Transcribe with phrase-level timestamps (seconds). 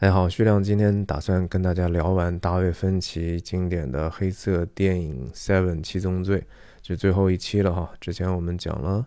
[0.00, 6.40] 大家好，徐亮今天打算跟大家聊完大卫芬奇经典的黑色电影《Seven 七宗罪》，
[6.82, 7.92] 是最后一期了哈。
[8.00, 9.06] 之前我们讲了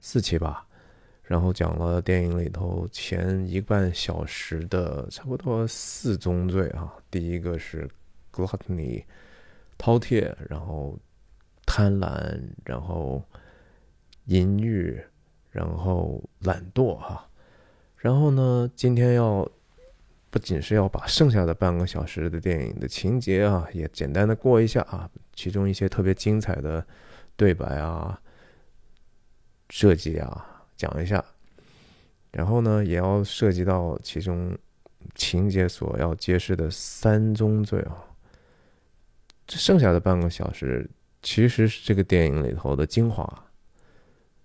[0.00, 0.68] 四期吧，
[1.24, 6.94] 然后讲了电影里头前一个半小时的差不多四宗罪啊。
[7.10, 7.90] 第一个是
[8.32, 9.02] gluttony
[9.78, 10.96] 饕餮，然后
[11.66, 13.20] 贪婪，然后
[14.26, 14.96] 淫欲，
[15.50, 17.28] 然后懒惰哈。
[17.96, 19.50] 然后呢，今天要。
[20.30, 26.86] 不仅是要把剩下的半个小时的电影的情节啊，也简单的过一下啊，其中一些特别精彩的
[27.34, 28.16] 对白啊、
[29.70, 31.24] 设计啊讲一下，
[32.30, 34.56] 然后呢，也要涉及到其中
[35.16, 37.96] 情节所要揭示的三宗罪啊。
[39.48, 40.88] 这剩下的半个小时
[41.22, 43.28] 其实是这个电影里头的精华。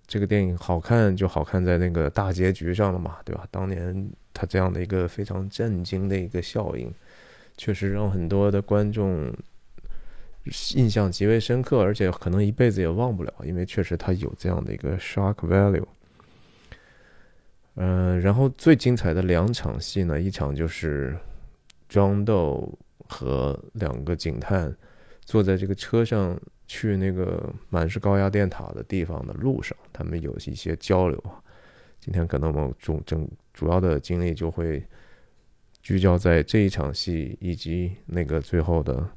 [0.07, 3.47] 这个电影好看就好看在那个大结局上了嘛，对吧？
[3.51, 4.11] 当年。
[4.35, 6.93] 他这样的一个非常震惊的一个效应，
[7.57, 9.33] 确实让很多的观众
[10.75, 15.85] 印象极为深刻，而且可能一辈子也忘不了，因为确实他有这样的一个 shock value。
[17.75, 21.17] 嗯，然后最精彩的两场戏呢，一场就是
[21.89, 22.77] 庄豆
[23.09, 24.75] 和两个警探
[25.23, 31.41] 坐在这个车上去那个满是高压电塔的地方的路上，他们有一些交流啊。
[31.99, 34.85] 今天可能我们主整主要的精力就会
[35.81, 39.09] 聚焦在这一场戏以及那个最后的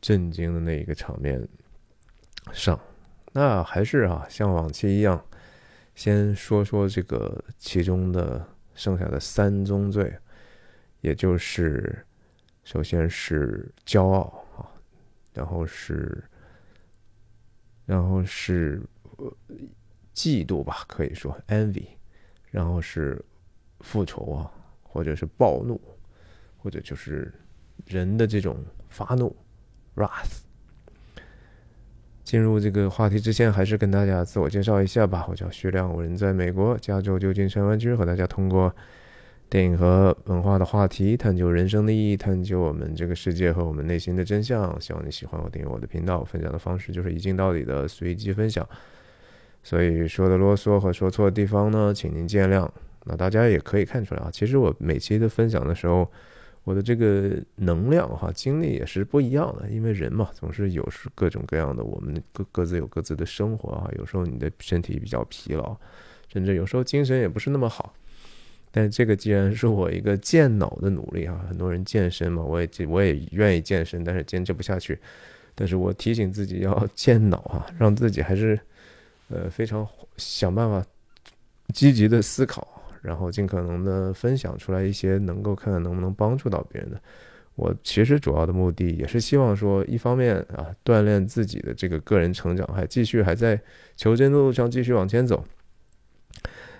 [0.00, 1.46] 震惊的那一个场面
[2.54, 2.80] 上。
[3.32, 5.22] 那还是啊，像往期一样，
[5.94, 10.16] 先说说这个其中的剩下的三宗罪，
[11.02, 12.06] 也就是
[12.64, 14.72] 首先是骄傲啊，
[15.34, 16.24] 然后是
[17.84, 18.80] 然后是
[20.14, 21.84] 嫉妒吧，可以说 envy。
[22.52, 23.24] 然后是
[23.80, 24.50] 复仇啊，
[24.82, 25.80] 或者是暴怒，
[26.58, 27.32] 或者就是
[27.86, 28.56] 人的这种
[28.88, 29.34] 发怒
[29.96, 30.40] ，wrath。
[32.22, 35.26] 进入这个话题之前，还是跟大家自我介绍一下吧。
[35.28, 38.72] 我叫徐亮，我人在美国加州旧金山湾区，和大家通过
[39.48, 44.80] 电影和文化的话题，探究人生的意义，探究我们这个世界和我们内心的真相。
[44.80, 46.22] 希望你喜欢我，订阅我的频道。
[46.22, 48.68] 分享的方式就是一镜到底的随机分享。
[49.64, 52.70] 所以说的啰嗦和说错的地方呢，请您见谅。
[53.04, 56.10] 那大家也可以看出来啊，其实我每期的分享的时候，
[56.64, 59.68] 我的这个能量哈、精力也是不一样的。
[59.70, 63.90] 因为人嘛，总是有是各种各样的，我们各各自有各自的生活啊。
[63.98, 65.76] 有时候你的身体比较疲劳，
[66.32, 67.94] 甚至有时候精神也不是那么好。
[68.70, 74.98] 但这个既然是我一个健脑的努力啊，很多人健身嘛，我也我也愿意健身，但是坚持不下去。
[75.54, 78.58] 但是我提醒自己要健脑啊，让自己还是。
[79.32, 79.86] 呃，非常
[80.16, 80.84] 想办法
[81.72, 87.00] 积极的思考，然后尽可能的分享出来一些能够看看能不能帮助到别人的。
[87.56, 93.60] 我其实主要的目的也是希望说，一方面啊，锻炼自己的这个个人成长，还继续还在
[93.96, 95.44] 求真的路上继续往前走。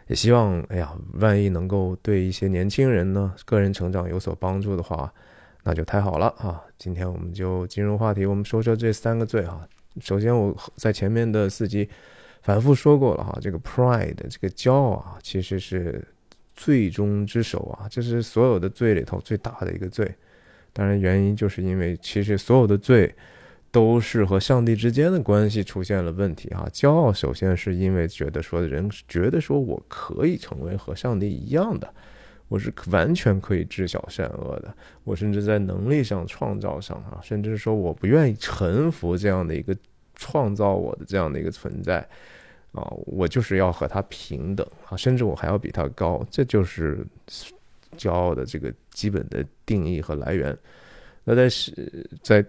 [0.06, 5.12] 也希望，哎呀，万一能够对一些年轻人呢，个人成长有所帮助的话，
[5.64, 6.62] 那就太好了啊！
[6.78, 9.68] 今天我们就进入话题，我们说说这三个罪啊。
[10.00, 11.88] 首先，我在前面的四集。
[12.42, 16.02] 反复说过了哈，这个 pride 这个骄傲啊，其实是
[16.54, 20.10] 罪中之首啊，这是所有的罪里头最大的一个罪。
[20.72, 23.14] 当然，原因就是因为其实所有的罪
[23.70, 26.66] 都是和上帝之间的关系出现了问题哈。
[26.72, 31.92] 骄傲首先是因为觉得说人觉得说我可以成为和上帝一样的，
[32.48, 34.74] 我是完全可以知晓善恶的，
[35.04, 39.76] 我甚至在能力上、创造上啊，甚至说我不愿意臣服这样的一个。
[40.20, 42.06] 创造我的这样的一个存在，
[42.72, 47.04] 啊，我就是要和他平等啊，甚至我还要比他高，这就是
[47.96, 50.56] 骄傲的这个基本的定义和来源。
[51.24, 52.44] 那在是，在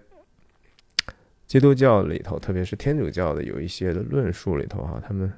[1.46, 5.32] 基督教里头，特别是天主教的有一些的论述里头，哈，他们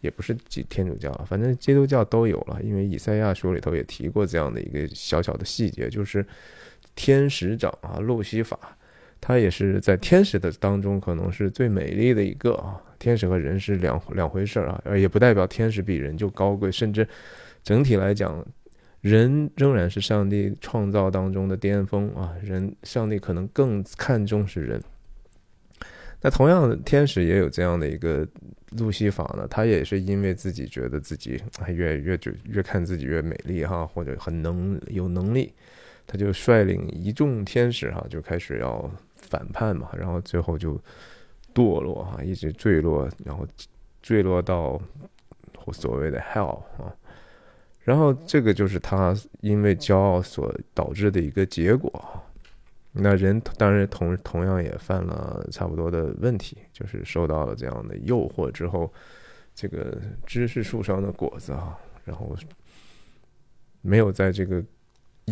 [0.00, 6.26] 也不是基天主教，反正基督教都有了，因为以赛亚书里头也提过这样的一个小小的细节，就是
[6.96, 8.58] 天使长啊，路西法。
[9.20, 12.80] 他也是在天使的当中，可能是最美丽的一个啊。
[12.98, 16.72] 天使和人是两两回事儿啊，也不代表天使比人就高贵。
[16.72, 17.06] 甚至
[17.62, 18.44] 整体来讲，
[19.00, 22.34] 人仍然是上帝创造当中的巅峰啊。
[22.42, 24.82] 人，上帝可能更看重是人。
[26.20, 28.26] 那同样，天使也有这样的一个
[28.72, 35.52] 路西法呢，他也是因为自己觉得自己越越就越看自己越美丽哈，或者很能有能力，
[36.04, 38.90] 他就率领一众天使哈，就开始要。
[39.30, 40.80] 反叛嘛，然后最后就
[41.54, 43.46] 堕落哈，一直坠落，然后
[44.02, 44.80] 坠落到
[45.72, 46.94] 所谓的 hell 啊。
[47.80, 52.22] 然后这个就是他因为骄傲所导致的一个结果。
[52.92, 58.92] 那人当然同同样也犯了差不多的问题，就是受到了这样的诱惑之后，
[59.54, 59.96] 这个
[60.26, 62.34] 知识树上的果子啊，然后
[63.82, 64.62] 没有在这个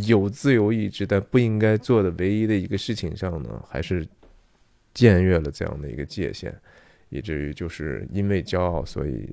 [0.05, 4.07] 有自由意志但不应该做的唯一的一个事情上呢，还是
[4.95, 6.55] 僭越了这样的一个界限，
[7.09, 9.29] 以至于就是因为骄傲，所以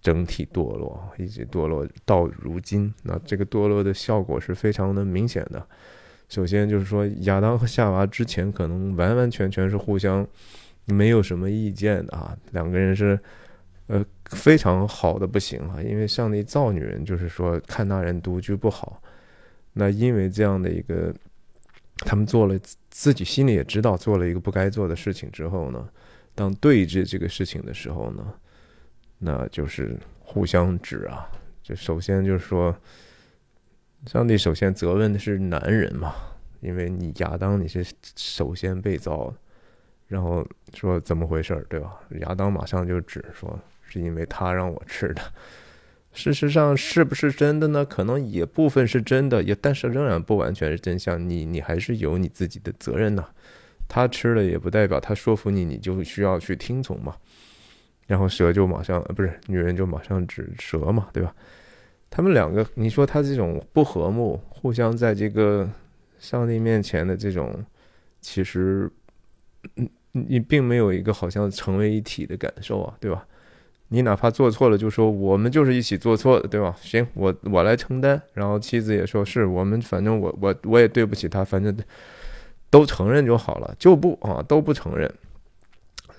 [0.00, 2.92] 整体堕落，一直堕落到如今。
[3.02, 5.66] 那这个堕落的效果是非常的明显的。
[6.28, 10.26] 首先就是说，亚当和夏娃之前可能完完全全是互相
[10.86, 13.18] 没有什么意见的啊，两个人是
[13.86, 19.02] 呃非常好的不行啊，因为上帝造女人就是说看那人独居不好，
[19.74, 21.14] 那因为这样的一个，
[21.98, 22.58] 他们做了
[22.90, 25.88] 自己心里也知道做了一个不该做的事情之后呢，
[26.34, 28.34] 当对峙这个事情的时候呢，
[29.18, 31.28] 那就是互相指啊，
[31.62, 32.74] 就首先就是说。
[34.06, 36.14] 上帝首先责问的是男人嘛，
[36.60, 37.82] 因为你亚当你是
[38.14, 39.34] 首先被造，
[40.08, 41.98] 然后说怎么回事儿，对吧？
[42.20, 45.22] 亚当马上就指说是因为他让我吃的。
[46.14, 47.84] 事实上是不是真的呢？
[47.84, 51.28] 可能也部分是真的，也但是仍然不完全是真相。
[51.28, 53.26] 你你还是有你自己的责任呐。
[53.86, 57.14] 他吃了也不代表他说服你，你就需要去听从嘛。
[58.06, 61.34] 然后蛇就马上不是女人就马上指蛇嘛，对吧？
[62.10, 65.68] 他们两个，你说他这种不和睦，互相在这个
[66.18, 67.64] 上帝面前的这种，
[68.20, 68.90] 其实，
[69.76, 73.26] 嗯，你并没有一个好像成为一体的感受啊，对吧？
[73.94, 76.74] 你哪怕做错了，就说我们就是一起做错的，对吧？
[76.80, 78.20] 行，我我来承担。
[78.32, 81.72] 然后妻子也说是我们，反正我我我也对不起他，反正
[82.70, 85.08] 都承认就好了，就不啊都不承认。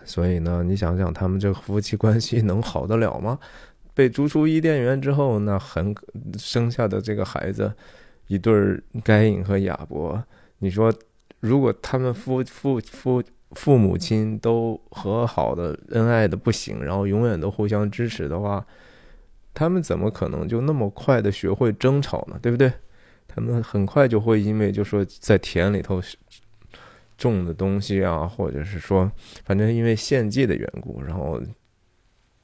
[0.06, 3.38] 所以呢，你想想他们这夫妻关系能好得了吗？
[3.94, 5.94] 被逐出伊甸园之后，那很
[6.38, 7.74] 生下的这个孩子，
[8.28, 10.24] 一对儿该隐和亚伯。
[10.60, 10.94] 你说，
[11.42, 13.22] 如果他们父父父
[13.56, 18.66] 父母亲都和好的恩爱的不行，然后永远都互相支持的话，
[19.54, 22.38] 他们怎么可能就那么快的学会争吵呢？
[22.42, 22.72] 对不对？
[23.28, 26.02] 他们很快就会因为就说在田里头
[27.18, 29.12] 种的东西啊，或者是说，
[29.44, 31.42] 反正因为献祭的缘故，然后。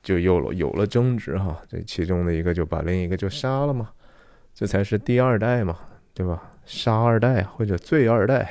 [0.03, 3.91] 就有了有了争执哈，这其中的一个就把另一个就杀了嘛，
[4.51, 5.77] 这才是第二代嘛，
[6.15, 6.41] 对吧？
[6.65, 8.49] 杀二代或者罪二代，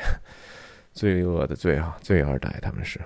[0.92, 3.00] 罪恶的罪啊，罪二代他们是，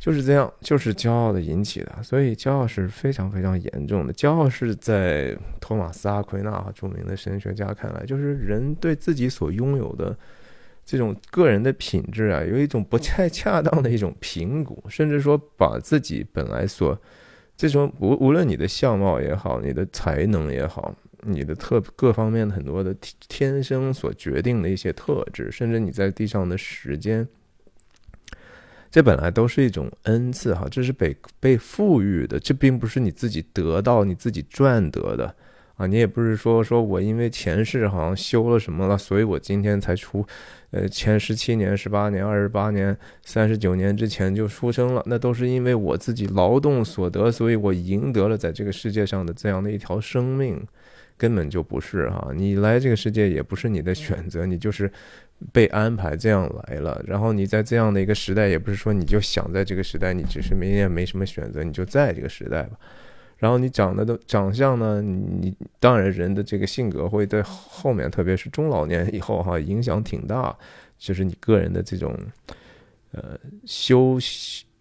[0.00, 4.12] 就是这样，就是骄傲的引起的，所以骄傲是非常非常严重的。
[4.12, 10.16] 骄傲是在托马斯阿奎那著名的神学家看来，就是人对自己所拥有的。
[10.88, 16.96] 这种个人的品质啊，有一种不太恰当的一种评估，甚至说把自己本来所
[17.56, 22.94] 这种无无论你的相貌也好，你的才能也好，你的特各方面的很多的
[23.28, 27.26] 天生所决定的一些特质，甚至你在地上的时间，
[28.90, 35.34] 这本来都是一种恩赐哈，这是被被赋予的，这并不是你自己得到、你自己赚得的。
[35.76, 40.24] 啊，你也不是说说我因为前世好像修了什么了，所以我今天才出，
[40.70, 50.66] 呃，前十七年、十八年、二十八年、三十九年之前就出生了，那都是因为我自己劳动所得，所以我赢得了在这个世界上的这样的一条生命，
[51.16, 54.90] 根本就不是哈，你来这个世界也不是你的选择，你就是
[55.52, 62.78] 被安排这样来了，然后你在这样的一个时代，也不是说你就想在这个时代，你只是没也没什么选择，你就在这个时代吧。
[63.38, 65.02] 然后你长得的长相呢？
[65.02, 70.56] 你当然人的这个性格会在后面，特别是中老年以后哈，影响挺大。
[70.98, 72.16] 就是你个人的这种，
[73.12, 74.18] 呃，修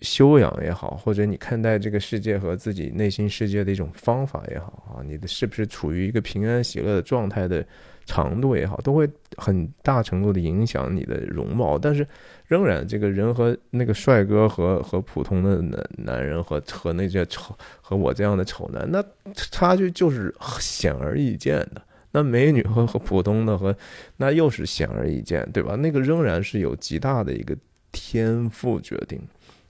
[0.01, 7.65] 修养也好，或者你看待这个世界和自己内心世界的一种方法也好啊，你的是不是处于一个平安喜乐的状态的？
[8.07, 11.75] 长度也好，都会很大程度的影响你的容貌。
[11.75, 12.05] 但是，
[12.45, 21.81] 仍然这个人和那个帅哥和和普通的男男人和和那些丑和我这样的丑男，那差距就是显而易见的。
[22.11, 23.75] 那美女和和普通的和
[24.17, 25.75] 那又是显而易见，对吧？
[25.75, 27.57] 那个仍然是有极大的一个
[27.91, 29.19] 天赋决定。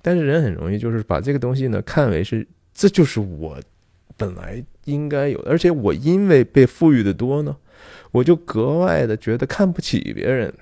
[0.06, 3.60] 但是人很容易就是把这个东西呢看为是这就是我
[4.16, 7.58] 本来应该有的，而且我因为被赋予的多呢。
[8.12, 10.54] 我就格外的觉得看不起别人，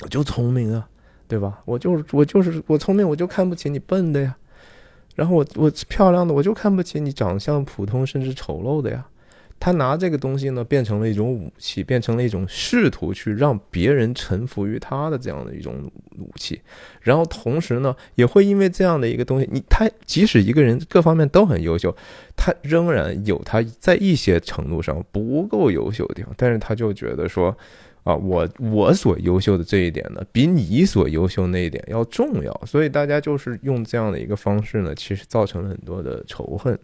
[0.00, 0.88] 我就聪明啊，
[1.28, 1.60] 对吧？
[1.66, 4.34] 我就是我就是我聪明，我就看不起你笨的呀。
[5.14, 9.06] 然后我我漂亮的，我就看不起你长相普通甚至丑陋的呀。
[9.58, 16.60] 他拿这个东西呢，变成了一种武器，变成了一种试图去让别人臣服于他的这样的一种武器。
[17.00, 21.96] 然后同时呢，也会因为这样的一个东西，你他即使一个人各方面都很优秀，
[22.36, 27.56] 他仍然有他在一些程度上不够优秀的地方，但是他就觉得说，
[28.02, 36.78] 啊，我我所优秀的这一点呢，比你所优秀那一点要重要，所以大家就是用这样的一个方式呢，其实造成了很多的仇恨。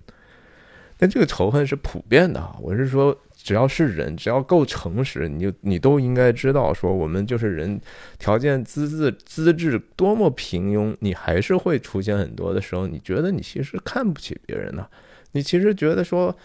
[1.00, 2.54] 但这个仇恨是普遍的啊！
[2.60, 7.80] 我是说，只要是人，只要够诚实，你就你都应该知道，说我们就是人，
[8.18, 14.86] 条件资质资质多么平庸，你还是会出现很多的时候，你觉得你其实看不起别人呢？
[15.32, 16.36] 你其实觉得说，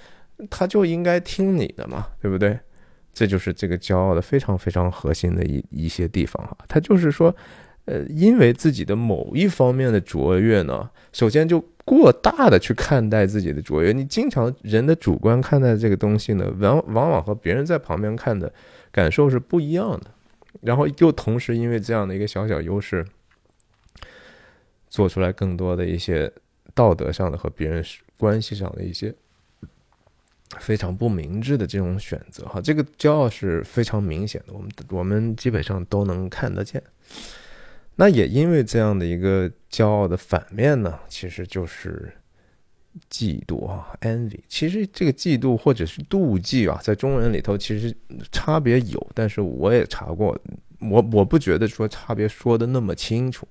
[0.50, 2.58] 他就应该听你的嘛，对不对？
[3.14, 6.58] 这就是这个骄傲的非常非常核心的一一些地方哈。
[6.70, 7.36] 他就是说，
[7.86, 11.64] 呃，因为自己的某一方面的卓越呢，首先就。
[11.86, 18.52] 过大的去看待自己的卓越，你经常人的主观看待这个东西呢，往往往和别人在旁边看的
[18.92, 20.10] 感受是不一样的。
[20.62, 23.06] 然后又同时因为这样的一个小小优势，
[24.90, 26.34] 做出来更多的一些
[26.74, 27.86] 道德上的和别人
[28.18, 29.14] 关系上的一些
[30.58, 32.48] 非常不明智的这种选择。
[32.48, 36.82] 哈，这个骄傲是非常明显的，我们我们基本上都能看得见。
[37.98, 42.12] 那也因为这样的一个骄傲的反面呢，其实就是
[43.10, 44.40] 嫉妒啊，envy。
[44.50, 47.96] 其实这个嫉妒或者是妒忌啊，在中文里头其实
[48.32, 50.38] 差别有，但是我也查过，
[50.80, 53.48] 我我不觉得说差别说的那么清楚。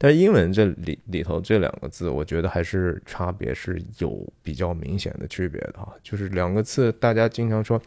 [0.00, 5.88] 但英文这里里头这两个字，我觉得还是差别是有比较明显的区别的啊。
[6.02, 7.80] 就是两个字，大家经常说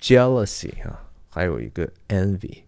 [0.00, 2.62] jealousy 啊，还有一个 envy。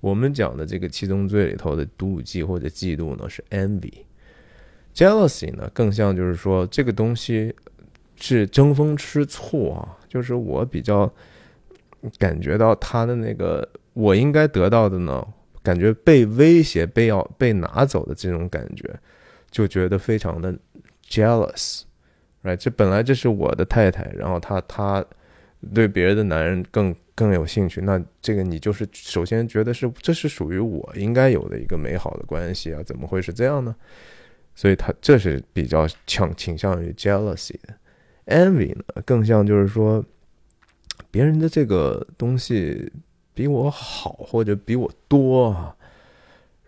[0.00, 7.54] 我们讲的这个七宗罪里头的妒忌或者嫉妒呢，是 envy，jealousy 呢更像就是说这个东西
[8.16, 11.10] 是争风吃醋啊，就是我比较
[12.18, 15.26] 感觉到他的那个我应该得到的呢，
[15.62, 18.94] 感觉被威胁、被要被拿走的这种感觉，
[19.50, 20.54] 就觉得非常的
[21.08, 22.56] jealous，right？
[22.56, 25.04] 这本来这是我的太太，然后他他
[25.74, 26.94] 对别的男人更。
[27.16, 32.80] 更有兴趣，那这个你就是首先觉得是这是属于我应该有的一个美好的关系啊？
[32.84, 33.74] 怎么会是这样呢？
[34.54, 40.04] 所以他这是比较倾倾向于 jealousy，envy 呢更像就是说
[41.10, 42.92] 别人的这个东西
[43.34, 45.75] 比我好或者比我多啊。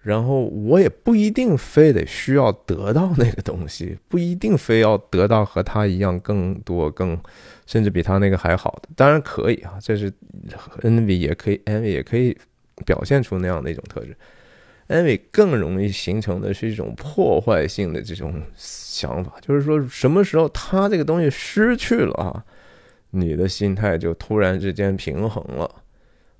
[0.08, 7.20] 然后我也不一定非得需要得到那个东西， 不一定非要得到和他一样更多、更
[7.66, 8.88] 甚至比他那个还好的。
[8.96, 10.10] 当然可以啊，这是
[10.80, 12.34] envy 也可以，envy 也可以
[12.86, 14.16] 表现出那样的一种特质。
[14.88, 22.42] envy 更容易形成的是一种破坏性的这种想法，就是说什么时候他这个东西失去了啊，
[23.10, 25.70] 你的心态就突然之间平衡了。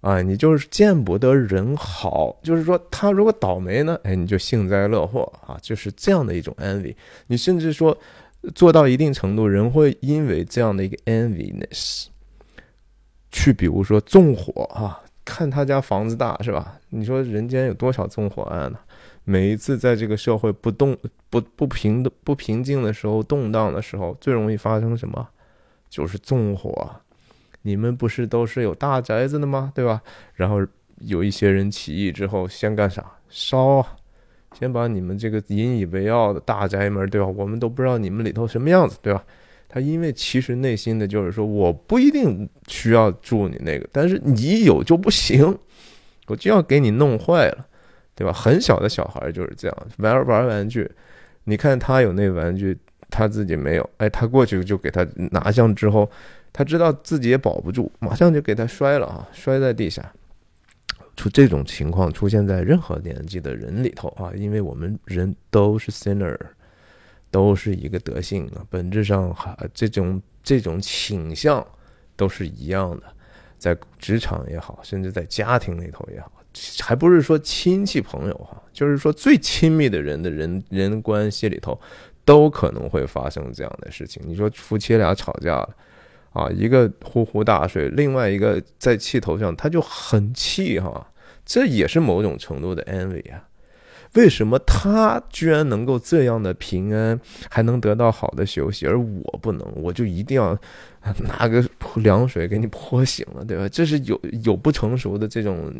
[0.00, 6.94] 啊，你就是见不得人好，就是说他如果倒霉呢，哎，你就幸灾乐祸啊，就是这样的一种 envy。
[7.26, 7.98] 你甚至说
[8.54, 12.06] 做到一定程度，人会因为这样的一个 enviness
[13.32, 16.78] 去，比如说纵火啊，看他家房子大是吧？
[16.90, 18.78] 你说人间有多少纵火案呢？
[19.24, 20.96] 每一次在这个社会不动
[21.28, 25.28] 不不平的不平静的时候，动荡的时候，最容易发生什么？
[25.90, 26.88] 就是纵火。
[27.62, 29.72] 你们不是都是有大宅子的吗？
[29.74, 30.00] 对吧？
[30.34, 30.64] 然后
[31.00, 33.04] 有一些人起义之后，先干啥？
[33.28, 33.96] 烧啊！
[34.58, 37.26] 先把你们这个引以为傲的大宅门，对吧？
[37.26, 39.22] 我们都不知道你们里头什么样子，对吧？
[39.68, 45.58] 他因为其实内心的就是说，我不一定需要住你那个，但是你有就不行，
[46.26, 47.66] 我就要给你弄坏了，
[48.14, 48.32] 对吧？
[48.32, 50.90] 很小的小孩就是这样，玩玩玩具，
[51.44, 52.76] 你看他有那玩具，
[53.10, 56.10] 他自己没有，哎，他过去就给他拿上之后。
[56.52, 60.12] 他知道自己也保不住，马上就给他摔了啊，摔在地下。
[61.16, 66.38] 出这种情况出现在任何年纪的人里头啊，因为我们人都是 sinner，
[67.28, 71.66] 都是一个德性啊，本质上哈这种这种倾向
[72.14, 73.02] 都是一样的，
[73.58, 76.30] 在职场也好，甚至在家庭里头也好，
[76.80, 81.76] 还不是说亲戚朋友哈，就是说最亲密的人的人人关系里头，
[82.24, 84.22] 都可能会发生这样的事情。
[84.24, 85.76] 你说夫妻俩吵架了。
[86.32, 91.10] 啊，一个呼呼大睡，另外一个在气头上，他就很气哈，
[91.44, 93.47] 这也是某种程度的 envy 啊。
[94.14, 97.18] 为什么他居然能够这样的平安，
[97.50, 99.66] 还能得到好的休息，而我不能？
[99.76, 100.58] 我就一定要
[101.20, 101.64] 拿个
[101.96, 103.68] 凉水给你泼醒了，对吧？
[103.68, 105.72] 这是有有不成熟的这种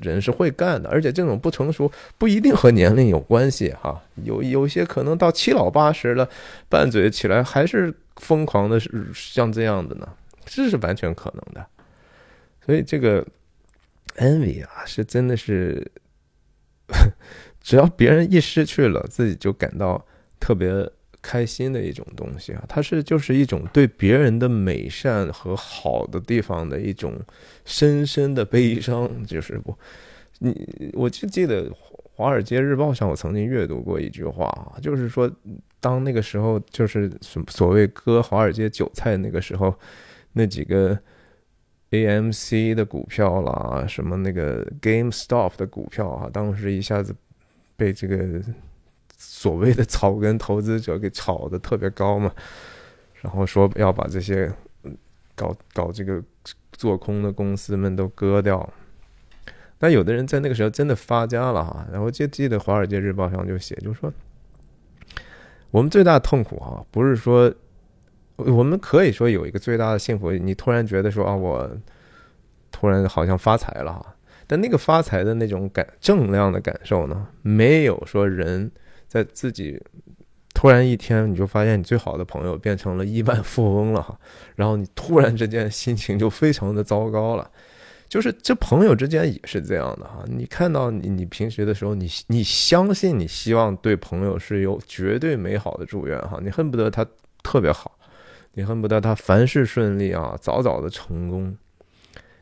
[0.00, 6.28] 人是会干的，而且这种不成熟不一定和年龄有关系哈，有有些可能到七老八十了，
[6.68, 7.94] 拌嘴起来还是。
[8.16, 8.80] 疯狂的
[9.12, 10.08] 像这样的呢，
[10.46, 11.66] 这是完全可能的。
[12.64, 13.22] 所以这个
[14.16, 15.86] envy 啊，是真的是，
[17.66, 20.00] 只要别人一失去了，自己就感到
[20.38, 20.88] 特别
[21.20, 22.64] 开心的一种东西啊。
[22.68, 27.20] 它是就是一种对别人的美善和好的地方的一种
[27.64, 29.10] 深深的悲伤。
[29.26, 29.76] 就是我，
[30.38, 31.68] 你我就记得
[32.14, 35.28] 《华尔街日报》上，我曾经阅读过一句话啊，就是说，
[35.80, 39.76] 当那个时候就是所所谓割华尔街韭菜那个时候，
[40.34, 40.96] 那几个。
[41.90, 47.14] AMC 的股票啦，什么那个 GameStop 的股票啊，当时一下子
[47.76, 48.42] 被这个
[49.16, 52.32] 所谓的草根投资者给炒的特别高嘛，
[53.20, 54.52] 然后说要把这些
[55.34, 56.22] 搞搞这个
[56.72, 58.68] 做空的公司们都割掉。
[59.78, 64.12] 但有的人在那个时候真的发家了哈，然后就记得《华尔街日报》上就写，就说
[65.70, 67.54] 我们最大的痛苦哈，不是说。
[68.38, 71.70] 我们可以说有一个最大的幸福，你突然觉得说啊，我
[72.70, 74.15] 突然好像发财了哈。
[74.46, 78.70] 但那个发财的那种感正量的感受呢，没有说人
[79.08, 79.80] 在自己
[80.54, 84.18] 突然一天你就发现你最好的朋友变成了亿万富翁了哈，
[84.54, 87.50] 然后你突然之间心情就非常的糟糕了。
[88.08, 97.04] 就是这朋友之间也是这样的哈，你看到你你平时的时候，你你相信你希望对朋友是有绝对美好的祝愿哈，你恨不得他
[97.42, 97.98] 特别好。
[98.58, 101.54] 你恨不得他凡事顺利啊，早早的成功。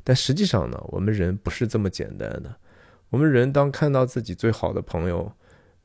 [0.04, 2.54] 但实际上呢，我们人不是这么简单的。
[3.11, 5.32] 我们人当看到自己最好的朋友，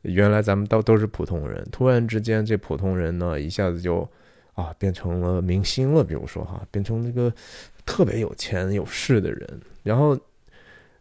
[0.01, 4.07] 原来咱们都都是普通人，突然之间这普通人呢，一下子就
[4.53, 6.03] 啊变成了明星了。
[6.03, 7.33] 比如说哈，变成那个
[7.85, 9.61] 特别有钱有势的人。
[9.83, 10.19] 然后，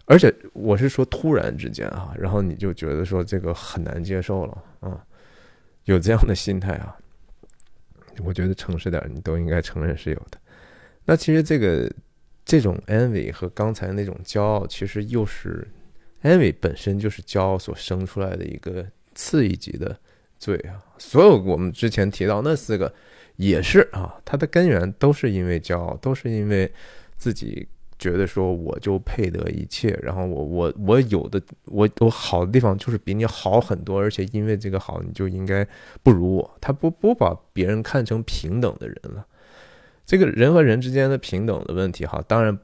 [0.05, 5.05] 而且我是说突然之间啊，然后你就觉得说这个很难接受了啊，
[5.85, 6.97] 有这样的心态啊。
[8.25, 10.39] 我觉得诚实点，你都应该承认是有的。
[11.05, 11.91] 那其实这个
[12.49, 15.69] 这种 envy 和刚才那种骄傲，其实又是
[16.23, 19.97] envy 本身就是骄傲所生出来的一个次一级的
[20.39, 20.83] 罪啊。
[20.97, 22.93] 所有我们之前提到那四个
[23.37, 26.73] 也是啊，它的根源都是因为骄傲，都是因为
[27.17, 27.69] 自己。
[28.01, 35.67] 觉得说我就配得一切，然后我我我有的我我好的地方就是比你好很多，而且因为这个好，你就应该
[36.01, 36.59] 不如我。
[36.61, 39.27] 他不不把别人看成平等的人了。
[40.09, 42.59] 这个人和人之间的平等的问题，哈，当然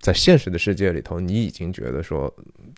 [0.00, 2.34] 在现实的世界里头，你已经觉得说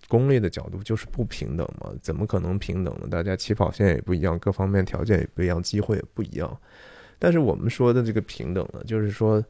[0.09, 1.93] 功利的角度就是不平等嘛？
[2.03, 3.07] 怎么可能平等呢？
[3.09, 6.61] 大家起跑线也不一样，各方面条件也不一样，机会也不一样。
[7.21, 9.41] 但是我们说的这个平等呢，就是说。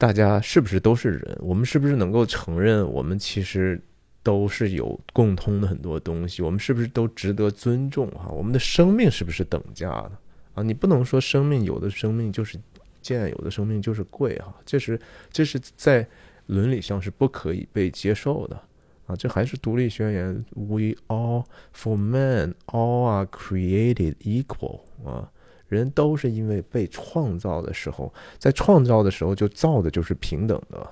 [0.00, 1.36] 大家是不是都是人？
[1.40, 3.82] 我们是不是能够承认，我们其实
[4.22, 6.40] 都是有共通的很多东西？
[6.40, 8.08] 我们是不是都值得尊重？
[8.12, 10.12] 哈，我们的生命是不是等价的？
[10.54, 12.56] 啊，你不能说生命有的生命就是
[13.00, 16.06] 贱，有的生命就是贵哈，这是这是在
[16.46, 18.60] 伦理上是不可以被接受的
[19.06, 19.16] 啊！
[19.16, 25.30] 这还是独立宣言，We all for men all are created equal 啊。
[25.68, 30.90] 人都是因为被创造的时候，在创造的时候就造的就是平等的，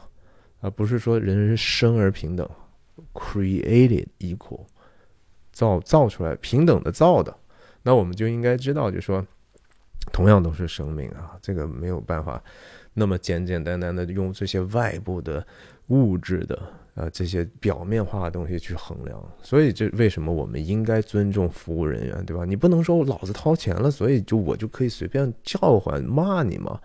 [0.61, 2.47] 而不是说人人生而平等
[3.15, 4.67] ，created equal，
[5.53, 7.35] 造造出来平等的造的，
[7.83, 9.27] 那我们就应该知道，就说
[10.13, 12.43] 同样都是生命啊，这个没有办法
[12.95, 15.47] 那么简简单单的用这些外部的
[15.89, 16.61] 物质的。
[16.97, 22.47] 呃，这些表面化的东西去衡量，所以这为什么我们应该尊重服务人员，对吧？
[22.47, 26.81] 你不能说老子掏钱了，所以就我就可以随便叫唤骂你吗？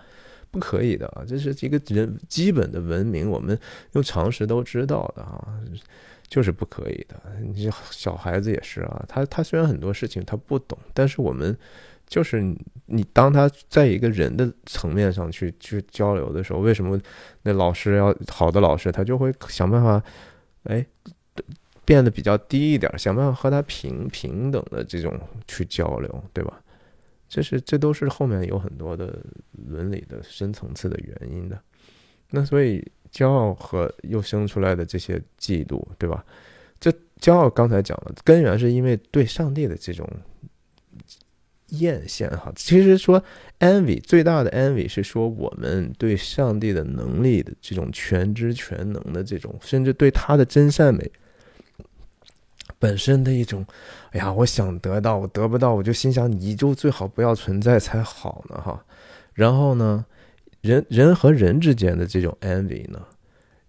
[0.52, 3.58] 不可以的啊，这是一个人基本的文明，我们
[3.94, 5.48] 用常识都知道的啊，
[6.28, 7.16] 就是不可以的。
[7.42, 11.58] 你小孩子也是啊，他他虽然很多事情他不懂，但是我们。
[12.12, 12.44] 就是
[12.88, 17.00] 你当他在一个人的层面上去去交流的时候，为什么
[17.44, 20.04] 那老师要好的老师，他就会想办法，
[20.64, 20.86] 哎，
[21.86, 26.62] 变得比较低一点，想办法和他平平等的这种去交流，对吧？
[27.30, 29.18] 这是这都是后面有很多的
[29.70, 31.58] 伦理的深层次的原因的。
[32.32, 36.26] 那所以骄傲和又生出来的这些嫉妒，对吧？
[36.78, 40.06] 这骄傲刚才讲了，根源是因为对上帝的这种。
[41.72, 43.22] 艳羡哈，其实说
[43.60, 51.12] envy 最大的 envy 是说我们对上帝的能力的这种全知全能的这种，甚至对他的真善美
[52.80, 53.66] 本身的一种，
[54.12, 58.84] 哎呀，我想得到，我得不到，我就心想你就最好不要存在才好呢哈。
[59.34, 60.06] 然后呢，
[60.62, 63.00] 人人和人之间的这种 envy 呢？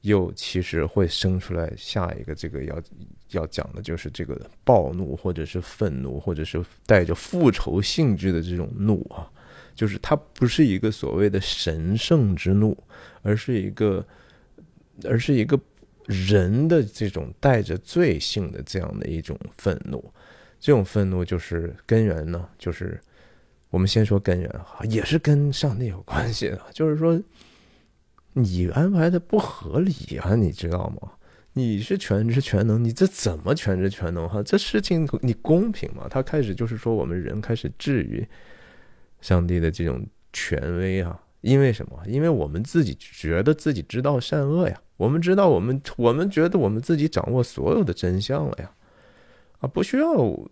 [0.03, 2.83] 又其实会生出来下一个这个要
[3.31, 9.31] 要讲的就是这个暴怒或者是愤怒或者是带着复仇性质的这种怒啊，
[9.75, 12.77] 就是它不是一个所谓的神圣之怒，
[13.23, 14.05] 而是一个，
[15.05, 15.59] 而是一个
[16.07, 20.13] 人的这种带着罪性的这样的一种愤怒。
[20.59, 23.01] 这种愤怒就是根源呢，就是
[23.71, 27.21] 我们先说根源哈，也是跟上帝有关系的，就是说
[28.35, 31.13] 你安排的不合理啊，你知道吗？
[31.55, 34.27] 你是全知全能，你这怎么全知全能？
[34.27, 36.07] 哈，这事情你公平吗？
[36.09, 38.27] 他开始就是说，我们人开始质疑
[39.21, 42.01] 上帝的这种权威啊，因为什么？
[42.07, 48.71] 因为我们自己觉得自己知道善恶呀，我们知道我们，我们觉得我们自己掌握所有的真相了呀，
[49.61, 50.11] 啊，不需要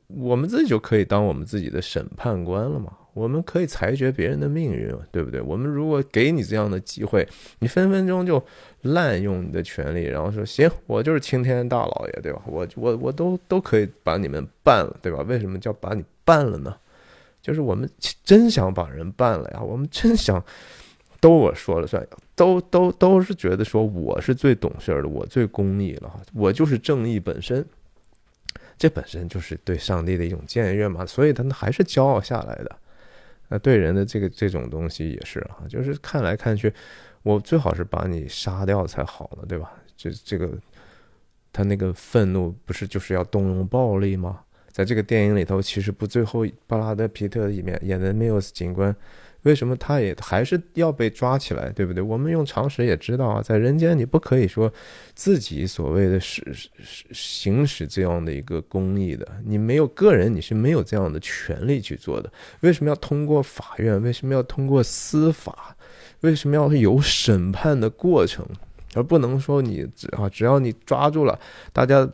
[0.08, 2.92] 我们自己就可以当我们自己的审判官了嘛。
[3.20, 5.40] 我们可以裁决别人的命运，对不对？
[5.42, 7.28] 我们如果给你这样的机会，
[7.58, 8.42] 你分分钟就
[8.82, 12.40] 滥用你的权利，然后说行，我就是青天大老爷，对吧？
[12.46, 15.22] 我我我都都可以把你们办了，对吧？
[15.28, 16.74] 为什么叫把你办了呢？
[17.42, 17.88] 就是我们
[18.24, 20.42] 真想把人办了呀，我们真想
[21.20, 27.64] 都我说了算，都都都是觉得说我是最懂事的，我最公义了，我就是正义本身。
[28.78, 32.76] 这本身就是对上帝的一种僭越嘛，所以他们还是骄傲下来的。
[33.50, 36.72] 那对人的这个这种东西也是啊，就是看来看去，
[37.22, 39.72] 我最好是把你杀掉才好呢，对吧？
[39.96, 40.50] 这这个
[41.52, 44.40] 他那个愤怒不是就是要动用暴力吗？
[44.68, 48.94] 在这个电影里头，其实不最后布拉德皮特里面演的缪斯警官。
[49.42, 52.02] 为什么他也还是要被抓起来，对不对？
[52.02, 54.72] 我们用常识也知道啊，在人间你不可以说
[55.14, 56.68] 自己所谓的使使
[57.12, 62.30] 行使这样的一个公义的，你没有个人你是没有这样的权利去做的。
[62.60, 64.02] 为什么要通过法院？
[64.02, 65.74] 为什么要通过司法？
[66.20, 68.46] 为什么要有审判的过程？
[68.94, 71.38] 而不能说你只啊，只要你抓住了，
[71.72, 72.06] 大家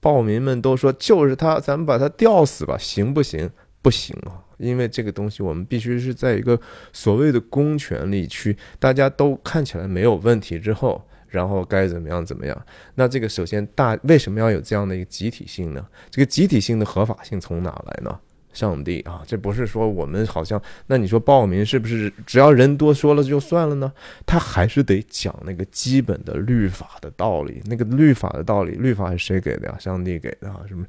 [0.00, 3.50] 暴民们都说就是他，咱们把他吊死吧，行不行？
[3.82, 4.40] 不行啊。
[4.62, 6.58] 因为这个东西，我们必须是在一个
[6.92, 12.66] 所谓的公权力区，大家都看起来没有问题之后，然后该怎么样怎么样。
[12.94, 15.84] 那这个首先大为什么要有这样的一个集体性呢？
[16.10, 18.18] 这个集体性的合法性从哪来呢？
[18.52, 23.92] 上帝啊，这不是说我们好像那你说报名是不是只要人多说了就算了呢？
[24.26, 27.62] 他还是得讲那个基本的律法的道理。
[27.64, 29.76] 那个律法的道理，律法是谁给的呀？
[29.78, 30.60] 上帝给的啊？
[30.68, 30.84] 什么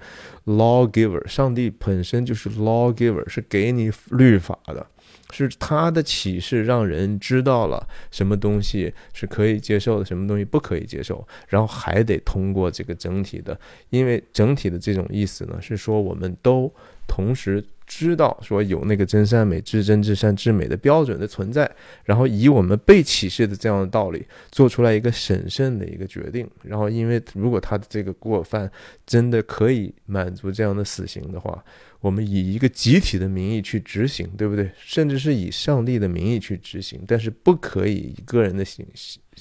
[0.45, 1.25] lawgiver？
[1.27, 4.85] 上帝本身就是 lawgiver，是给你律法的，
[5.31, 13.57] 是他的启示让人知道了什么东西是可以接受的，什么东西不可以接受，然后还得通过这个整体的，
[13.89, 16.73] 因为整体的这种意思呢，是说我们都。
[17.07, 21.69] 同时知道说有那个真善美、至真、至善、至美的标准的存在，
[22.05, 28.71] 然后以我们被启示的这样的道理做出来一个审慎的一个决定，然后因为如果他的这个过犯
[29.05, 31.63] 真的可以满足这样的死刑的话，
[31.99, 34.71] 我们以一个集体的名义去执行，对不对？
[34.77, 38.85] 甚至是以上帝的名义去执行，但是不可以以个人的行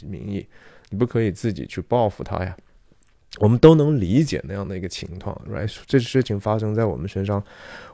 [0.04, 0.46] 名义，
[0.90, 2.56] 你不可以自己去报复他呀。
[3.40, 5.74] 我们都能理解那样的一个情况，right？
[5.86, 7.42] 这事情发生在我们身上，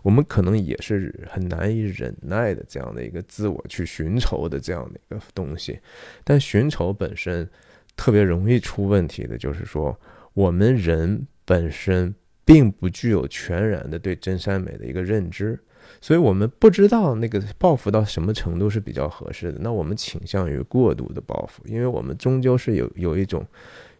[0.02, 5.78] 我们可能也是很难以忍耐的这样的一个自我去寻仇的这样的一个东西。
[6.24, 7.48] 但寻仇本身
[7.96, 9.96] 特别容易出问题的，就是说
[10.34, 12.12] 我们人本身
[12.44, 15.56] 并不具有全然的对真善美的一个认知，
[16.00, 19.58] 所以我们不知道那个报复到什么程度是比较合适的。
[19.60, 23.46] 那我们倾向于过度的报复，因为我们终究是有有一种。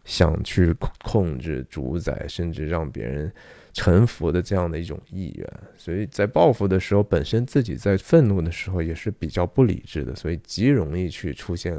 [0.09, 3.31] 想去控制、主宰，甚至让别人
[3.73, 11.77] 臣服的这样的一种意愿，所以在报复的时候，本身自己在愤怒的时候也是比较不理智的，所以极容易去出现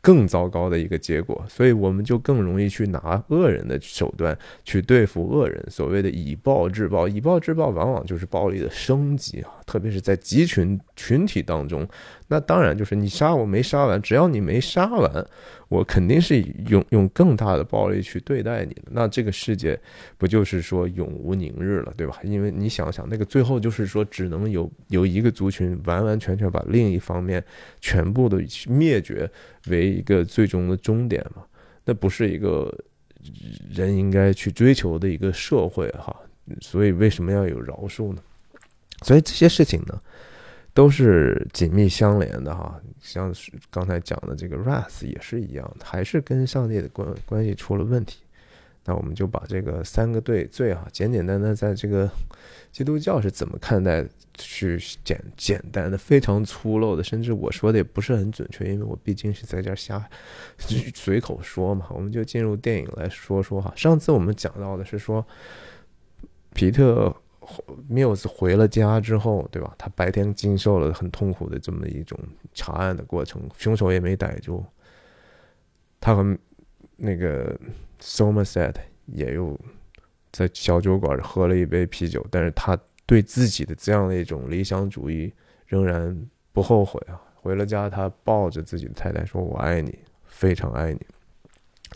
[0.00, 1.40] 更糟糕的一个结果。
[1.48, 7.06] 所以我们就更容易去拿恶人的手段去对付恶人，所谓的以暴制暴。
[7.06, 11.88] 以暴制暴往往就是暴力的升级啊，特别是在集群群体当中。
[12.28, 15.26] 那当然就是你杀我没杀完，只要你没杀完。
[15.68, 16.38] 我肯定是
[16.68, 19.78] 用用更大的暴力去对待你的，那这个世界
[20.18, 22.18] 不就是说永无宁日了，对吧？
[22.22, 27.42] 因为你想想，那个最后就是说，只能有有一个族群完完全全把另一方面
[27.80, 28.38] 全部的
[28.68, 29.28] 灭绝
[29.68, 31.42] 为一个最终的终点嘛？
[31.86, 32.70] 那不是一个
[33.70, 36.14] 人应该去追求的一个社会哈。
[36.60, 38.20] 所以为什么要有饶恕呢？
[39.00, 39.98] 所以这些事情呢？
[40.74, 48.20] 都是紧密相连的哈，像是刚才讲的这个 wrath 也是一样，还是跟上帝的关关系出了问题。
[48.84, 52.10] 那我们就把这个三个对罪哈，简简单单在这个
[52.72, 54.04] 基督教是怎么看待，
[54.34, 60.04] 去简简单的、非常粗陋的，甚至我说的也不是很准确，因为我毕竟是在这儿瞎
[60.96, 61.86] 随口说嘛。
[61.90, 63.72] 我们就进入电影来说说哈。
[63.76, 65.24] 上次我们讲到的是说，
[66.52, 67.14] 皮特
[67.88, 69.74] 缪斯回了家之后，对吧？
[69.76, 72.18] 他白天经受了很痛苦的这么一种
[72.54, 74.64] 查案的过程，凶手也没逮住。
[76.00, 76.38] 他和
[76.96, 77.58] 那个
[78.00, 78.74] Somerset
[79.06, 79.58] 也又
[80.30, 85.32] 在小酒馆喝了一杯啤酒，但是他对自己的这样的一种理想主义
[85.66, 86.16] 仍然
[86.52, 87.20] 不后悔啊。
[87.34, 91.00] 回了家，他抱着自己的太太说：“我爱你，非常爱你。”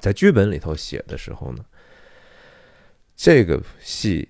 [0.01, 1.65] 在剧本里头写的时候呢，
[3.15, 4.29] 这个戏。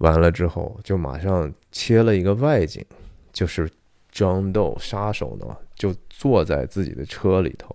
[0.00, 2.84] 完了之后，就马上切了一个外景，
[3.32, 3.70] 就是
[4.12, 7.74] John Doe 杀手呢，就坐在自己的车里头，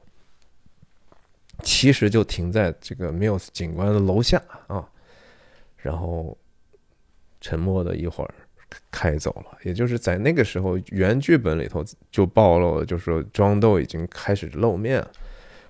[1.63, 4.87] 其实就停在这个 Mills 警官的楼下啊，
[5.77, 6.37] 然后
[7.39, 8.33] 沉默了一会儿，
[8.91, 9.57] 开走了。
[9.63, 15.05] 也就是在那个时候，原剧本里头就暴露了，就是说 John Doe 已经开始露面。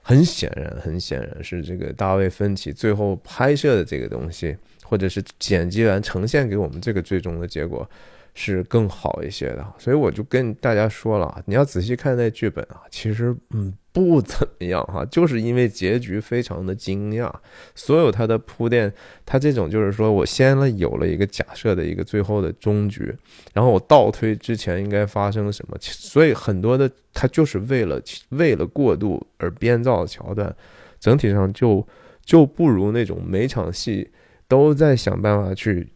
[0.08, 4.56] 很显然，很显然是这个大卫芬奇最后拍摄的这个东西。
[4.88, 7.90] 或者是剪辑完呈现给我们这个最终的结果
[8.36, 17.34] 是更好一些的，所以我就跟大家说了，你要仔细看那剧本啊，其实嗯不怎么样哈，就是因为结局非常的惊讶，
[17.74, 18.94] 所有它的铺垫，
[19.26, 23.16] 它这种就是说我先了有了一个假设的一个最后的终局，
[23.54, 30.54] 然后我倒推之前应该发生什么，所以很多的它就是为了为了过渡而编造的桥段，
[31.00, 31.88] 整体上就
[32.26, 34.12] 就不如那种每场戏。
[34.48, 35.88] 都在想办法去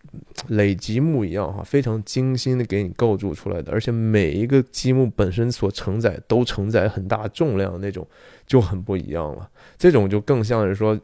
[0.48, 8.08] 累积木一样哈，非常精心的给你构筑出来的，而且每一个积木本身所承载都承载很大重量那种
[8.48, 9.50] 就很不一样了。
[9.78, 11.00] 这种就更像是说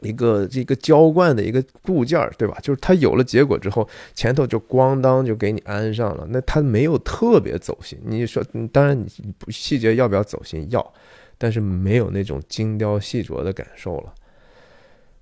[0.00, 2.58] 一个这个浇灌的一个部件儿，对吧？
[2.62, 7.98] 就是它有了结果之后，前头就咣当就给你安上了，那它没有特别走心。
[8.04, 9.06] 你说，当然你
[9.48, 10.92] 细节要不要走心要，
[11.36, 14.14] 但是没有那种精雕细琢的感受了。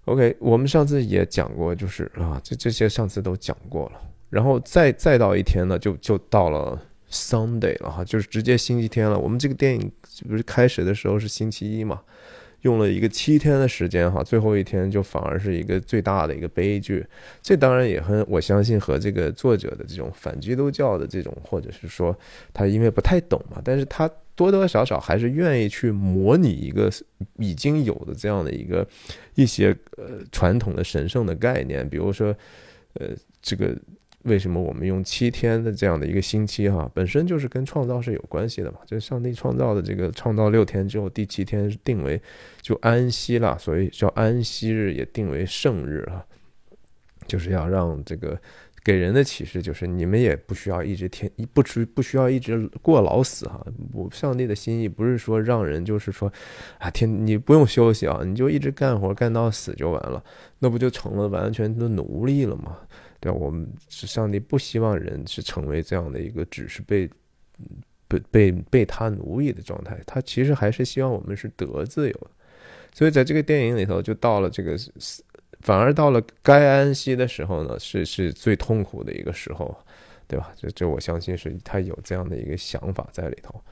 [0.07, 9.17] OK，我们上次也讲过，就是啊，这这些上次都讲过了，然后再再到一天呢，就就到了 Sunday 了哈，就是直接星期天了。
[9.17, 9.93] 我们这个电影
[10.29, 12.01] 不是开始的时候是星期一嘛，
[12.63, 17.07] 用了一个七天的时间哈，最后一天就反而是一个最大的一个悲剧。
[17.41, 22.17] 这当然也和我相信和这个作者的这种反基督教的这种，或者是说
[22.53, 24.11] 他因为不太懂嘛，但是他。
[24.35, 26.91] 多多少少还是愿意去模拟一个
[27.37, 28.85] 已经有的这样的一个
[29.35, 32.35] 一些呃传统的神圣的概念，比如说，
[32.95, 33.09] 呃，
[33.43, 33.77] 这个
[34.25, 38.79] 为什么我们用七天的这样的一个星期哈，本身就是跟创造是有关系的嘛。
[38.87, 42.21] 就是上帝创造的这个创造六天之后，第七天定为
[42.61, 46.25] 就安息了，所以叫安息日也定为圣日啊，
[47.27, 48.39] 就是要让这个。
[48.85, 53.65] 给人的启示就是，你们也不需要一直天不出不需要一直过劳死哈。
[53.93, 56.29] 我上帝的心意不是说让人就是说，
[56.79, 60.21] 啊天你不用休息啊，你就一直干活干到死就完了，
[60.59, 62.77] 那不就成了完全的奴隶了吗？
[63.23, 63.33] 对？
[63.33, 67.09] 我们是上帝不希望人是成为这样的一个只是被
[68.09, 72.31] 被被被他奴役的状态，他其实还是希望我们是得自由的。
[72.93, 74.77] 所以在这个电影里头，就到了这个。
[75.61, 79.73] 反而到了该安息的时候呢，是是最痛苦的一个时候，
[80.27, 80.53] 对吧？
[80.57, 83.63] 这这我相信是他有这样的一个想法在里头，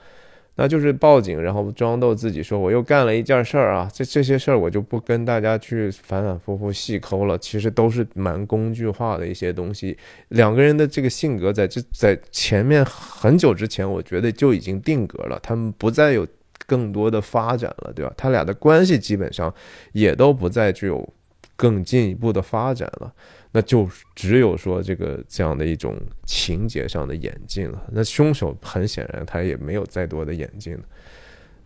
[0.61, 9.97] 那就是报警，然后装逗自己说我又干了一件事儿啊，这这些事儿我就不跟大家去反反复复细抠了，其实都是蛮工具化的一些东西。
[10.29, 16.27] 两个人的这个性格在这在前面很久之前，我觉得就已经定格了，他们不再有
[16.67, 18.13] 更多的发展了，对吧？
[18.15, 19.55] 他俩的关系基本上
[19.93, 21.09] 也都不再具有。
[21.57, 23.13] 更进一步的发展了，
[23.53, 27.83] 那就只有说这个这样的一种情节上的演进了。
[27.91, 30.83] 那凶手很显然他也没有再多的演进了，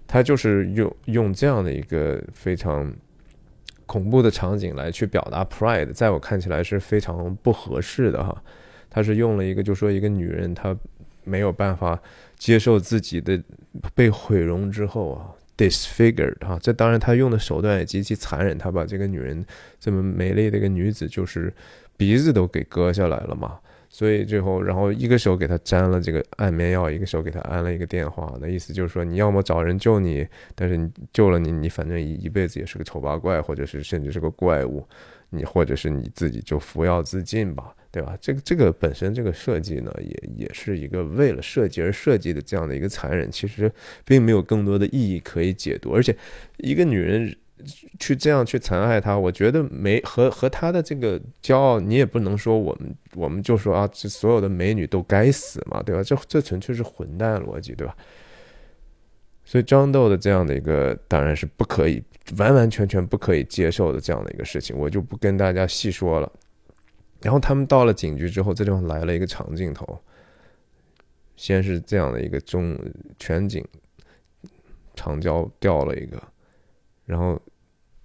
[0.06, 2.90] 他就是用用这样的一个非常
[3.86, 8.42] 恐怖的场景来去表达 pride，在我看起来是非常不合适的哈。
[8.88, 10.74] 他是用了一个就说一个女人她
[11.24, 12.00] 没有办法
[12.38, 13.42] 接受自己的
[13.94, 15.28] 被毁容之后啊。
[15.56, 19.44] Disfigured 哈，这当然他用的手段也极其残忍，他把这个女人
[19.78, 21.52] 这么美丽的一个女子，就是
[21.96, 23.58] 鼻子都给割下来了嘛。
[23.88, 34.84] 所以最后，然后一个手给他粘了这个安眠药，一个手给他安了一个电话，那意思就是说，你要么找人救你，但是你救了你，你反正一一辈子也是个丑八怪，或者是甚至是个怪物，
[35.30, 37.72] 你或者是你自己就服药自尽吧。
[37.94, 38.18] 对吧？
[38.20, 43.70] 这个这个本身这个设计呢，也也是一个为了设计而设计的这样的一个残忍，其实
[44.04, 45.92] 并没有更多的意义可以解读。
[45.92, 46.16] 而且，
[46.56, 47.32] 一个女人
[48.00, 56.02] 去这样去残害她，我觉得没和和她的这个骄傲，你也不能说我们我们就说啊，这所有的美女都该死嘛，对吧？
[56.02, 57.96] 这这纯粹是混蛋逻辑，对吧？
[59.44, 62.02] 所以张豆的这样的一个当然是不可以
[62.38, 66.32] 完完全全不可以接受的这样的一个事情，我就不跟大家细说了。
[67.24, 69.98] 然后他们到了警局之后，这地方来了一个长镜头，
[71.36, 72.78] 先是这样的一个中
[73.18, 73.66] 全景
[74.94, 76.22] 长焦掉了一个，
[77.06, 77.40] 然后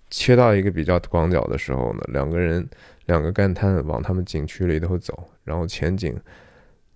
[0.10, 2.66] 切到一个比较广角的时候呢，两个人
[3.08, 6.18] 两个干探往他们景区里头走，然后前景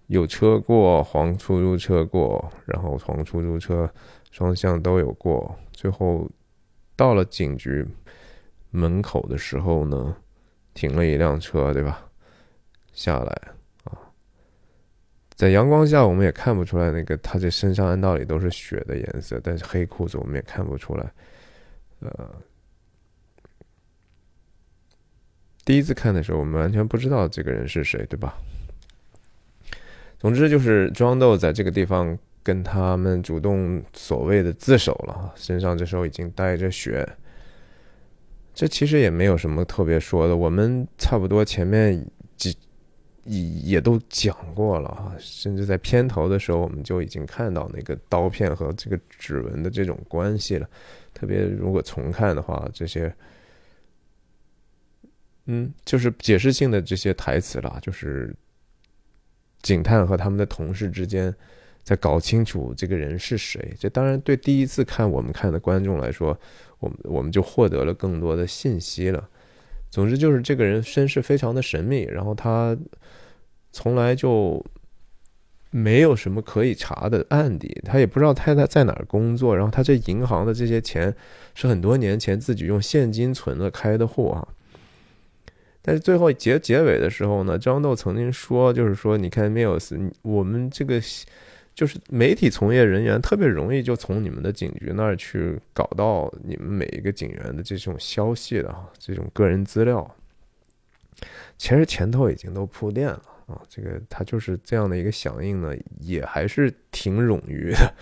[0.08, 3.94] 有车过，黄出租车过，然后黄出租车
[4.32, 6.32] 双向都有过，最后
[6.96, 7.86] 到了警局
[8.72, 10.16] 门口的时候呢。
[10.76, 12.04] 停了一辆车，对吧？
[12.94, 13.42] 下来
[13.84, 13.98] 啊，
[15.36, 21.12] 在阳光下我们也看不出来那个他这身上按道理都是血的颜色，但是黑裤子我们也看不出来。
[22.00, 22.36] 呃，
[25.66, 28.36] 第一次看的时候，我们完全不知道这个人是谁，对吧？
[30.20, 37.08] 总之就是庄豆在这个地方跟他们主动所谓的自首了，身上这时候已经带着血。
[38.54, 42.06] 这其实也没有什么特别说的，我们差不多前面
[42.38, 42.56] 几
[43.26, 50.70] 也也都讲过了啊，甚至在片头的时候我们就已经看到那个刀片和这个指纹的这种关系了。
[51.14, 53.14] 特别如果重看的话，这些，
[55.46, 58.36] 嗯，就是解释性的这些台词啦，就是
[59.62, 61.34] 警探和他们的同事之间
[61.84, 63.74] 在搞清楚这个人是谁。
[63.80, 66.38] 这当然对第一次看我们看的观众来说。
[66.80, 69.30] 我们我们就获得了更多的信息了。
[69.94, 72.76] 总之就是这个人身世非常的神秘，然后他
[73.72, 74.66] 从来就
[75.70, 81.16] 没有什么可以查的案底，他也不知道他在在哪儿工作，然后他这银行的这些钱
[81.54, 84.48] 是很多年前自己用现金存的开的户啊。
[85.84, 91.00] 但是最后结结尾的时候呢，张豆曾经说，就是说，你看 m i l s 我们这个。
[91.76, 100.16] 就是媒体从业人员特别容易就从你们的警局那儿去搞到你们每一个警员的这种消息的啊，这种个人资料，
[101.58, 103.60] 其实前头已经都铺垫了啊。
[103.68, 107.94] 这个他就是这样的一个响应呢，也还是挺冗余的。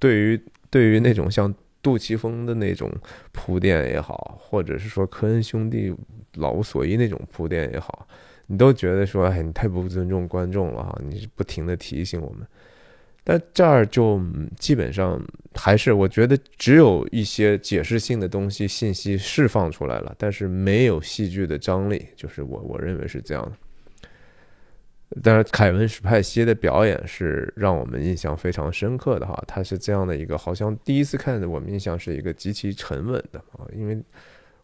[0.00, 2.90] 对于对于那种像杜琪峰的那种
[3.30, 5.94] 铺垫也好，或者是说科恩兄弟
[6.34, 8.08] 老无所依那种铺垫也好，
[8.46, 11.00] 你都觉得说，哎，你太不尊重观众了哈！
[11.04, 12.44] 你不停的提醒我们。
[13.26, 14.20] 但这儿就
[14.58, 15.18] 基本上
[15.54, 23.52] 还是，我觉得只有一些解释性的东西信息释放出来了，但是没有戏剧的张力，就是我我认为是这样的。
[25.22, 33.96] 但是凯文史派西的表演是让我们印象非常深刻的哈，他是这样的一个，好像第一次看的我们印象是一个极其沉稳的啊，因为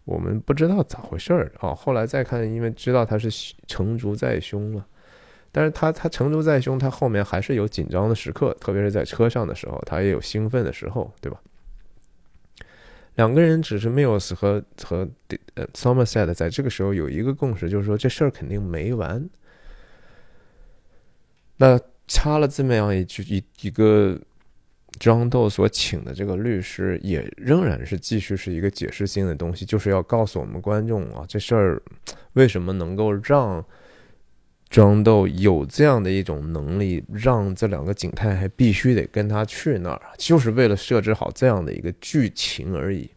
[0.05, 4.85] 我们不知道咋回事儿啊，后来再看，因为知道他是成竹在胸了。
[5.53, 11.41] 但是他他成竹在胸，他后面还是有紧张的时刻，特别是在车上的时候，他也有兴奋的时候，对吧？
[13.17, 15.09] 两个人只是 Mills 和和
[15.55, 19.29] 呃 Somerset 在这个时候有一个共识，就是说这事儿肯定没完。
[21.57, 24.17] 那插了这么样一句一一个
[25.01, 31.83] 庄豆所请的这个律师，也仍然是继续是一个解释性的东西，就是要告诉我们观众啊，这事儿
[32.35, 33.63] 为什么能够让。
[34.71, 43.11] 庄豆有这样的一种能力，让这两个警探还必须得跟他去那儿，就是为了设置好这样的一个剧情而已。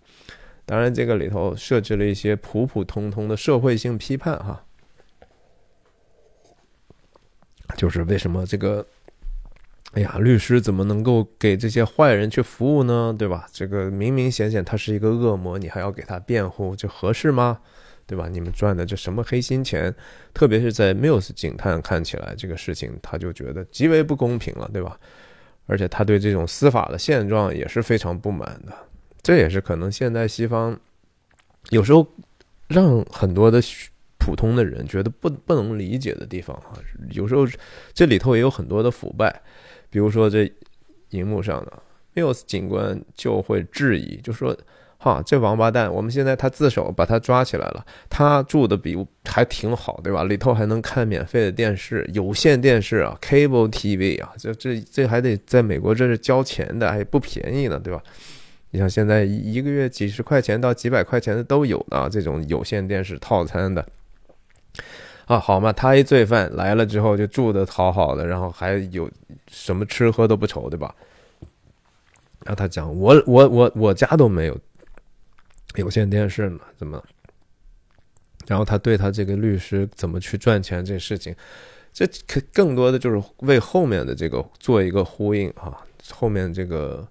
[0.65, 4.65] 当然，这个里头设置了一些普普通通的社会性批判，哈，
[7.77, 8.87] 就是为什么这个，
[9.91, 13.13] 哎呀，律师怎么能够给这些坏人去服务呢？
[13.15, 13.45] 对吧？
[13.53, 17.59] 这个明明显显他是一个恶魔，你还要给他辩护，这合适吗？
[18.05, 18.27] 对吧？
[18.27, 19.93] 你们赚的这什么黑心钱？
[20.33, 24.99] 特别是在 Mills 警探看起来，这个事情他就觉得极为不公平了，对吧？
[25.65, 28.75] 而且他对这种司法的现状也是非常不满的。
[29.21, 30.77] 这也是可能现在西方
[31.69, 32.05] 有时候
[32.67, 33.61] 让很多的
[34.19, 36.77] 普通的人觉得不不能理解的地方啊。
[37.11, 37.47] 有时候
[37.93, 39.41] 这里头也有很多的腐败，
[39.89, 40.51] 比如说这
[41.11, 41.81] 荧幕上的
[42.13, 44.55] Mills 警官就会质疑，就说。
[45.03, 45.93] 哈，这王八蛋！
[45.93, 47.85] 我们现在他自首，把他抓起来了。
[48.09, 50.23] 他住的比还挺好，对吧？
[50.23, 58.01] 里头还能看免费的电视，有线电视啊，cable TV 啊，这这这还得在美国这是交钱的，还不便宜呢，对吧？
[58.71, 63.85] 你像现在一个月几十块钱到几百块钱的都有呢，这种有线电视套餐的。
[65.25, 69.09] 啊，好嘛，他一罪犯来了之后就住的好好的，然后还有
[69.49, 70.95] 什么吃喝都不愁，对吧？
[72.45, 74.57] 然后他讲，我我我我家都没有。
[75.75, 76.61] 有线电视嘛？
[76.77, 77.03] 怎么？
[78.45, 81.33] 然后他对他这个律师怎么去赚钱这事情，
[81.93, 85.77] 这可更多的就是为后面的这个做一个呼应啊。
[86.11, 87.07] 后面这个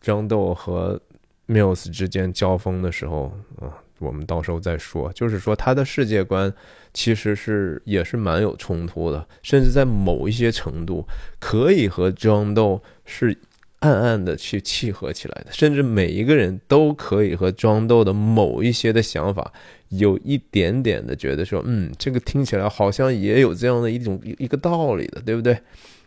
[0.00, 1.00] 张豆和
[1.46, 3.70] Mills 之间交锋的时候啊，
[4.00, 5.12] 我们到时候再说。
[5.12, 6.52] 就是说，他的世界观
[6.92, 11.06] 其实是也是蛮有冲突的，甚至在某一些程度
[11.38, 13.38] 可以和庄豆是
[13.84, 19.52] 暗暗的去契合起来的，甚至每一个人都可以和庄豆的某一些的想法
[19.90, 25.58] 有一点点的觉得说，嗯，这个听起来好像也有这样的一种一个道理的，对不对？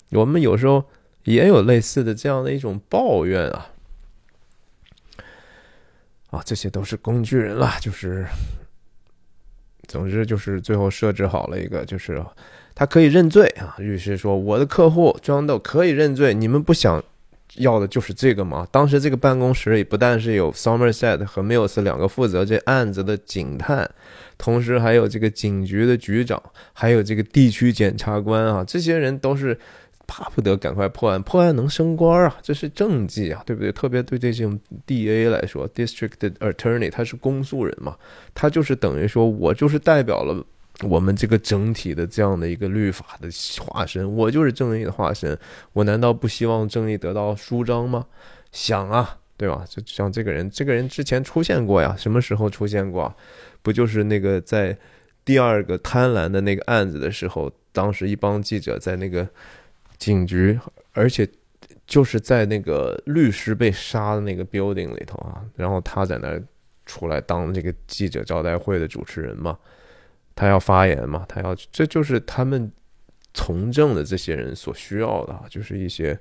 [0.10, 0.84] 我们有时候
[1.26, 3.70] 也有类似的这样的一种抱怨啊。
[6.32, 8.26] 啊，这些都是工具人了，就是，
[9.88, 12.22] 总之就是最后设置好了一个，就是
[12.76, 13.76] 他可以认罪啊。
[13.78, 17.04] 律师说：“我的客户庄豆可以认罪，你们不想
[17.58, 23.90] 要的就是这个嘛？”当时这个办公室里不但是有 Somerset 和 Mills 两个负责这案子的警探，
[24.38, 26.42] 同时还有这个警局的局长，
[26.74, 29.58] 还有这个地区检察官啊，这些人都是。
[30.10, 33.74] 巴不得赶快破案，破案能升官啊，这是政绩啊，对不对？
[33.74, 37.94] 特别对这种 D.A 来说，District Attorney 他是公诉人嘛，
[38.34, 40.42] 他就是等于说我就是代表了
[40.84, 43.30] 我们这个整体的这样的一个律法的
[43.62, 45.38] 化身，我就是正义的化身，
[45.74, 48.06] 我难道不希望正义得到舒张吗？
[48.52, 49.66] 想啊，对吧？
[49.68, 53.16] 就像这个人，这个人之前出现过呀，什么时候出现过？
[53.62, 54.78] 不就是那个在
[55.26, 59.28] 第二个贪婪的那个案子的时候，当时一帮记者在那个。
[60.00, 60.60] 警局，
[60.94, 61.28] 而且
[61.88, 66.40] 就是在那个律师被杀的那个 building 里头啊，然后他在那
[66.86, 69.58] 出来当这个记者招待会的主持人嘛，
[70.38, 72.72] 他要发言嘛，他要，这就是他们
[73.34, 76.18] 从政的这些人所需要的，就是一些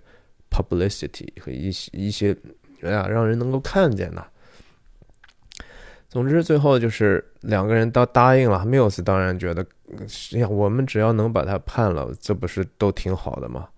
[0.50, 2.34] publicity 和一些一些
[2.80, 4.26] 哎呀，让人能够看见的。
[6.08, 8.60] 总之，最后就是两个人都答应了。
[8.60, 9.66] Mills 当然觉得，
[10.32, 13.68] 哎呀，我们只要能把他判了，这不是都挺好的吗？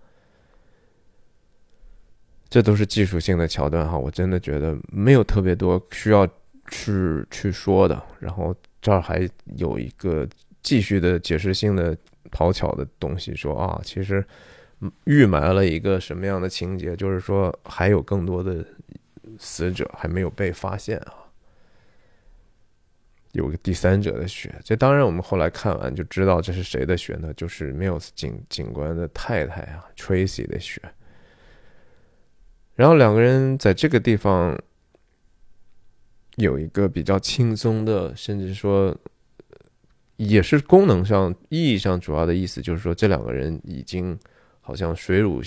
[2.49, 6.25] 这都是技术性的桥段哈，我真的觉得没有特别多需要
[6.71, 8.01] 去去说的。
[8.19, 10.27] 然后这儿还有一个
[10.61, 11.95] 继续的解释性的
[12.31, 14.25] 讨巧的东西，说啊，其实
[15.05, 18.65] 预埋了一个什么样的情节，就是说还有更多的
[19.37, 21.13] 死者还没有被发现啊。
[23.33, 27.31] 有个第三者的血，这当然我们后来看完就知道这是谁的血呢？
[27.35, 30.81] 就是 Mills 警警官的太太啊，Tracy 的血。
[32.75, 34.57] 然后两个人在这个地方
[36.39, 38.95] 有一个比较轻松的，甚至说
[40.17, 44.17] 也是功能上意义上主要的意思，就是说这两个人已经
[44.59, 45.41] 好像水乳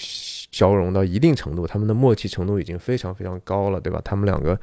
[0.51, 4.01] 交融到一定程度，他们的默契程度已经非常非常高了，对吧？
[4.05, 4.59] 他们两个。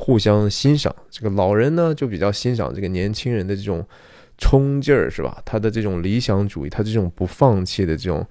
[0.00, 3.84] 互相欣赏，这个老人呢就比较欣赏这个年轻人的这种
[4.36, 5.42] 冲劲儿，是吧？
[5.44, 8.24] 他的这种理想主义，他这种不放弃的这种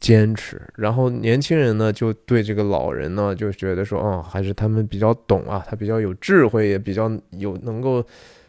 [0.00, 0.60] 坚持。
[0.74, 8.04] 然后年轻人呢就对这个老人呢就觉得说，哦，还是他们比较懂啊，他比较有智慧，也比较有能够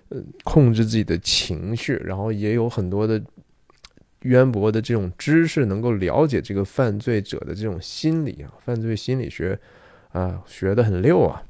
[0.10, 3.22] 呃控制自己的情绪，然后也有很多的
[4.22, 9.60] 渊博的这种知识，能够了解这个犯罪者的这种心理啊，犯罪心理学
[10.12, 11.44] 啊，学的很溜啊。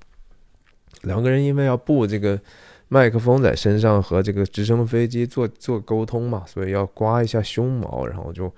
[1.03, 2.39] 两个人因为要布这个
[2.87, 8.53] 麦克风在身上和这个直升飞机做做沟通嘛，所以要刮一下胸毛，然后就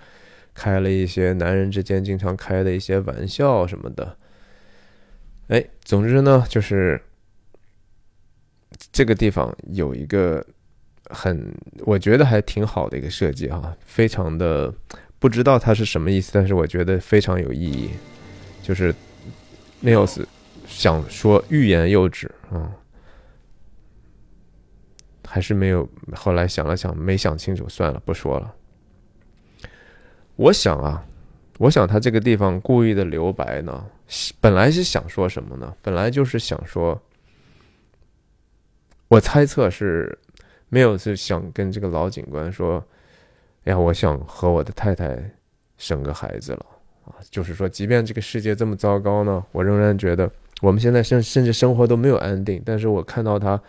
[0.54, 4.18] 开了一些男人之间经常开的一些玩笑什么的。
[5.48, 7.02] 哎，总之呢，就是
[8.92, 10.46] 这个地方有一个
[11.06, 14.74] 很我觉得还挺好的一个设计啊，非常的
[15.20, 17.90] 不知道它是什么意思，但是我觉得非常有意义，
[18.62, 18.94] 就是
[19.84, 20.26] Nils。
[20.66, 22.72] 想说欲言又止啊，
[25.28, 25.88] 还是没有。
[26.16, 28.56] 后来想了想，没想清楚，算了，不说了。
[30.36, 31.06] 我想啊，
[31.58, 33.86] 我想他这个地方故意的留白呢，
[34.40, 35.74] 本来是想说什么呢？
[35.82, 37.00] 本来就是想说，
[39.08, 40.18] 我猜测是
[40.70, 42.84] 没有是想跟这个老警官说，
[43.66, 45.18] 哎呀，我想和我的太太
[45.78, 46.66] 生个孩子了
[47.06, 47.16] 啊。
[47.30, 50.30] 就是说，即便这个世界这么糟糕呢，我仍然觉得。
[50.62, 53.62] 我们现在甚甚至生活都没有安定，但是我看到他，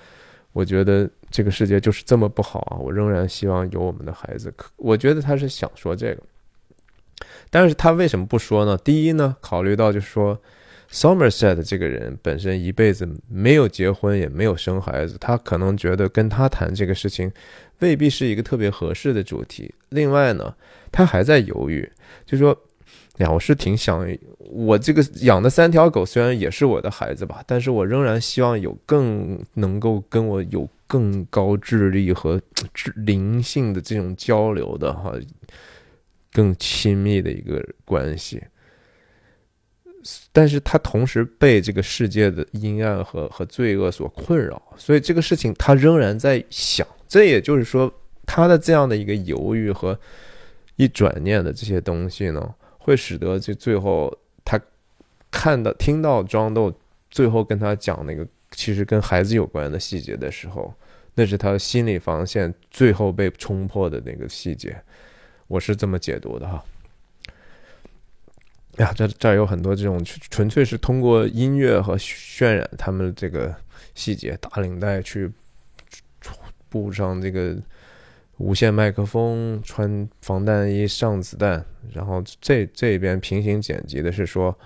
[0.53, 2.79] 我觉得这个世界就是这么不好啊！
[2.79, 4.53] 我仍然希望有我们的孩子。
[4.57, 6.23] 可我觉得他是想说这个，
[7.51, 8.77] 但是他为什么不说呢？
[8.79, 10.41] 第一呢，考虑到就是说
[10.91, 17.31] ，Somerset 这个人本身一辈子没有结婚，也没有生孩子，他可能觉得跟他谈这个事情
[17.79, 19.75] 未必是一个特别合适的主题。
[19.91, 20.55] 另外呢，
[20.91, 21.91] 他还在犹豫，
[22.27, 22.59] 就说。
[23.19, 24.05] 呀，我是挺想，
[24.39, 32.41] 我这个养的三条狗虽然也是我的孩子吧，但是我仍然希望有更能够跟我有更高智力和
[32.73, 35.13] 智灵性的这种交流的哈，
[36.35, 38.43] 更亲密的一个关系。
[40.33, 46.87] 但是他同时被这个世界的阴暗和和罪恶所困扰，所以这个事情他仍然在想。
[47.09, 47.91] 这也就是说，
[48.27, 49.99] 他的这样的一个犹豫和
[50.77, 54.15] 一转念的这些东西呢，会使得这最后
[54.45, 54.61] 他
[55.31, 56.71] 看到听到庄豆
[57.11, 60.75] 最后跟他讲那个其实跟孩子有关的细节的时候，
[61.15, 64.77] 那是他心理防线最后被冲破的那个细节。
[65.47, 66.65] 我是这么解读的哈。
[68.79, 73.55] 呀，这这有很多这种纯粹是通过音乐和渲染他们这个
[73.95, 75.31] 细节，打领带去
[76.69, 77.57] 布上这个
[78.39, 84.59] 无线麦克风，穿防弹衣上子弹，然后这这边平行剪辑的是说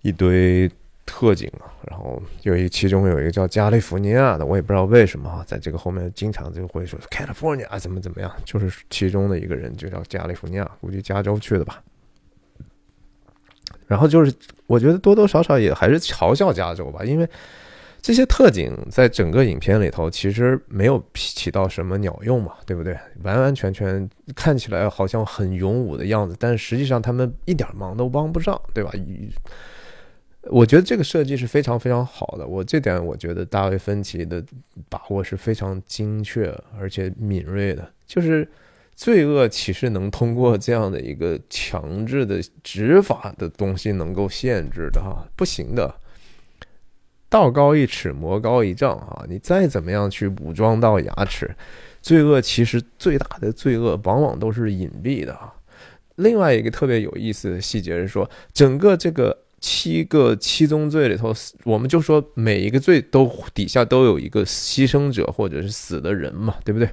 [0.00, 0.70] 一堆
[1.04, 11.82] 特警啊，然后有一其中有一个叫加利福尼亚的，我也不知道为什么在这个后面经常就会说 California 怎么怎么样，就是其中的一个人就叫加利福尼亚，估计加州去的吧。
[13.86, 14.32] 然后就是，
[14.66, 17.28] 我觉得多多少少也还是嘲笑加州吧，因为
[18.00, 22.96] 这些特警在整个影片里头其实没有起到什么鸟用嘛，对不对？
[23.22, 28.90] 完完全全看起来好像很勇武的样子，但实际上他们一点忙都帮不上，对吧？
[30.50, 34.44] 我觉得这个设计是非常非常好的，我这点我觉得大卫芬奇的
[34.88, 38.48] 把握是非常精确而且敏锐的，就是。
[38.94, 45.26] 罪恶岂是能通过这样的一个强制的执法的东西能够限制的哈？
[45.34, 45.92] 不行的，
[47.30, 49.24] 道高一尺，魔高一丈啊！
[49.26, 51.52] 你再怎么样去武装到牙齿，
[52.02, 55.54] 罪恶其实最大的罪恶往往都是隐蔽的啊。
[56.16, 61.32] 另外一个特别有意思的细节是说，整个这个七个七宗罪里头，
[61.64, 66.90] 我们就说每一个罪都底下都有一个牺牲者或者是死的人嘛，对不对？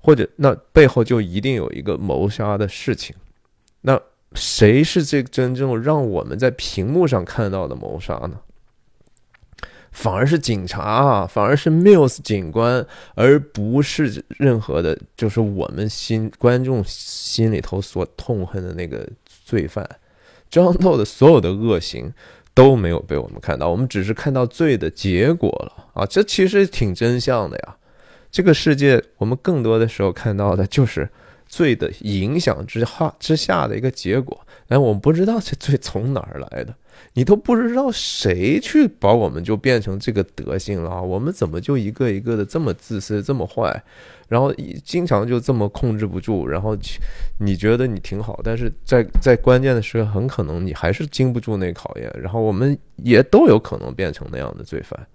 [0.00, 3.14] 或者那背后就一定有一个谋杀的事情，
[3.82, 4.00] 那
[4.34, 8.40] 谁是这真正让我们在屏幕上看到的谋杀呢？
[9.92, 19.88] 反而是警察，啊反而是 Mills 警官，而不是任何的，就是我们心观众心里头所痛恨的那个罪犯。
[20.50, 22.12] 张豆的所有的恶行
[22.54, 26.06] 都没有被我们看到，我们只是看到罪的结果了啊！
[26.06, 27.76] 这其实挺真相的呀。
[28.30, 31.08] 这个世界，我们更多的时候看到的就是
[31.46, 34.40] 罪的影响之下之下的一个结果。
[34.68, 36.74] 但我们不知道这罪从哪儿来的，
[37.12, 41.00] 你都不知道谁去把我们就变成这个德性了。
[41.00, 43.84] 我们怎么就一个一个的这么自私、这么坏，
[44.28, 44.52] 然后
[44.84, 46.46] 经常就这么控制不住？
[46.46, 46.76] 然后
[47.38, 52.12] 你觉得你挺好，但是在在关键的时候，很可能你还是经不住那考验。
[52.20, 55.06] 然后我们也都有可能变成那样的罪犯。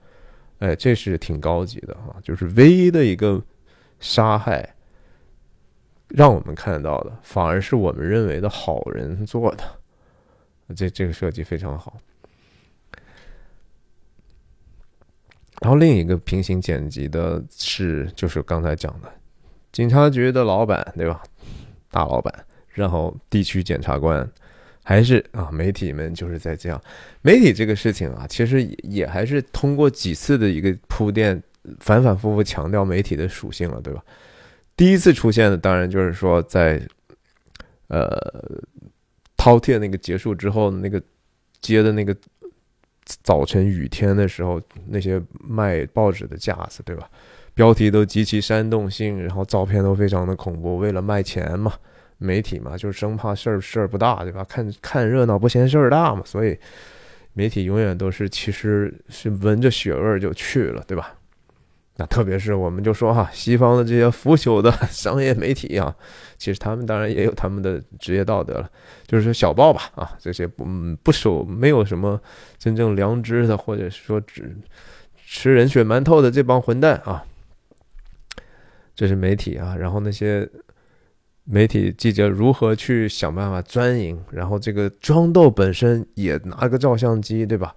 [0.59, 3.41] 哎，这是挺高级的哈，就是唯一的一个
[3.99, 4.75] 杀害，
[6.07, 9.63] 让我们看到的，反而是我们认为的好人做的，
[10.75, 11.99] 这这个设计非常好。
[15.61, 19.09] 然后另一个平行剪辑的是，就是刚才讲的，
[19.71, 21.23] 警察局的老板对吧？
[21.89, 24.29] 大老板，然后地区检察官。
[24.83, 26.81] 还是啊，媒体们就是在这样，
[27.21, 31.41] 媒体这个事情啊，其实也也还是通过几次的一个铺垫，
[31.79, 34.03] 反反复复强调媒体的属性了，对吧？
[34.75, 36.81] 第一次出现的当然就是说，在
[37.89, 38.09] 呃
[39.37, 41.01] 饕餮那个结束之后，那个
[41.61, 42.17] 接的那个
[43.23, 47.09] 早晨雨天的时候，那些卖报纸的架子，对吧？
[47.53, 51.73] 标题都极其煽动性，然后照片都非常的恐怖，为了卖钱嘛。
[52.23, 54.43] 媒体嘛，就是生怕事儿事儿不大，对吧？
[54.43, 56.55] 看看热闹不嫌事儿大嘛，所以
[57.33, 61.15] 媒体永远都是其实是闻着血味儿就去了，对吧？
[62.07, 65.95] 特别是我们就说哈，西方的这些腐朽的 商业媒体啊，
[66.37, 68.69] 其实他们当然也有他们的职业道德了，
[69.07, 70.65] 就是小报吧啊，这些不
[71.03, 72.19] 不守没有什么
[72.57, 74.55] 真正良知的，或者说只
[75.15, 77.23] 吃人血馒头的这帮混蛋啊，
[78.95, 80.49] 这是媒体啊，然后那些。
[81.43, 84.17] 媒体记者如何去想办法钻营？
[84.29, 87.75] 然后这个庄豆本身也拿个照相机，对吧？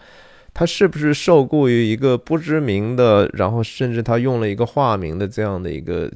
[0.54, 6.10] 他是不是受雇于一个不知名的，然后甚至他用了一个化名的这样的一个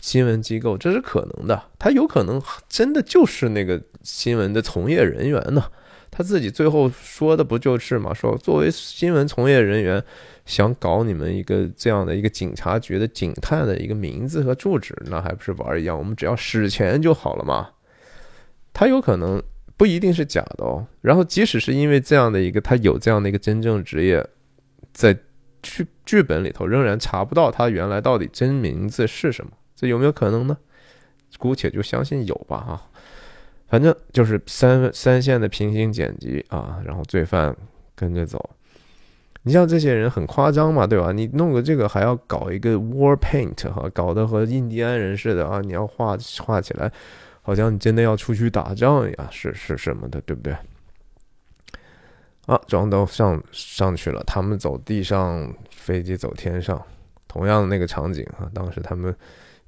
[0.00, 0.78] 新闻机构？
[0.78, 1.62] 这是可能的。
[1.78, 5.64] 他有可能真的就是那个新闻的从业人员呢？
[6.10, 8.14] 他自己最后说的不就是嘛？
[8.14, 10.02] 说作为新闻从业人员。
[10.46, 15.96] 想搞你们一个这样的一个警察局的警探的一个名字和住址，那还不是玩一样？
[15.96, 17.68] 我们只要使钱就好了嘛。
[18.72, 19.40] 他有可能
[19.80, 20.86] 不一定是假的哦。
[21.00, 24.22] 然后，即使是因为这样的一个，他有这样的一个真正职业，
[24.92, 25.16] 在
[25.62, 30.54] 剧剧本里头仍然查不到他原来到底真名字是什么，这有没有可能呢？
[31.38, 32.90] 姑且就相信有吧，哈。
[33.68, 37.56] 反正就是三三线的平行剪辑啊，然后罪犯
[37.96, 38.50] 跟着走。
[39.44, 41.10] 你像这些人很夸张嘛，对吧？
[41.10, 45.62] 你弄个这个还要搞一个 war paint 哈，搞得和印第安人似的啊！
[45.62, 46.92] 你要画画起来，
[47.50, 50.56] 好像你真的要出去打仗呀，是是什么的，对不对？
[52.46, 56.80] 啊，装都上上去了，他们走地上，飞机走天上，
[57.26, 59.12] 同样的那个场景啊，当时他们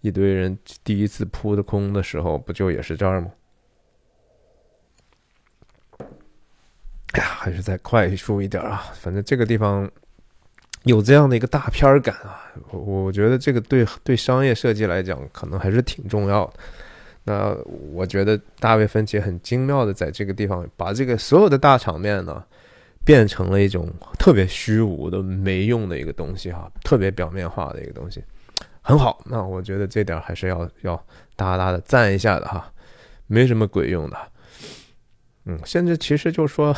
[0.01, 3.33] 一堆人第一次扑的空的时候，不就也是这儿吗？
[5.99, 8.93] 哎呀，还是再快速一点啊！
[8.95, 9.91] 反正这个地方
[10.85, 16.53] 有这样的一个大片儿感啊，我我觉得这个对对商业设计来讲，可能还是挺重要的。
[17.25, 17.57] 那
[17.93, 22.45] 我觉得大卫芬奇很精妙的在这个地方把这个所有的大场面呢。
[23.05, 28.23] 变成了一种特别虚无的、没用的一个东西哈，特别表面化的一个东西，
[28.81, 29.20] 很好。
[29.27, 31.05] 那我觉得这点还是要要
[31.35, 32.73] 大大的赞一下的哈，
[33.27, 34.16] 没什么鬼用的。
[35.47, 36.73] 嗯，甚至其实就说，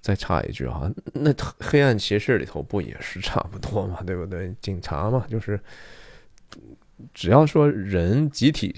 [0.00, 4.54] 再插一句哈，那黑暗骑士里头不也是差不多嘛，对不对？
[4.62, 5.58] 警察嘛，就是
[7.12, 8.72] 只要说人集体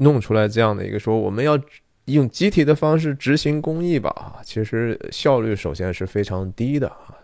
[0.00, 1.58] 弄出来这样的一个说，我们要。
[2.06, 7.14] 用集体的方式执行公益吧，其实效率首先是非常低的啊，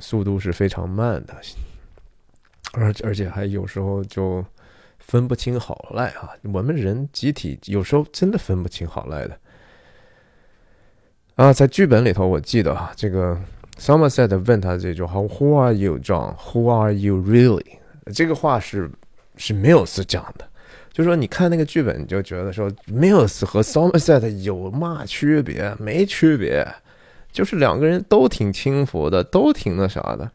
[0.00, 1.36] 速度是非常慢的，
[2.72, 4.44] 而而且还有时候就
[4.98, 6.30] 分不清好赖啊。
[6.52, 9.38] 我们人集体有时候真的分不清好赖的
[11.36, 11.52] 啊。
[11.52, 13.40] 在剧本里头，我记得啊，这个
[13.78, 16.34] Somerset 问他这句话：“Who are you, John?
[16.36, 17.78] Who are you really？”
[18.12, 18.90] 这个话是
[19.36, 20.48] 是没有是讲的。
[20.92, 25.74] 就说你看那个剧本，你就觉得说 Mills 和 Somerset 有嘛区别？
[25.78, 26.66] 没区别，
[27.32, 30.30] 就是两个人都挺轻浮的，都挺那啥的，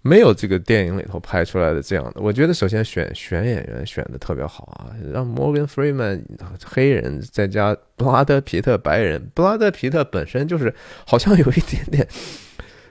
[0.00, 2.22] 没有这个电影里头拍出来的这样的。
[2.22, 6.22] 我觉得首先选选演员选的特别好啊，让 Morgan Freeman
[6.64, 10.74] 黑人再加布拉德皮特白人，布拉德皮特本身就是
[11.06, 12.08] 好像有一点点。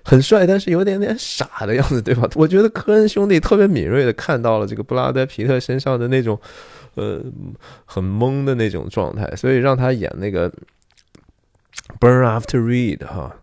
[0.07, 2.29] 很帅，但是有点点傻的样子，对吧？
[2.35, 6.39] 我觉得科恩兄弟特别敏锐的看到了这个布拉德皮特身上的那种，
[6.95, 7.21] 呃，
[7.85, 10.49] 很懵的那种状态，所以让他演那个
[11.99, 13.35] 《Burn After Read》哈，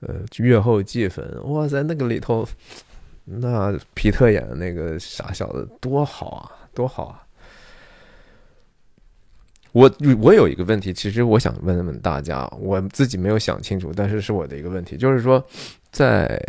[0.00, 1.24] 呃，月后祭坟。
[1.50, 2.46] 哇塞，那个里头，
[3.24, 7.22] 那皮特演的那个傻小子多好啊，多好啊！
[9.72, 9.90] 我
[10.20, 15.44] 我有一个问题，其实我想问问大家，我自己没有想清楚，但是是我的一个问题，就是说。
[15.92, 16.40] 在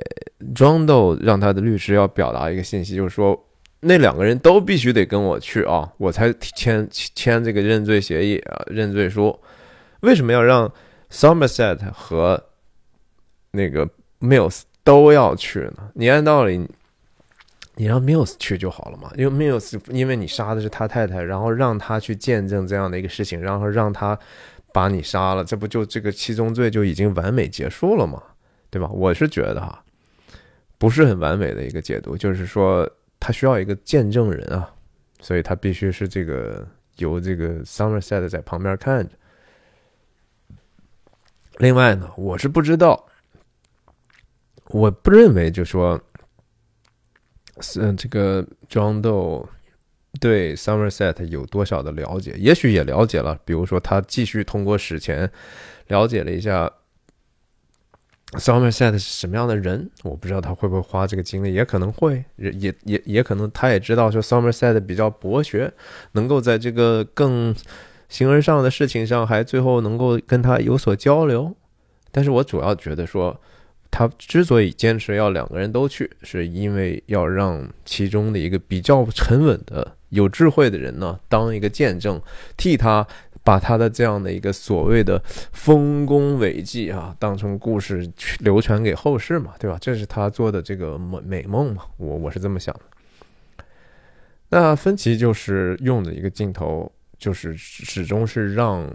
[0.53, 3.35] 庄豆让他的律师要表达一个信息，就是说
[3.81, 9.37] 那两个人都必须得跟我去啊，我才签签这个认罪协议啊，认罪书。
[10.01, 10.71] 为什么要让
[11.11, 12.43] Somerset 和
[13.51, 15.89] 那个 Mills 都要去呢？
[15.95, 16.67] 你按道理，
[17.75, 24.17] 你让 Mills 去就好了嘛，因为 Mills 因为你杀的是他太太，然后让他去见证这样的一个事情，然后让他
[24.71, 28.21] 把你杀了，这不就这个七宗罪就已经完美结束了吗？
[28.69, 28.87] 对吧？
[28.89, 29.83] 我是觉得哈，
[30.77, 32.89] 不是很完美的一个解读，就是说
[33.21, 34.73] 他需要一个见证人啊，
[35.19, 36.67] 所以他必须是这个
[36.97, 39.15] 由这个 Somerset 在旁边看着。
[41.59, 43.07] 另外呢，我是不知道，
[44.69, 46.01] 我不认为就说，
[47.59, 49.47] 是这个 John Doe
[50.19, 55.31] 对 Somerset 有多少的了解，也许也了解了，比如说他继续通过史前
[55.87, 56.71] 了解了一下。
[58.33, 59.89] Somerset 是什么样的人？
[60.03, 65.71] 我不知道他会不会花这个精力，也可能会，也也也可能他也知道说 Somerset 比较博学，
[66.13, 67.53] 能够在这个更
[68.07, 71.53] 形而上的事情上还最后能够跟他有所交流。
[72.11, 73.39] 但是我主要觉得说，
[73.89, 82.21] 他之所以坚持要两个人都去，是因为要让其中的一个比较沉稳的、有智慧的人呢，当一个见证，
[82.55, 83.05] 替他。
[83.43, 85.21] 把他的这样的一个所谓的
[85.51, 88.07] 丰功伟绩啊，当成故事
[88.39, 89.77] 流传给后世嘛，对吧？
[89.81, 92.81] 这是他做的这个美美梦嘛，我我是这么想的。
[94.49, 98.87] 那芬奇就是用的一个镜头，就是始终是让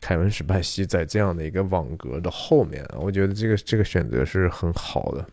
[0.00, 5.24] 凯文史派西在这样的一个网格的后面，我觉得这个这个选择是很好的。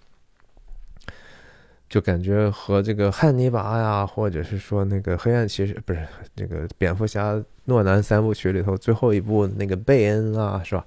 [1.92, 10.86] 就感觉和这个汉尼拔呀，或者是说那个黑暗骑士，不是那个蝙蝠侠诺兰三部曲里头最后一部那个贝恩啊，是吧？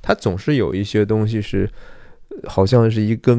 [0.00, 1.70] 他总是有一些东西是，
[2.44, 3.36] 好像是一个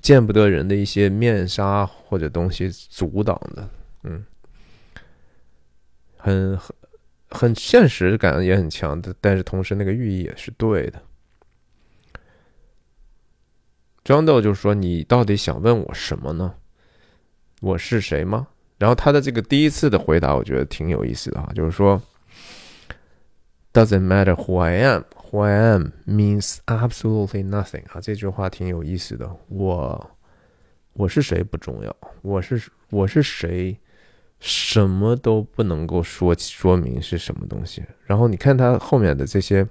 [0.00, 3.68] 见不得人的一些面纱或者东西阻挡的，
[4.04, 4.24] 嗯，
[6.16, 6.74] 很很
[7.28, 11.02] 很现实感也很强的，但是同时那个寓意也是对的。
[14.08, 16.54] 庄豆就说：“你到底想问我什么呢？
[17.60, 18.46] 我是谁吗？”
[18.78, 22.00] 然后他的这个第一次的回答，我觉得挺有意思的啊，就是说
[23.74, 25.02] ，doesn't matter who I am.
[25.30, 29.30] Who I am means absolutely nothing 啊，这句话挺有意思的。
[29.48, 30.10] 我
[30.94, 33.78] 我是谁不重要，我是我是谁，
[34.40, 37.84] 什么都不能够说说明是什么东西。
[38.06, 39.68] 然后你看他后面的这些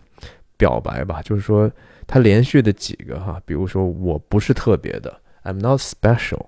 [0.58, 1.72] 表白吧，就是说
[2.08, 6.48] 他连续的几个哈，比如说我不是特别的，I'm not special。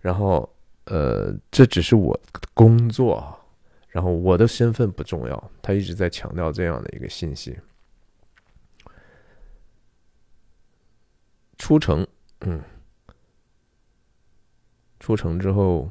[0.00, 0.50] 然后
[0.86, 2.18] 呃，这只是我
[2.52, 3.38] 工作，
[3.88, 5.50] 然后我的身份不重要。
[5.62, 7.58] 他一直在强调这样的一个信息。
[11.56, 12.06] 出城，
[12.40, 12.60] 嗯，
[15.00, 15.90] 出城之后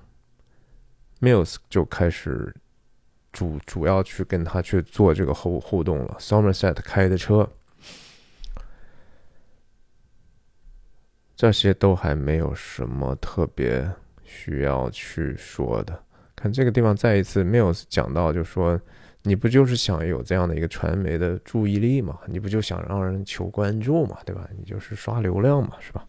[1.22, 2.55] ，Mills 就开始
[3.32, 6.18] 主主要去跟他去做这个互互动了。
[6.20, 7.49] Somerset 开的车，
[11.36, 13.89] 这些都还没有什么特别
[14.23, 16.03] 需要去说的。
[16.36, 18.79] 看这个地方，再一次 Mills 讲到，就说。
[19.25, 22.19] 你不就是想有这样的一个传媒的注意力嘛？
[22.27, 24.17] 你不就想让人求关注嘛？
[24.25, 24.45] 对吧？
[24.57, 26.05] 你就是刷流量嘛，是吧？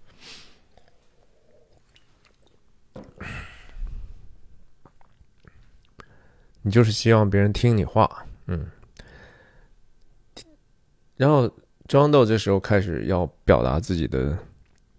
[6.63, 8.67] 你就是希望别人听你话，嗯。
[11.17, 11.49] 然后
[11.87, 14.37] 庄豆这时候开始要表达自己的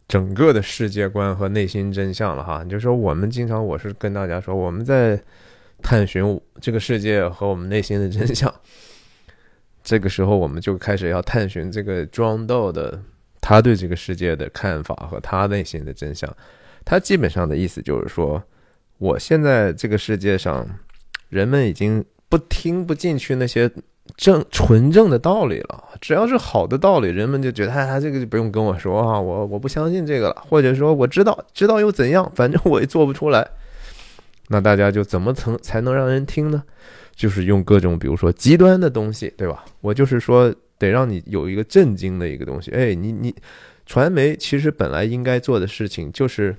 [0.08, 2.64] 整个的世界观和内心真相了哈。
[2.66, 5.20] 就说我们经常，我是跟大家说，我们在。
[5.84, 8.52] 探寻这个世界和我们内心的真相。
[9.84, 13.00] 这个时候，我们就开始要探寻这个庄道的
[13.40, 16.34] 他对这个世界的看法和他内心的真相。
[16.84, 18.42] 他基本上的意思就是说，
[18.98, 20.66] 我现在这个世界上，
[21.30, 23.70] 人们已经不听不进去那些
[24.18, 25.84] 正纯正的道理了。
[26.00, 32.32] 只要是好的道理，人们就觉得，哎，这个就不用跟我说啊，我我不相信这个了，或者说我知道，知道又怎样？
[32.36, 33.48] 反正我也做不出来。
[34.50, 36.64] 那大家就怎么曾才能让人听呢？
[37.16, 39.64] 就是用各种，比如说极端的东西，对吧？
[39.82, 42.70] 我就是说，得让你有一个震惊的一个东西。
[42.72, 43.34] 哎，你你，
[43.86, 46.56] 传媒其实本来应该做的事情，就是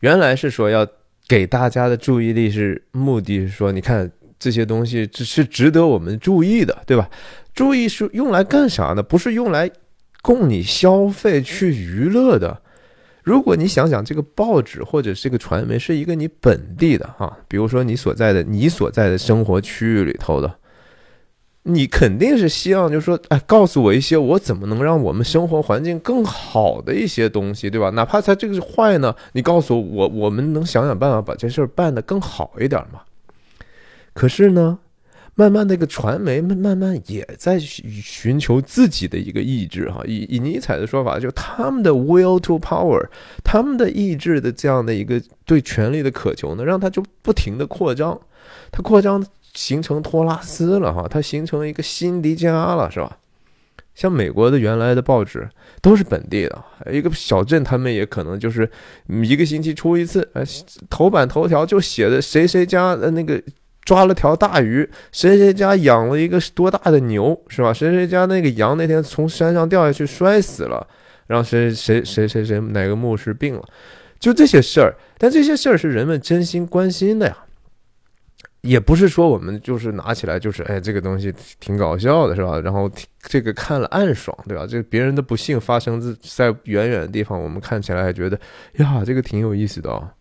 [0.00, 0.86] 原来是说要
[1.28, 7.08] 给大家的注意力是目的是说，你看这些东西只是值得我们注意的，对吧？
[7.54, 9.02] 注意是用来干啥呢？
[9.02, 9.70] 不是用来
[10.22, 12.60] 供你消费去娱乐的。
[13.22, 20.54] 如果你想想这个报纸或者这个传媒是一个你本地的哈，比如说你所在的你所在的生活区域里头的，
[21.64, 27.90] 你肯定是希望就是说，哎，告诉我一些我怎么能让我们生活环境更好的一些东西，对吧？
[27.90, 33.00] 哪怕它这个是坏呢，你告诉我，我们能想想办法把这事儿办得更好一点嘛？
[34.16, 34.78] 可是呢？
[35.38, 43.06] 慢慢，那个传媒慢慢慢也在寻求自己的一个意志，哈，以以尼采的说法，就他们的 will to power，
[43.44, 48.18] 他们的意志的这样的一个对权力的渴求呢，让他就不停的扩张，
[48.72, 53.18] 他扩张形成托拉斯了，哈，他形成了一个新迪加了，是吧？
[53.94, 55.46] 像美国的原来的报纸
[55.82, 58.66] 都是本地的，一个小镇，他们也可能就是
[59.06, 60.42] 一个星期出一次，呃，
[60.88, 63.42] 头版头条就写的谁谁家的那个。
[63.86, 67.72] 抓了条大鱼，谁谁家养了一个多大的牛，是吧？
[67.72, 70.84] 谁谁家那个羊那天从山上掉下去摔死了，
[71.28, 73.62] 然后谁谁谁谁谁哪个牧师病了，
[74.18, 74.94] 就这些事儿。
[75.16, 77.36] 但这些事儿是人们真心关心的呀，
[78.62, 82.58] 也不是说我们就是拿起来就是哎这个东西挺搞笑的，是吧？
[82.58, 82.90] 然后
[83.22, 84.66] 这个看了暗爽，对吧？
[84.66, 88.36] 这别人的不幸发生在在远远的地方，我们看起来还觉得
[88.78, 90.12] 呀这个挺有意思的啊。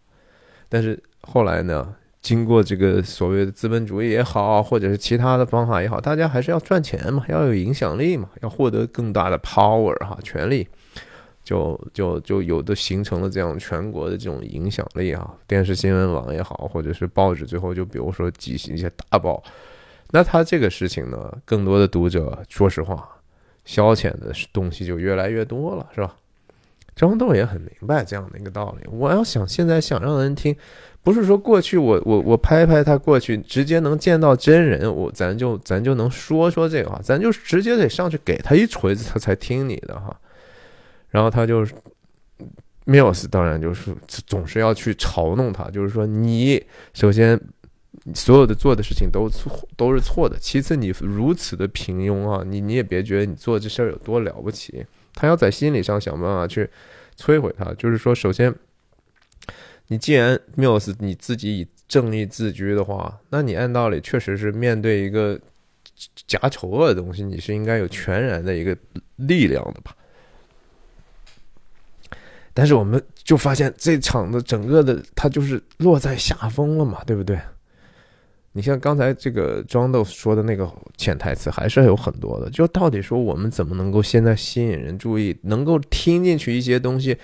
[0.70, 1.95] 但是后来呢？
[2.26, 10.67] 经过这个所谓的资本主义也好，或者是其他的方法也好，大家还是要赚钱嘛，要有影响力嘛，要获得更大的 power 哈，权力，
[11.43, 19.43] 就就就有的形成了这样全国的这种影响力啊，电视新闻网也好，或者是报纸，最后就比如说几一些大报，
[20.09, 23.07] 那他这个事情呢，更多的读者，说实话，
[23.65, 26.15] 消遣的东西就越来越多了，是吧？
[26.95, 30.55] 张豆也很明白这样的一个道理，我要想现在想让人听。
[31.06, 40.20] 不是说过去我我我拍拍他过去直接能见到真人，我咱就咱就能说说这个话，咱就直接得上去给他一锤子，他才听你的哈。
[41.12, 41.64] 然后他就
[42.88, 43.95] Mills 当然就是
[44.26, 46.60] 总是要去嘲弄他，就是说你
[46.95, 47.39] 首先
[48.16, 54.84] 所有的做的事情都错都是错的，其次你如此的平庸啊，你你也别觉得你做这事儿有多了不起。
[55.14, 56.68] 他要在心理上想办法去
[57.16, 58.51] 摧毁他，就是说首先。
[59.88, 65.39] 你既然缪斯你自己以正义自居的话，那你按道理确实是面对一个
[66.27, 68.75] 假丑恶的东西，你是应该有全然的一个
[69.17, 69.95] 力量的吧？
[72.53, 77.39] 但是我们就发现这场的整个的他就是落在下风了嘛，对不对？
[78.53, 80.65] 你像刚才这个庄豆说的那个
[80.95, 82.49] 潜台词，还是有很多的。
[82.49, 87.17] 就到底说我们怎么能够现在吸引人注意，能够听进去一些东西？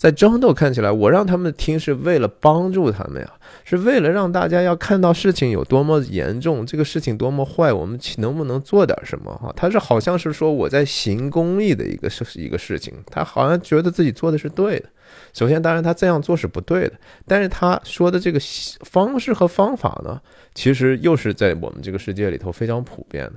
[0.00, 3.30] 在庄豆看起来，我让他们听是为了帮助他们呀，
[3.64, 9.30] 是为了让大家要看到事情有多么严重，这个事情多么坏，我们能不能做点什么？
[9.36, 14.88] 哈，他是好像是说我在行公益的一个事一个事情，他好像觉得自己做的是对的。
[15.34, 16.94] 首先，当然他这样做是不对的，
[17.26, 18.40] 但是他说的这个
[18.80, 20.18] 方式和方法呢，
[20.54, 23.34] 其实又是在我们这个世界里头非常普遍的，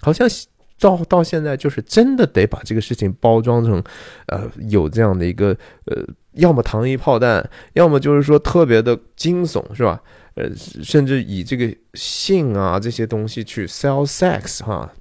[0.00, 0.26] 好像。
[0.78, 3.82] 到到现在，就是真的得把这个事情包装成，
[4.26, 5.56] 呃，有这样的一个，
[5.86, 10.02] 呃，要么糖衣炮弹，要么就是说特别的惊悚，是吧？
[10.34, 14.92] 呃，甚至以这个性啊这些东西去 sell sex 哈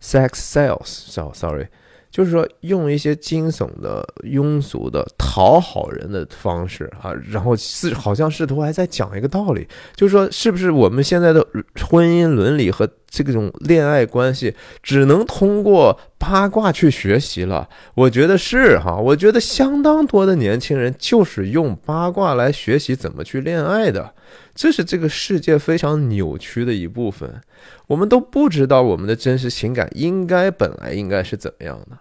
[0.00, 1.66] ，sex sales，sorry。
[2.10, 11.46] 就是说，用一些惊悚的、庸俗的、讨好人的方式啊，然后是好像试图还在讲一个道理，就是说，是不是我们现在的
[11.88, 17.68] 婚姻伦理和这种恋爱关系只能通过八卦去学习了？
[17.94, 24.14] 我觉得是哈，我觉得相当多的年轻人就是用八卦来学习怎么去恋爱的，
[24.54, 27.40] 这是这个世界非常扭曲的一部分。
[27.86, 31.98] 我们都不知道我们的真实情感应该本来应该是怎么样的，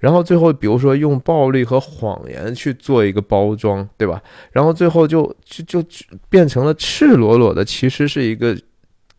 [0.00, 4.22] 然后最后比如说用暴力和谎言去做一个包装，对吧？
[4.52, 5.88] 然后最后就就就
[6.28, 8.56] 变成了赤裸裸的，其实是一个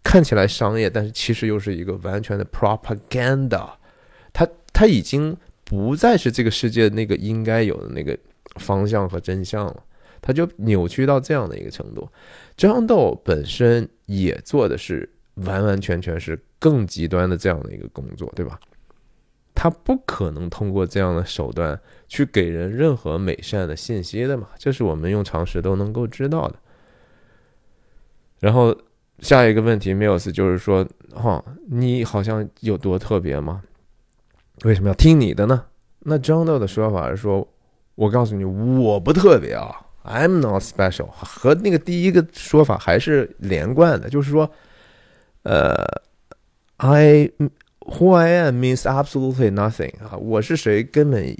[0.03, 3.69] 看起来商业，但是其实又是一个完全的 propaganda。
[4.33, 8.17] 它它已经不再是这个世界那个应该有的那个
[8.55, 9.83] 方向和真相了，
[10.21, 12.07] 它就扭曲到这样的一个程度。
[12.55, 15.09] 张豆本身也做的是。
[15.45, 18.59] 完完全全是更极端的这样的一个工作，对吧？
[19.53, 26.55] 他不可能通过这样的手段去给人任何美善的信息的嘛，这是我们用常识都能够知道的。
[28.39, 28.75] 然后
[29.19, 33.61] 下一个问题，Mills 就是说，哈，你好像有多特别吗？
[34.63, 35.65] 为什么要听你的呢？
[35.99, 37.47] 那张豆的说法是说，
[37.93, 44.49] 我告诉你，我不特别啊，I'm not special，和那个第一个说法还是连贯的，就是说。
[45.43, 45.77] 呃
[46.75, 47.31] ，I
[47.79, 50.17] who I am means absolutely nothing 啊！
[50.17, 51.33] 我是谁根本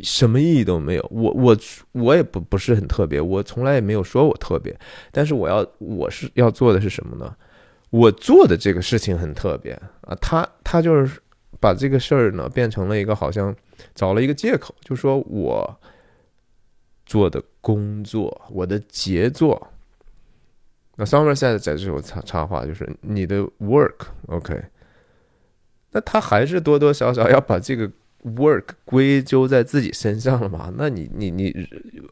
[0.00, 1.04] 什么意义都没有。
[1.10, 1.56] 我我
[1.90, 4.78] 我也不不是很特别，我从来也没有说我特别。
[5.10, 7.34] 但是我要我是要做的是什么呢？
[7.90, 9.72] 我做的这个事情很特别
[10.02, 10.14] 啊！
[10.20, 11.20] 他他就是
[11.58, 13.52] 把这个事儿呢变成了一个好像
[13.92, 15.80] 找了一个借口，就说我
[17.12, 19.68] 做的工作，我的杰作。
[20.96, 24.58] 那 Somerset 在这时候插插话，就是你的 work，OK，
[25.90, 27.86] 那他还是多多少少要把这个
[28.24, 30.72] work 归咎在自己身上了嘛？
[30.78, 31.54] 那你你你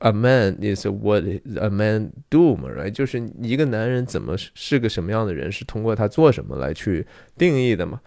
[0.00, 1.24] ，a man is what
[1.56, 2.90] a man do 嘛，right？
[2.90, 7.06] 就是一个男人怎么是个什么样的人，是通过他做什么来去
[7.38, 8.02] 定义的嘛？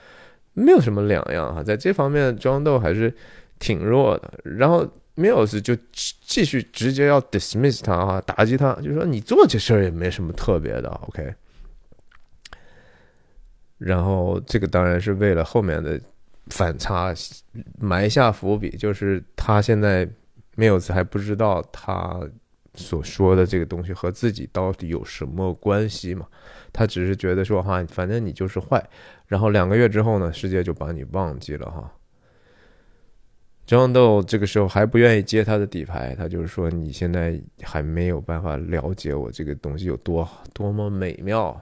[0.53, 3.11] 没有什么两样哈，在这方面，庄豆还是
[3.57, 4.31] 挺弱的。
[4.43, 4.87] 然后。
[5.16, 11.34] Mills 就继续直接要 dismiss 他啊，打击他，就说你做这事儿也没什么特别的，OK。
[13.78, 15.99] 然后这个当然是为了后面的
[16.47, 17.14] 反差
[17.78, 20.07] 埋下伏笔，就是他现在
[20.55, 22.20] Mills 还不知道他
[22.74, 26.26] 所说的这个东西和自己到底有什么关系嘛，
[26.72, 28.84] 他只是觉得说哈，反正你就是坏，
[29.28, 31.91] 然后两个月之后呢，世界就把你忘记了哈。
[33.66, 41.59] 张豆这个时候还不愿意接他的底牌，他就是说：“你现在还没有办法了解我这个东西有多多么美妙，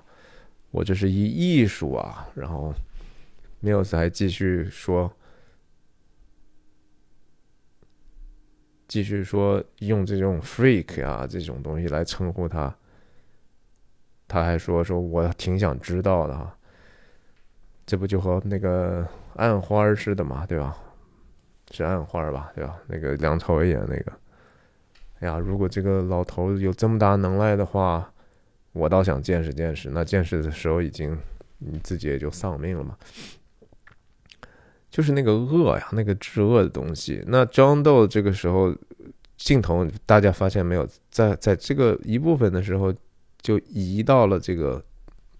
[0.72, 2.74] 我这是一艺术啊。”然后
[3.62, 5.14] Mills 还继续说，
[8.88, 12.76] 继续说用这种 freak 啊这种东西来称呼他。
[14.28, 16.58] 他还说：“说我挺想知道的哈，
[17.86, 20.76] 这不就和那个暗花似的嘛，对吧？”
[21.72, 22.76] 是暗花吧，对吧？
[22.88, 24.12] 那个梁朝伟演那个，
[25.22, 28.12] 哎呀，如果这个老头有这么大能耐的话，
[28.74, 29.90] 我倒想见识见识。
[29.90, 31.18] 那见识的时候，已经
[31.60, 32.98] 你自己也就丧命了嘛。
[34.90, 37.24] 就是那个恶呀，那个至恶的东西。
[37.28, 38.76] 那张豆这个时候
[39.38, 42.94] 镜头，大家发现没有，在在这个一部分的时候，
[43.42, 44.84] 就移到了这个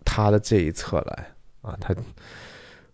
[0.06, 1.28] 他的这一侧来
[1.62, 1.94] 啊，他。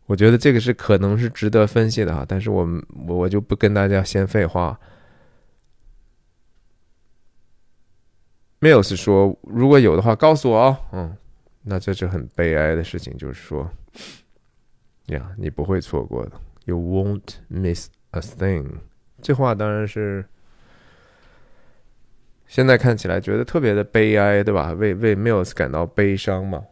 [0.08, 2.68] 我觉得这个是可能是值得分析的哈，但是我
[3.08, 4.80] 我我就不跟大家先废话。
[8.60, 10.78] Mills 说，如果有的话，告诉我哦。
[10.92, 11.16] 嗯，
[11.62, 13.70] 那这是很悲哀的事情，就是说，
[15.08, 16.32] 呀，你不会错过的
[16.66, 18.80] ，You won't miss a thing。
[19.22, 20.26] 这话当然是
[22.48, 24.72] 现在看起来觉得特别的悲哀，对吧？
[24.72, 26.64] 为为 Mills 感到悲伤嘛。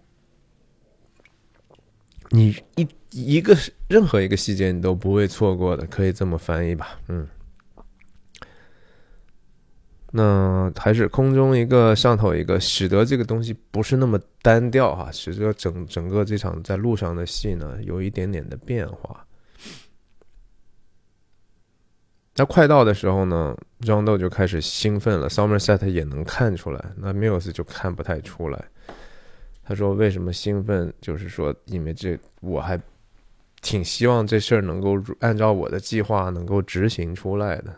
[2.29, 2.87] 你一
[3.23, 3.55] 一个
[3.87, 6.99] 任何一个细节你都不会错过的，可以这么翻译吧？
[7.07, 7.25] 嗯。
[10.11, 19.25] 那还是空中一个，上头一个，使得这个东西不是那么单调哈，使得整整个这场在路上的戏呢有一点点的变化。
[22.35, 28.65] 那快到的时候呢，庄豆就开始兴奋了，Somerset 也能看出来，那 Mills 就看不太出来。
[29.63, 30.93] 他说：“为什么兴奋？
[31.01, 32.79] 就是说，因为这我还
[33.65, 37.75] 挺希望这事儿能够按照我的计划能够执行出来的。”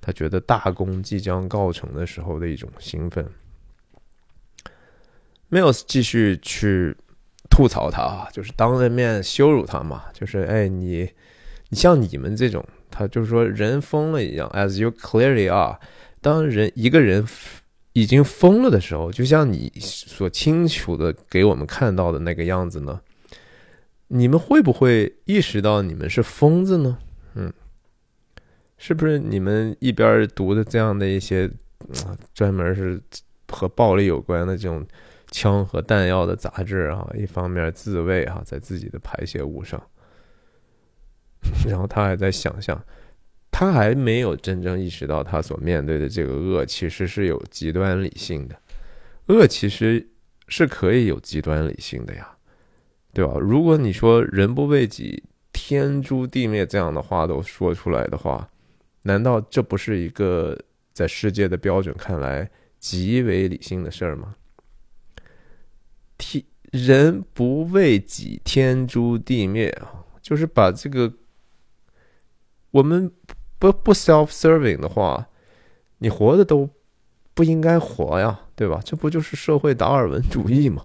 [0.00, 3.28] 他觉得大功即将告成的时候的一种兴奋。
[5.50, 6.96] Mills 继续去
[7.50, 11.06] 吐槽他啊，就是当着面羞辱他嘛，就是哎，你
[11.68, 15.78] 你像你们这种，他就是说人疯了一样，as you clearly are。
[16.22, 17.26] 当人一个人
[17.92, 22.98] 已经疯了的时候，就像你所清楚的给我们看到的那个样子呢，
[24.08, 26.98] 你们会不会意识到你们是疯子呢？
[27.34, 27.52] 嗯。
[28.80, 31.50] 是不是你们一边读的这样的一些
[32.32, 33.02] 专门是
[33.48, 34.86] 和暴力有关的这种
[35.32, 37.04] 枪和弹药的杂志啊？
[37.18, 39.82] 一方面自慰啊，在自己的排泄物上，
[41.68, 42.80] 然后他还在想象，
[43.50, 48.54] 他还没有真正意识到他所面对的这个恶其实是有极端理性的，
[49.26, 50.08] 恶其实
[50.46, 52.37] 是可以有极端理性的呀，
[53.18, 53.34] 对吧？
[53.40, 58.48] 如果你说人不为己，天诛地灭这样的话都说出来的话。
[59.02, 60.56] 难道这不是一个
[60.92, 62.48] 在世界的标准看来
[62.78, 64.36] 极为理性的事儿吗？
[66.16, 70.06] 天人不为己，天诛地灭啊！
[70.22, 71.12] 就是把这个
[72.70, 73.10] 我们
[73.58, 75.26] 不不 self-serving 的话，
[75.98, 76.70] 你活的都
[77.34, 78.80] 不应该活呀，对吧？
[78.84, 80.84] 这不就是社会达尔文主义吗？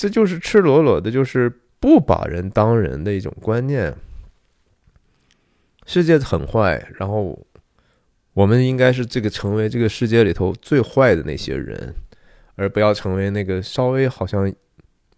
[0.00, 3.92] 这就是赤裸裸的，就是不把人当人的一种观念。
[5.86, 7.44] 世界很坏，然后
[8.32, 11.92] 我们应该是这个成为这个世界里头最坏的那些人，
[12.54, 14.52] 而不要成为那个稍微好像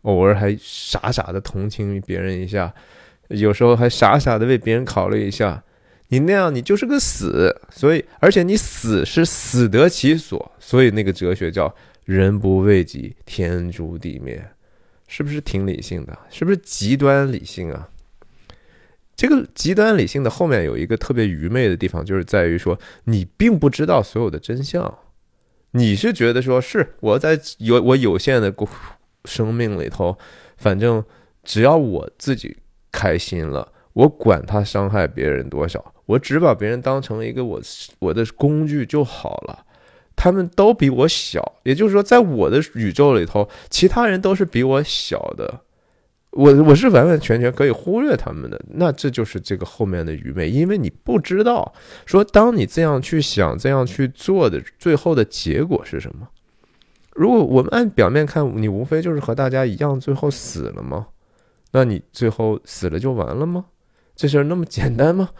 [0.02, 2.72] 偶尔还傻傻的同情别人一下，
[3.28, 5.62] 有时候还傻傻的为别人考虑一下。
[6.08, 7.54] 你那样，你就是个死。
[7.68, 10.50] 所以，而且你死是死得其所。
[10.58, 11.72] 所以，那个哲学叫
[12.06, 14.42] “人不为己，天诛地灭”，
[15.12, 16.16] 是不是挺理性的？
[16.30, 17.88] 是不是极端理性啊？
[19.16, 24.98] 这个极端理性的后面有一个特别愚昧的地方，就是在于说你并不知道所有的真相，
[25.72, 28.54] 你是觉得说是我在有我有限的
[29.24, 30.16] 生命里头，
[30.56, 31.04] 反正
[31.42, 32.58] 只要我自己
[32.92, 37.60] 开心了，我管他伤害别人多少，我只把别人当成一个我
[37.98, 39.66] 我的工具就好了。
[40.22, 45.60] 他们都比我小，也就是说，在我的宇宙里头，其他人都是比我小的。
[46.32, 51.72] 我我是完完全全可以忽略他们的，那这就是这个后面的愚昧，因为你不知道
[52.04, 56.28] 说，当你这样去想、这样去做的最后的结果是什么。
[57.14, 61.06] 如果我们按表面看，你无非就是和大家一样，最后死了吗？
[61.72, 63.64] 那你最后死了就完了吗？
[64.14, 65.30] 这事儿那么简单吗？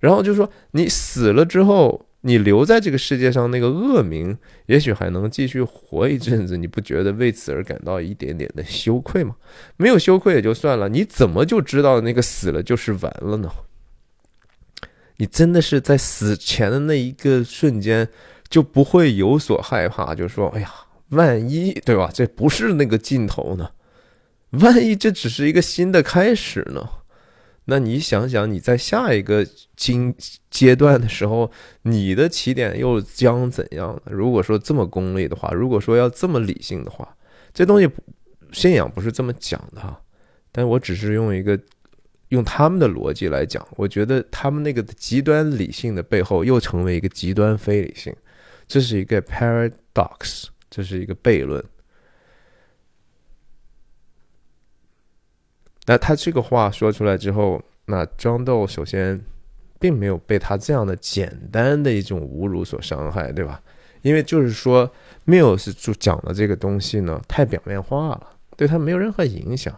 [0.00, 2.04] 然后就说你死了之后。
[2.26, 9.36] 你留在这个世界上，那个恶名也许还能继续活一阵子，你不觉得为此而感到一点点的羞愧吗？
[9.76, 13.50] 没有羞愧也就算了，你怎么就知道那个死了就是完了呢？
[15.18, 18.08] 你真的是在死前的那一个瞬间
[18.48, 20.72] 就不会有所害怕，就说：“哎呀，
[21.10, 22.10] 万一对吧？
[22.12, 23.70] 这不是那个尽头呢？
[24.52, 26.88] 万一这只是一个新的开始呢？”
[27.66, 30.14] 那你想想，你在下一个经
[30.50, 31.50] 阶段的时候，
[31.82, 34.02] 你的起点又将怎样呢？
[34.12, 37.16] 如果说这么功利的话，如果说要这么理性的话，
[37.54, 37.88] 这东西
[38.52, 39.98] 信仰不是这么讲的哈。
[40.52, 41.58] 但我只是用一个
[42.28, 48.14] 用他们的逻辑来讲，我觉得他们那个极端理性的背后又成为一个极端非理性，
[48.68, 51.64] 这是一个 paradox，这是一个悖论。
[55.86, 59.20] 那他这个话说出来之后，那庄豆首先
[59.78, 63.60] 并没有被他这样的简单的一种侮辱所伤害，对吧？
[64.02, 64.90] 因为就是说
[65.26, 68.26] ，Mills 就讲的这个东西呢，太表面化了，
[68.56, 69.74] 对他没有任何影响。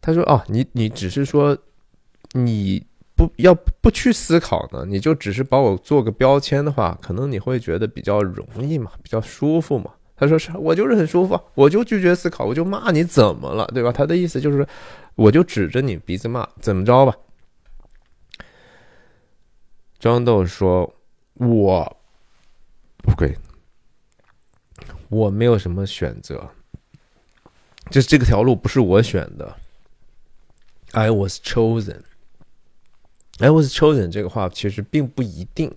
[0.00, 1.56] 他说：“哦，你你只是说
[2.32, 2.82] 你
[3.14, 13.90] 不要不去思考呢，你就只是把我做个标签的话，可能你会觉得比较容易嘛，比较舒服嘛。”他说是，我就是很舒服，我就拒绝思考，我就骂你怎么了，对吧？
[13.90, 14.66] 他的意思就是，
[15.14, 17.16] 我就指着你鼻子骂，怎么着吧？
[19.98, 20.94] 庄豆说，
[21.34, 21.96] 我
[23.06, 23.34] OK，
[25.08, 26.50] 我没有什么选择，
[27.90, 29.56] 就是这个条路不是我选的。
[30.92, 32.02] I was chosen.
[33.38, 35.74] I was chosen 这个话其实并不一定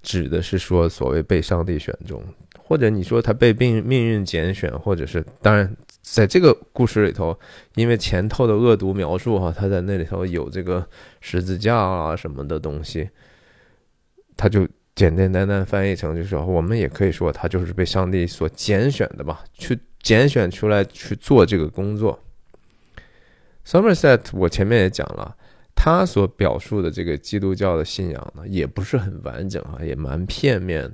[0.00, 2.24] 指的是说所谓被上帝选中，
[2.68, 7.34] 或者你说他被命命运拣选，或者是当然在这个故事里头，
[7.76, 10.86] 因为前头的恶毒描述哈，他在那里头有这个
[11.22, 13.08] 十字架啊什么的东西，
[14.36, 22.22] 他就简简单单翻译成就是，我们也可以说他就是被上帝所拣选的吧，去拣选出来去做这个工作。
[23.64, 25.34] Somerset，我前面也讲了，
[25.74, 30.92] 他所表述的这个基督教的信仰呢，也不是很完整啊，也蛮片面的。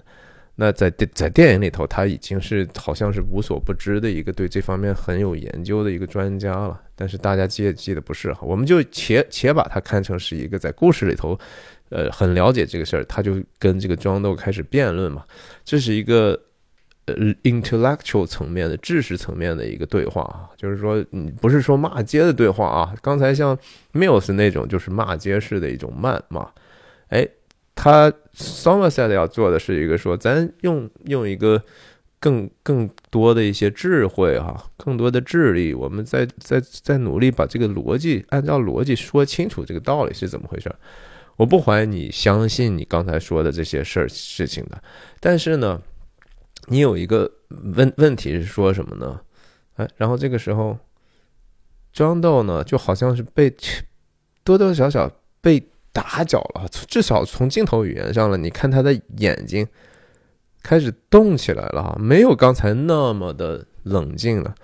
[0.56, 6.80] 那在电在电影里头，他已经是好像是无所不知的一个对这方面很有研究的一个专家了。
[6.94, 11.38] 但是大家记也记得不是哈，我们就且且把他看成是一个在故事里头，
[11.88, 15.24] 呃，很了解这个事儿，他就跟这个庄豆开始辩论嘛，
[15.64, 16.40] 这是一个。
[17.06, 22.94] 呃，intellectual 层面的知识层面的一个对话啊，就是说，你不是说骂街的对话啊。
[23.02, 23.54] 刚才像
[23.92, 26.48] Mills 那种就是骂街式的一种谩骂，
[27.08, 27.28] 哎，
[27.74, 31.62] 他 Somerset 要做的是一个说，咱用用一个
[32.18, 40.76] 更更多的一些智慧哈，更多的智力，我们在在在努力把这个逻辑按照逻辑说清楚这个道理是怎么回事儿。
[41.36, 44.82] 我不怀疑你相信你刚才说的这些事儿事情的，
[45.20, 45.82] 但是呢。
[46.68, 47.30] 你有一个
[47.74, 49.20] 问问题是说什么呢？
[49.74, 50.78] 哎，然后这个时候，
[51.92, 53.54] 张豆呢就好像是被
[54.42, 55.10] 多多少少
[55.42, 55.62] 被
[55.94, 59.66] 打搅了，至少从镜头语言上了，你看他的眼睛
[60.62, 64.54] 开始动起来了，没有刚才那么的冷静了。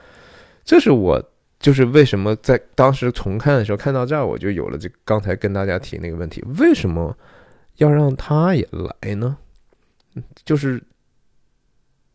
[0.63, 1.23] 这是我
[1.59, 7.17] 就是为什么在当时重看的时候看到这儿，我就有了这刚才跟大家提那个问题：为什么
[7.77, 9.39] 要让他也来呢？
[10.45, 10.83] 就是。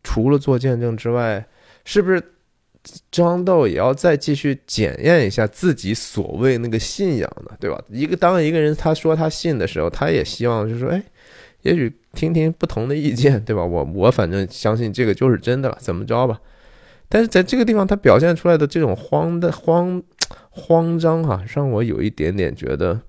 [0.08, 1.44] 除了做见证之外，
[1.84, 2.22] 是不是
[3.12, 7.58] 张豆也要再继续检验一下自己所谓那个信仰的？
[7.60, 7.84] 对吧？
[7.90, 11.04] 一个当一个人他说他信的时候，他也希望就是说，哎，
[11.62, 13.64] 也许听听不同的意见，对吧？
[13.64, 16.40] 我我反正相信这个就是真的了，怎么着吧？
[17.10, 20.02] 但是在这个地方，他表现出来的这种慌的慌
[20.50, 23.02] 慌张哈，让我有一点点觉得，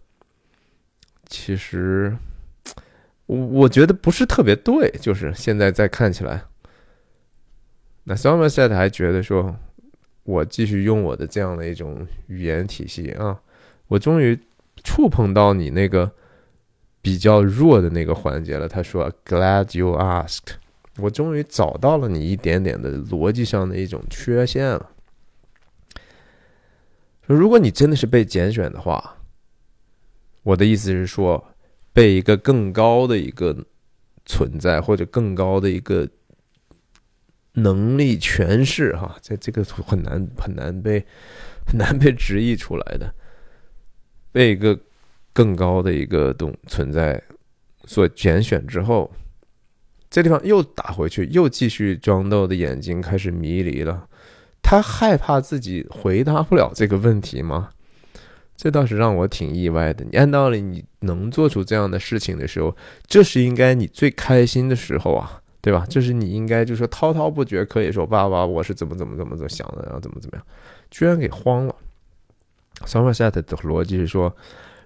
[1.28, 2.16] 其实
[3.26, 6.42] 我我觉得不是特别对，就是现在再看起来。
[8.04, 9.56] 那 Somerset 还觉得说，
[10.26, 13.40] 我继续用我的这样的一种语言体系啊，
[13.86, 14.36] 我终于
[14.82, 16.10] 触碰到你那个
[17.00, 18.68] 比较弱的那个环节了。
[18.68, 20.56] 他说：“Glad you asked。”
[20.98, 24.90] 我终于找到了你一点点的逻辑上的一种缺陷了。
[27.26, 29.18] 如果你真的是被拣选的话，
[30.42, 31.52] 我的意思是说，
[31.92, 33.56] 被一个更高的一个
[34.24, 36.08] 存在或者更高的一个。
[37.56, 41.04] 能力诠释哈，在这个很难很难被
[41.66, 43.14] 很难被直译出来的，
[44.30, 44.78] 被一个
[45.32, 47.22] 更高的一个东存在
[47.86, 49.10] 所拣选之后，
[50.10, 54.06] 这地方又打回去，又继续装豆的眼睛开始迷离了。
[54.62, 57.70] 他害怕自己回答不了这个问题吗？
[58.54, 60.04] 这倒是让我挺意外的。
[60.04, 62.76] 你按道理你能做出这样的事情的时候，
[63.06, 65.40] 这是应该你最开心的时候啊。
[65.66, 65.84] 对吧？
[65.90, 70.46] 这是你应该就是说滔滔不绝，可以说爸爸，我是怎么怎么怎么怎么想的，然后怎么怎么样，
[70.92, 71.74] 居然给慌了。
[72.84, 74.32] Somerset 的逻辑是说，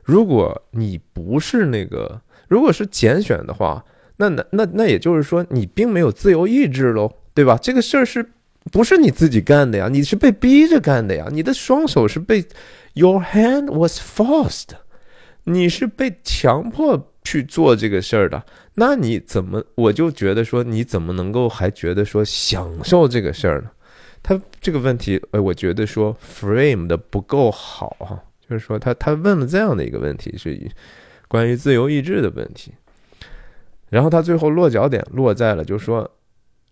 [0.03, 2.19] 如果你不是那个，
[2.49, 3.85] 如果是拣选的话，
[4.17, 7.59] 那那那那也就是说，你并没有自由意志喽，对吧？
[7.61, 8.27] 这个事儿是
[8.73, 9.87] 不是你自己干的呀？
[9.91, 11.29] 你是被逼着干的呀？
[11.31, 12.43] 你的双手是被
[12.95, 14.69] ，Your hand was forced，
[15.45, 17.10] 你是被强迫。
[17.23, 18.43] 去做这个事儿的，
[18.75, 23.71] 那你怎么我就觉得说你怎么能够还觉得说享受这个事儿呢？
[24.23, 30.71] 他这个问题，呃，我觉得说 frame 的不够好哈，就是说他他问了这样的一个问题，是
[31.27, 32.73] 关于自由意志的问题，
[33.89, 36.11] 然后他最后落脚点落在了，就是说，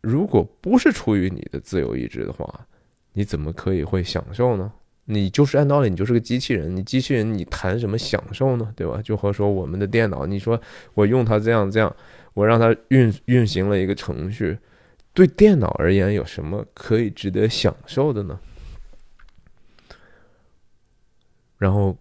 [0.01, 2.67] 如果不是出于你的自由意志的话，
[3.15, 4.71] 你怎么可以会享受呢？
[5.11, 6.77] 你就是按道理，你就是个机器人。
[6.77, 8.71] 你机器人，你谈什么享受呢？
[8.77, 9.01] 对吧？
[9.03, 10.61] 就和说我们的电脑，你说
[10.93, 11.97] 我用它这样这样，
[12.35, 14.59] 我让它运运行了一个程序，
[15.15, 18.39] 对电脑而言有什么可以值得享受的呢？
[21.57, 21.97] 然后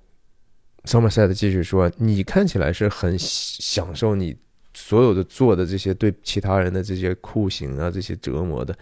[0.83, 4.35] ，Somerset 继续说：“你看起来是很享受你
[4.73, 8.77] 所有的做的这些对其他人的这些酷刑啊，这些折磨的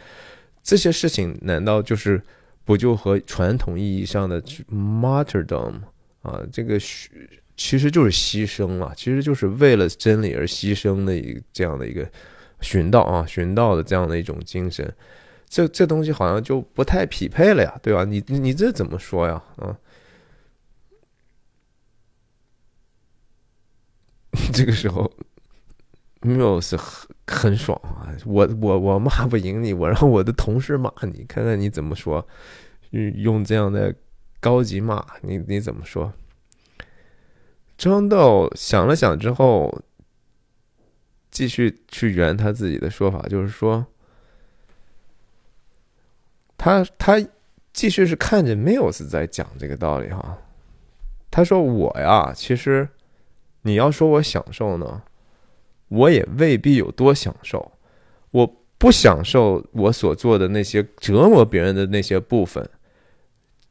[0.63, 2.19] 这些事情，难道就是？”
[2.65, 5.75] 不就和传统意义上的 martyrdom
[6.23, 6.77] 啊，这个
[7.55, 12.09] 其实就是牺牲了，其实就是为了真理而牺牲的一这样的一个
[12.61, 14.91] 寻道啊，寻道的这样的一种精神，
[15.47, 18.03] 这这东西好像就不太匹配了呀，对吧？
[18.03, 19.41] 你你这怎么说呀？
[19.57, 19.77] 啊，
[24.51, 25.09] 这个时候
[26.21, 26.75] 缪斯
[27.27, 32.27] 很爽啊，我我我骂不赢你，我让我的同事骂你，看看你怎么说，
[32.91, 33.93] 用这样的
[34.39, 36.13] 高级骂你你怎么说？
[37.77, 39.81] 张豆想了想之后。
[41.31, 43.85] 继续去圆他自己的说法，就是说，
[46.55, 47.19] 他他
[47.73, 50.37] 继续是看着 Mills 在讲这个道理哈。
[51.29, 52.87] 他说：“我呀，其实
[53.63, 55.03] 你要说我享受呢，
[55.87, 57.71] 我也未必有多享受。
[58.31, 62.69] 我不享受我所做的那些折磨别人的那些部分，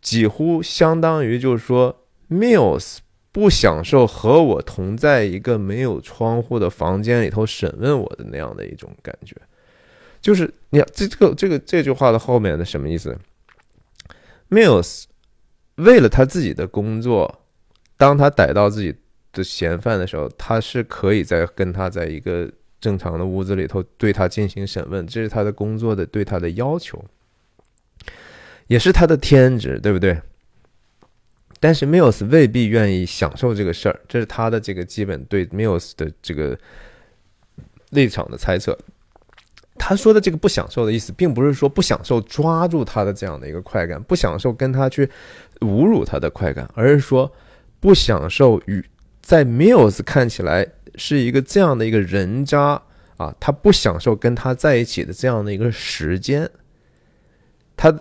[0.01, 2.99] 几乎相当于就是说 Mills。”
[3.35, 9.35] 不享受和我同在一个没有窗户的房间里头审问我的那样的一种感觉，
[10.21, 13.19] 就是你看这这个这个这句话的后面的什么意思
[14.51, 15.07] ？Mills
[15.75, 17.41] 为了他自己的工作，
[17.97, 18.95] 当他逮到自己
[19.35, 22.51] 的嫌犯的时候，他是可以在跟他在一个
[22.81, 27.05] 正常的屋子里头对他进行审问，这是他的工作的对他的要求，
[28.69, 30.19] 也是他的天职，对不对？
[31.61, 36.59] 但是 Mills 未必愿意享受这个事儿，这是他的这个基本对 Mills 的这个
[37.91, 38.79] 立场的猜测。
[39.77, 45.09] 他说的这个不享受的意思，并不是说不享受抓住他的这样的一个快感，不享受跟他去
[45.61, 47.31] 侮辱他的快感，而是说
[47.81, 48.85] 不享受与
[49.25, 52.83] 在 Mills 看起来是一个这样的一个人渣
[53.17, 56.49] 啊，他不享受跟他在一起的这样的一个时间，
[57.77, 57.99] 他。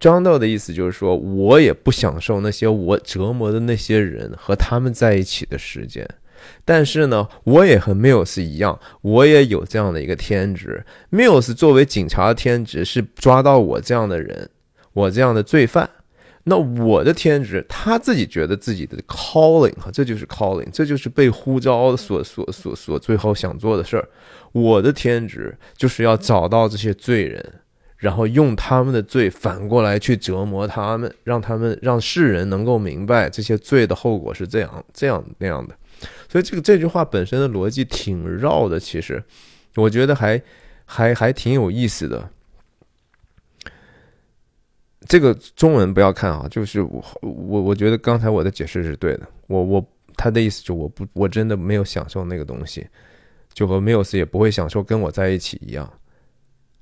[0.00, 6.04] 张道的意思就是说，我也不享受那些我折磨的那些人和他们在一起的时间，
[6.64, 10.84] 但是呢，我也和 Mills 一样，我也有这样的一个天职。
[11.12, 14.50] Mills 作为警察的天职是抓到我这样的人，
[14.92, 15.88] 我这样的罪犯。
[16.44, 24.08] 那我的天职，他自己觉得自己的 calling 哈，这就是 calling，这就是被呼召所所所所最后想做的事儿。
[24.52, 27.54] 我的天职就是要找到这些罪人。
[28.02, 35.72] 然后用他们的罪反过来去折磨他们，让他们让世人能够明白这些罪的后果是这样这样那样的。
[36.28, 39.22] 所以这个这句话本身的逻辑挺绕的，其实
[39.76, 40.42] 我觉得还
[40.84, 42.28] 还还挺有意思的。
[45.08, 49.28] 这个中文不要看啊，就是我我我觉得刚才我的解释是对的。
[49.46, 52.86] 我我他的意思就我不我真的没有享受那个东西，
[53.52, 55.90] 就和缪斯也不会享受跟我在一起一样。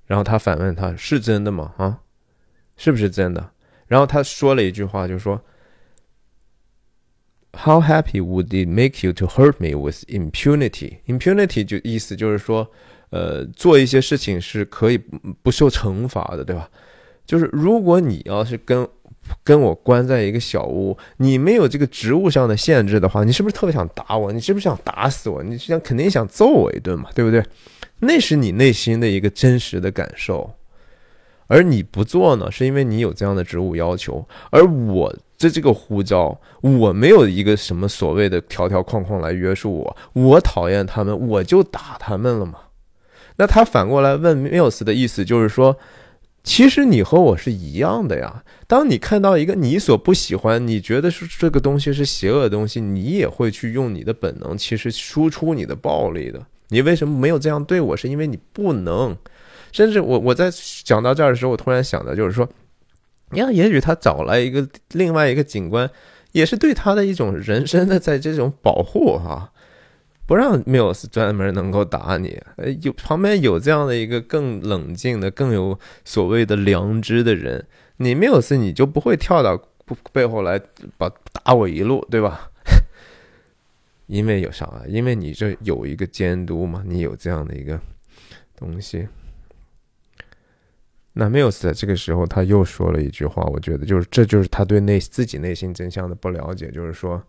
[0.07, 1.73] 然后他反问他是真的吗？
[1.77, 2.01] 啊，
[2.77, 3.51] 是不是真的？
[3.87, 5.41] 然后他说了一句话，就是说
[7.53, 12.71] ，How happy would it make you to hurt me with impunity？Impunity 就意思就是说，
[13.11, 14.99] 呃，做一些事情是可以
[15.43, 16.71] 不受惩罚的，对吧？
[17.27, 18.87] 就是如果你要是跟
[19.45, 24.33] 跟我关在一个小屋，你没有这个职务上的限制的话，你是不是特别想打我？
[24.33, 25.43] 你是不是想打死我？
[25.43, 27.45] 你是想肯定想揍我一顿嘛，对不对？
[28.01, 30.55] 那是你内心的一个真实的感受，
[31.47, 34.27] 而你不做呢，是因为你有这样的职务要求。
[34.51, 39.97] 而我的这个呼召，我没有一个什么所谓的条条框框来约束我。
[40.15, 42.59] 我讨厌他们，我就打他们了嘛。
[43.37, 45.77] 那他反过来问 Mills 的意思就是说，
[46.43, 48.43] 其实你和我是一样的呀。
[48.67, 56.41] 当你看到一个你所不喜欢、你觉得是这个东西是邪恶的东西，你也会去用你的本能，其实输出你的暴力的。
[56.69, 57.97] 你为什么没有这样对我？
[57.97, 59.17] 是因为你不能。
[59.73, 60.51] 甚至我我在
[60.85, 62.49] 讲到这儿的时候，我突然想到，就是说，
[63.31, 65.91] 你看，也许他找来一个另外一个警官，
[66.33, 69.53] 也是对他的一种人身的在这种保护哈，
[70.31, 72.41] 不让 Mills 专门能够打你。
[72.55, 77.67] 呃，有旁边有这样的一个更冷静的、更有所谓的良知的人，
[77.97, 79.61] 你 Mills 你就不会跳到
[80.13, 80.61] 背后来
[80.97, 82.49] 把打我一路，对吧？
[84.07, 84.85] 因为有啥？
[84.87, 87.81] 因为你这有一个监督嘛，你有这样的一个
[88.55, 89.09] 东西。
[91.15, 97.21] 那 Mills 在这个时候他又说了一句话，我觉得就是这就是他对内自己内心真相的不了解，就是说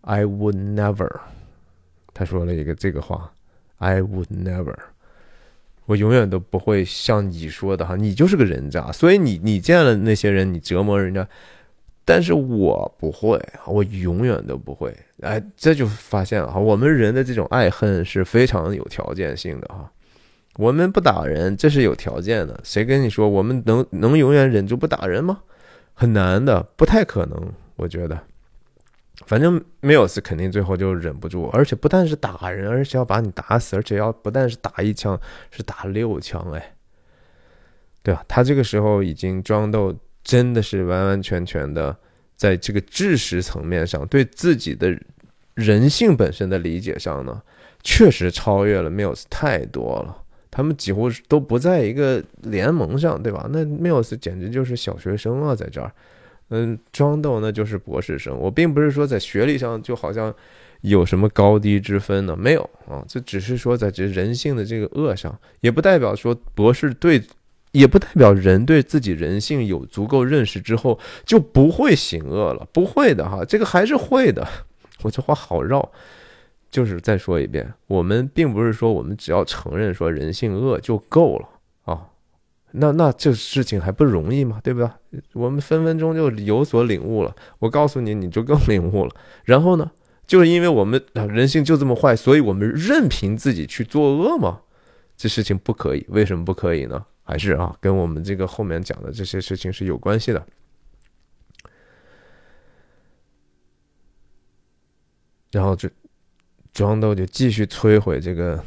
[0.00, 1.10] ，I would never。
[2.14, 3.32] 他说了一个这个话
[3.78, 4.74] ，I would never。
[5.86, 11.26] 我永远都不会像你说的哈，你就是个人渣，所以你你见了那些人，你折磨人家。
[12.04, 14.92] 但是我不会，我永远都不会。
[15.20, 19.90] 哎，这就发现了哈，我们人的这种爱恨是非常有条件性的哈。
[20.56, 22.60] 我们不打人，这是有条件的。
[22.64, 25.40] 谁跟你说我们能能永远忍住不打人吗？
[25.94, 27.52] 很难的，不太可能。
[27.76, 28.18] 我觉得，
[29.26, 35.18] 反正缪尔斯肯定最后就忍不住，而且不但是打人，而且要把你打死，而且要不但是打一枪，
[35.50, 36.74] 是打六枪，哎，
[38.02, 38.24] 对吧？
[38.28, 41.96] 他这个时候已经装斗，真的是完完全全的
[42.36, 44.96] 在这个知识层面上，对自己的
[45.54, 47.42] 人性本身的理解上呢，
[47.82, 50.18] 确实超越了缪斯太多了。
[50.50, 53.48] 他们几乎都不在一个联盟上，对吧？
[53.50, 55.90] 那缪斯简直就是小学生啊，在这儿。
[56.54, 58.38] 嗯，庄斗呢就是博士生。
[58.38, 60.32] 我并不是说在学历上就好像
[60.82, 63.02] 有什么高低之分呢，没有啊。
[63.08, 67.22] 这只是说在这人性的这个恶上，也不代表说博士对，
[67.70, 74.46] 也不代表人对自己人性有足够认识之后就不会行恶了，不会的哈，这个还是会的。
[75.02, 75.90] 我这话好绕，
[76.70, 81.48] 就是再说一遍，我们并不是说我们只要承认说人性恶就够了。
[82.74, 84.60] 那那这事情还不容易吗？
[84.64, 84.90] 对不对？
[85.34, 87.34] 我们分分钟就有所领悟了。
[87.58, 89.14] 我告诉你，你就更领悟了。
[89.44, 89.90] 然后呢，
[90.26, 94.60] 就是因为我们人性就这么坏，所以我们任凭自己去作恶吗？
[95.16, 96.06] 这事情不可以。
[96.08, 97.04] 为什么不可以呢？
[97.22, 100.46] 还是啊，跟我们这个后面讲的这些事情是有关系的。
[105.50, 105.88] 然后就
[106.72, 108.64] 庄豆就继续摧毁这个。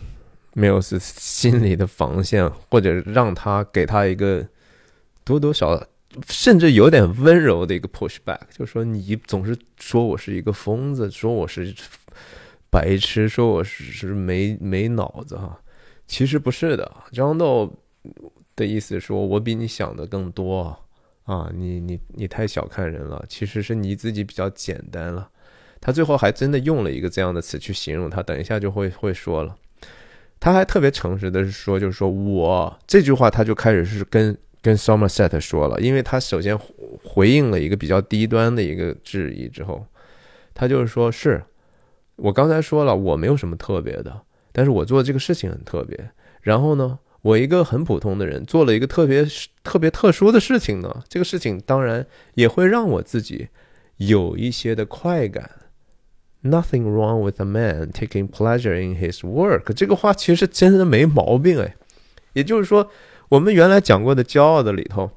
[0.57, 4.48] 没有是心里的防线，或者让他给他一个
[5.26, 5.86] 多多少
[6.30, 11.76] 甚至有点温柔的一个 push back，就说你总是说我是一个疯子，说我是
[12.69, 15.60] 白痴，说我是没没脑子哈，
[16.07, 16.90] 其实不是的。
[17.11, 17.69] 张豆
[18.56, 20.77] 的意思说，我比你想的更多
[21.26, 25.30] 啊，你你你太小看人了，其实是你自己比较简单了。
[25.82, 29.53] 他最后还真的用了一个这样的词去形容他，等一下就会会说了。
[30.46, 36.56] 他还特别诚实的是说，就是说我这句话，他就开始是跟跟 Somerset 说了，因为他首先
[37.04, 39.84] 回应了一个比较低端的一个质疑之后，
[40.54, 41.44] 他就是说，是
[42.18, 46.12] 我刚才说了，我没有什么特别的，但是我做这个事情很特别。
[46.44, 49.26] 然后呢，我一个很普通的人做了一个特别
[49.64, 52.06] 特别特殊的事情呢，这个事情当然
[52.36, 53.48] 也会让我自己
[53.98, 55.50] 有一些的快感。
[56.46, 59.74] Nothing wrong with a man taking pleasure in his work。
[59.74, 61.76] 这个话其实真的没毛病哎。
[62.34, 62.88] 也就是说，
[63.30, 65.10] 我们原来讲过的骄傲的里头，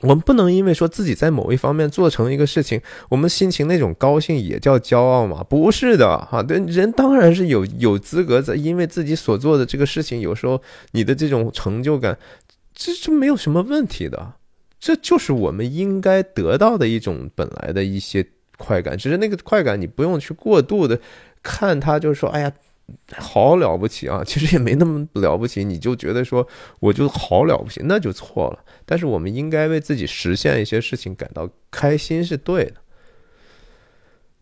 [0.00, 5.44] 我们不能因为说自己在某一方面做成一个事情，我们心情那种高兴也叫骄傲吗？
[5.48, 6.42] 不是的哈。
[6.42, 10.60] 对人当然是有有资格在因为自己所做的这个事情，有时候
[10.90, 12.18] 你的这种成就感，
[12.74, 14.32] 这这没有什么问题的。
[14.80, 18.26] 这就是我们应该得到的一种本来的一些。
[18.58, 21.00] 快感，只是那个快感，你不用去过度的
[21.42, 22.52] 看它，就是说，哎呀，
[23.16, 24.22] 好了不起啊！
[24.26, 26.46] 其实也没那么了不起，你就觉得说，
[26.80, 28.64] 我就好了不起，那就错了。
[28.84, 32.74] 但是我们应该为自己实现一些事情感到开心是对的。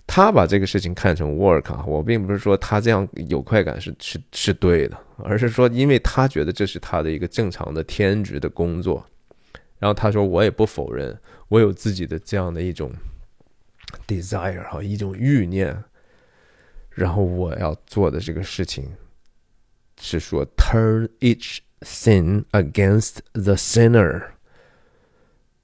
[0.06, 9.04] 他把这个事情看成 work 啊，我并不是说他这样有快感是是是对的，而是说，因为他觉得这是他的一个正常的天职的工作。
[9.78, 11.18] 然后他说，我也不否认，
[11.48, 12.90] 我有自己的这样的一种。
[14.06, 15.84] Desire 哈，一种欲念，
[16.90, 18.90] 然后我要做的这个事情
[20.00, 24.22] 是说，turn each sin against the sinner，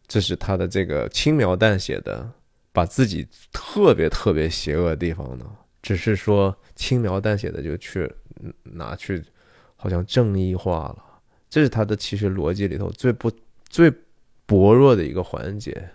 [0.07, 2.33] 这是他的这个轻描淡写的，
[2.73, 5.47] 把自己特别特别邪恶的地方呢，
[5.83, 8.11] 只是说轻描淡写的就去
[8.63, 9.23] 拿去，
[9.77, 13.31] 好像正义化了，这是他的其实逻辑里头最不
[13.69, 13.93] 最
[14.47, 15.91] 薄弱的一个环节。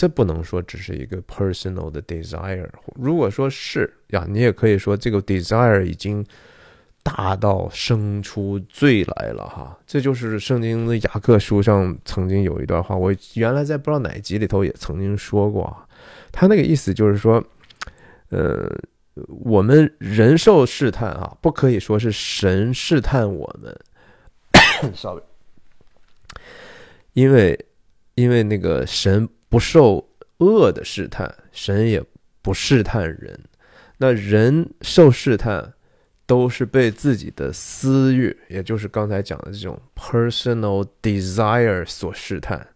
[0.00, 2.66] 这不能说只是一个 personal 的 desire。
[2.94, 6.24] 如果说是呀，你也可以说这个 desire 已经
[7.02, 9.78] 大到生出罪来了哈。
[9.86, 15.86] 这就是圣经的雅各书上曾经有一段话，我原来在不知道哪集里头也曾经说过啊。
[16.32, 17.44] 他那个意思就是说，
[18.30, 18.74] 呃，
[19.26, 23.78] 我们人受试探啊，不可以说是神试探我们。
[24.96, 25.22] 稍微
[27.12, 27.66] 因为
[28.14, 29.28] 因为那个神。
[29.50, 30.08] 不受
[30.38, 32.02] 恶的试探，神也
[32.40, 33.38] 不试探人。
[33.98, 35.74] 那人受试探，
[36.24, 42.66] 都是被自己的私欲，也就是刚才讲的这种 personal desire 所试探，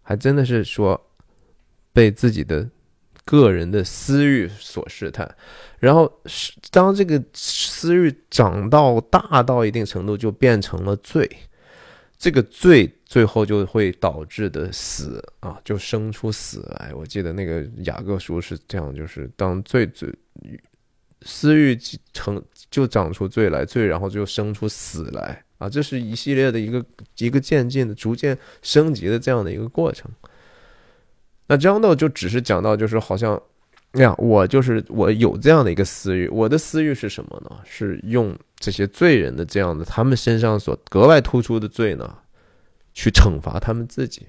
[0.00, 0.98] 还真的是说
[1.92, 2.66] 被自己的
[3.26, 5.36] 个人的私欲所试探。
[5.78, 6.10] 然后，
[6.70, 11.28] 当这个私欲长到大到一定程度，就变成了罪。
[12.16, 16.92] 这个罪最后就会导致的死啊，就生出死来。
[16.94, 20.08] 我记得那个雅各书是这样，就是当罪罪
[21.22, 21.76] 私欲
[22.12, 30.08] 成就长出罪来，罪然后就生出死来啊，这是一系列的一个一个渐进的、逐渐升级的这样的一个过程。
[31.48, 33.42] 那张豆就只是讲到，就是好像
[33.94, 37.60] 呀，我就是我有这样的一个私欲，我的私欲是什么呢？
[37.64, 42.18] 是用这些罪人的这样的他们身上所格外突出的罪呢，
[42.92, 44.26] 去惩罚他们自己。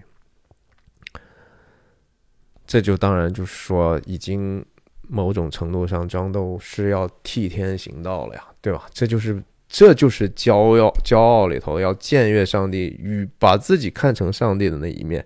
[2.65, 4.65] 这就当然就是说，已经
[5.07, 8.87] 某种程度上，张豆是要替天行道了呀，对吧？
[8.93, 15.25] 这就是这就是骄傲骄傲里头要僭越上帝与把自己看成上帝的那一面。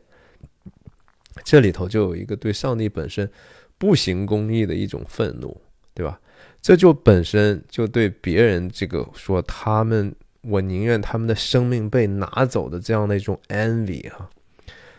[1.44, 3.30] 这里头就有一个对上帝本身。
[3.78, 5.62] 不行公义的一种愤怒，
[5.94, 6.18] 对吧？
[6.62, 10.16] 这就本身就对别人这个说他们，
[10.48, 14.30] 我宁愿他们的生命被拿走的这样的一种 envy 啊，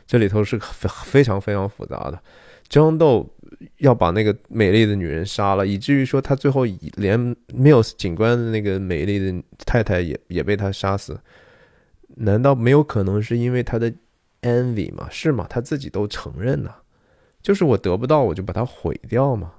[0.06, 2.20] 这里头是非非常非常复杂的。
[2.68, 3.28] 张豆
[3.78, 6.64] 要把那个美丽的女人杀了，以至于说他最后
[6.97, 7.18] 连
[7.48, 11.20] Mills 警官的那个美丽的太太也也被他杀死，
[12.16, 13.93] 难道没有可能是因为他的
[14.43, 15.06] envy 吗？
[15.10, 15.47] 是吗？
[15.48, 16.74] 他自己都承认呢。
[17.40, 19.52] 就是我得不到，我就把它毁掉嘛。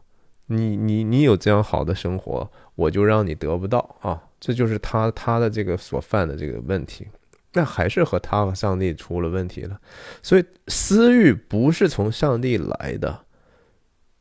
[0.48, 4.22] 你你你有这样好的生活，我就让你得不到啊。
[4.40, 7.07] 这就是他他的这个所犯的这个问题，
[7.53, 9.80] 那还是和他和上帝出了问题了。
[10.22, 13.19] 所以私欲不是从上帝来的。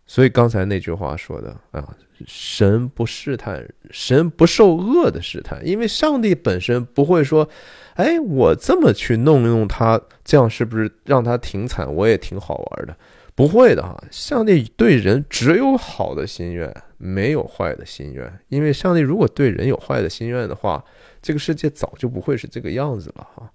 [0.09, 1.85] 所以刚才那句话说的啊，
[2.27, 7.49] 神不试探，神不受恶的试探，因为上帝本身不会说，
[7.95, 11.93] 哎，我这么去弄用他，这样是不是让他挺惨？
[11.93, 12.97] 我也挺好玩的。
[13.37, 18.41] 不会的哈，上帝对人只有好的心愿，没有坏的心愿。
[18.49, 20.83] 因为上帝如果对人有坏的心愿的话，
[21.21, 23.49] 这个世界早就不会是这个样子了哈。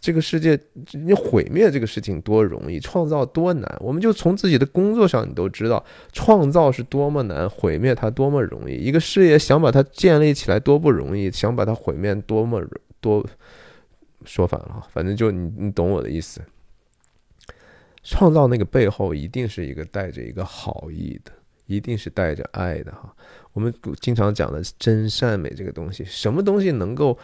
[0.00, 0.58] 这个世界
[0.92, 3.78] 你毁灭这个事情多容易，创造多难。
[3.80, 8.74] 我们就从自己的工作上，你都知道创造是多么难，毁灭它多么容易。
[8.74, 12.60] 一个事业想把它建立起来多不容易，想把它毁灭多么
[13.00, 13.24] 多。
[14.24, 16.40] 说反了哈，反正就你你懂我的意思。
[18.10, 21.30] 创造那个背后一定是一个带着一个好意的，
[21.66, 23.14] 一定是带着爱的哈。
[23.52, 27.18] 我们经常讲的真善美这个东西，什么东西能够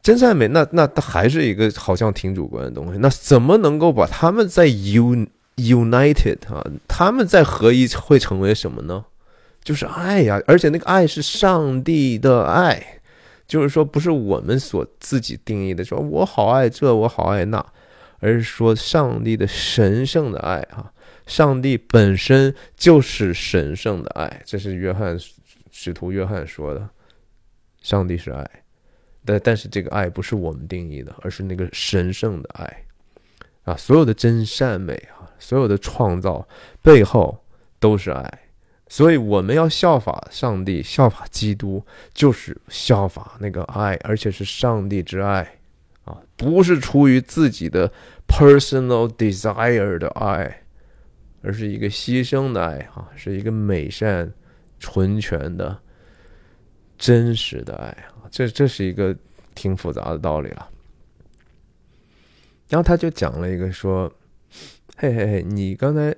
[0.00, 0.48] 真善美？
[0.48, 2.98] 那那它还是一个好像挺主观的东西。
[2.98, 6.64] 那怎么能够把他们在 un united 啊？
[6.88, 9.04] 他们在合一会成为什么呢？
[9.62, 10.40] 就是爱呀！
[10.46, 13.00] 而且那个爱是上帝的爱，
[13.46, 17.66] 就是说不是我们所自己定义的，说我好爱这，我好爱那。
[18.26, 20.92] 而是说，上帝的神圣的爱啊，
[21.28, 25.16] 上帝本身就是神圣的爱，这是约翰
[25.70, 26.88] 使徒约翰说的。
[27.80, 28.50] 上帝是爱，
[29.24, 32.84] 但但是这个爱不是我们定义的，而是那个神圣的爱
[33.62, 33.76] 啊。
[33.76, 36.44] 所有的真善美啊，所有的创造
[36.82, 37.40] 背后
[37.78, 38.38] 都是爱，
[38.88, 41.80] 所以我们要效法上帝，效法基督，
[42.12, 45.48] 就是效法那个爱，而且是上帝之爱。
[46.06, 47.90] 啊，不是出于自己的
[48.28, 50.62] personal desire 的爱，
[51.42, 54.32] 而是一个牺牲的爱，啊，是一个美善、
[54.78, 55.78] 纯全的、
[56.98, 58.28] 真实的爱啊。
[58.30, 59.16] 这这是一个
[59.54, 60.68] 挺复杂的道理了。
[62.68, 64.12] 然后他就讲了一个说
[64.96, 66.14] ：“嘿嘿嘿，你刚才，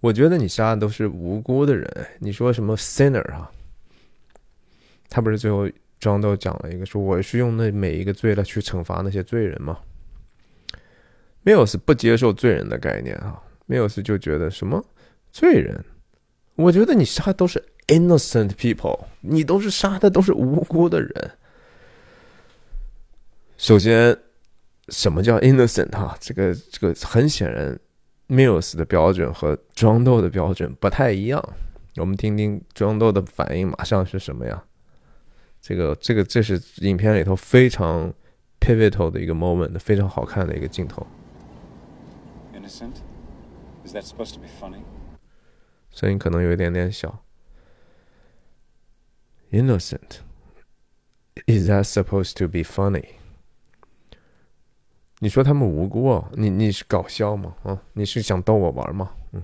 [0.00, 3.50] 我觉得你杀的都是无辜的人，你说什么 sinner 啊？
[5.08, 5.68] 他不是最后。”
[6.02, 9.78] 庄都讲了一个，说我是用那每一个罪来去惩罚那些罪人嘛。
[11.42, 14.84] 没有是不接受罪人的概念啊，没有是就觉得什么
[15.30, 15.84] 罪人，
[16.54, 21.30] 我觉得你杀都是 innocent people，你都是杀的都是无辜的人。
[23.56, 24.16] 首先，
[24.88, 26.16] 什么叫 innocent 啊？
[26.20, 27.78] 这个这个很显然
[28.28, 31.42] ，Mills 的标准和庄豆的标准不太一样。
[31.96, 34.62] 我们听听庄豆的反应，马上是什么呀？
[35.60, 38.12] 这个这个这是影片里头非常
[38.60, 41.06] pivotal 的一个 moment，非常好看的一个镜头。
[42.72, 43.02] Innocent?
[43.84, 44.82] Is that supposed to be funny?
[45.90, 47.22] 声音可能有一点点小。
[49.50, 50.20] Innocent?
[51.46, 53.04] Is that supposed to be funny?
[55.18, 56.30] 你说他们无辜啊？
[56.32, 57.54] 你你是搞笑吗？
[57.62, 59.12] 啊，你是想逗我玩吗？
[59.32, 59.42] 嗯，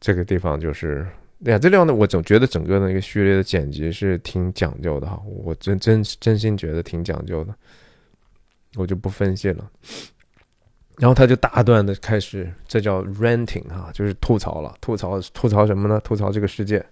[0.00, 1.06] 这个地方就是。
[1.44, 7.54] 对呀，这样的我总觉得整个那个序列的剪辑是挺讲究的哈，我真真真心觉得挺讲究的，
[8.76, 9.70] 我就不分析了。
[10.98, 16.00] 然后他就大段的开始，这叫 ranting 啊，就是吐槽了，吐槽吐槽什么呢？
[16.04, 16.84] 吐槽这个世界，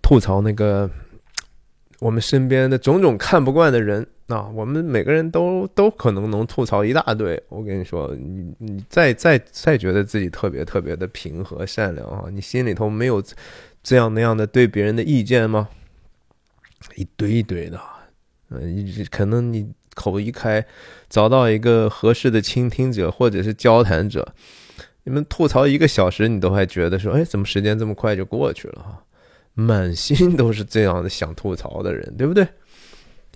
[0.00, 0.90] 吐槽那个
[2.00, 4.06] 我们身边的种种看不惯的人。
[4.28, 7.42] 啊，我们每个人都都可能能吐槽一大堆。
[7.50, 13.22] 我跟你说，你你再再再觉得自己特别特别的平和善良啊，你心里头没有
[13.82, 15.68] 这样那样的对别人的意见吗？
[16.94, 17.78] 一堆一堆的，
[19.10, 20.64] 可能你口一开，
[21.08, 24.34] 找到一个合适的倾听者或者是交谈者，
[25.04, 29.02] 你们吐槽一个小时，你都还觉得说，哎，怎么时间这么快就过去了哈？
[29.54, 32.46] 满心都是这样的想吐槽的人，对不对？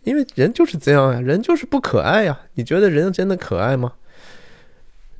[0.05, 2.41] 因为人就是这样呀，人就是不可爱呀。
[2.55, 3.93] 你觉得人真的可爱吗？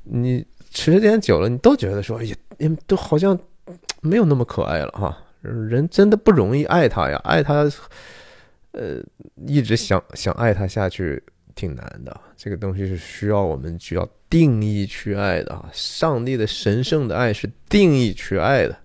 [0.05, 2.21] 你时间久了，你都觉得说，
[2.59, 3.39] 哎，都好像
[4.01, 5.19] 没有那么可爱了哈。
[5.43, 7.69] 人真的不容易爱他呀，爱他，
[8.77, 9.03] 呃，
[9.47, 11.23] 一直想想爱他下去
[11.55, 12.21] 挺难的。
[12.37, 15.69] 这个东西是需要我们需要定义去爱的啊。
[15.73, 18.77] 上帝的神圣的爱是定义去爱的，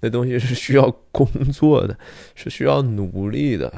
[0.00, 1.96] 那东西是需要工作的，
[2.34, 3.70] 是需要努力的。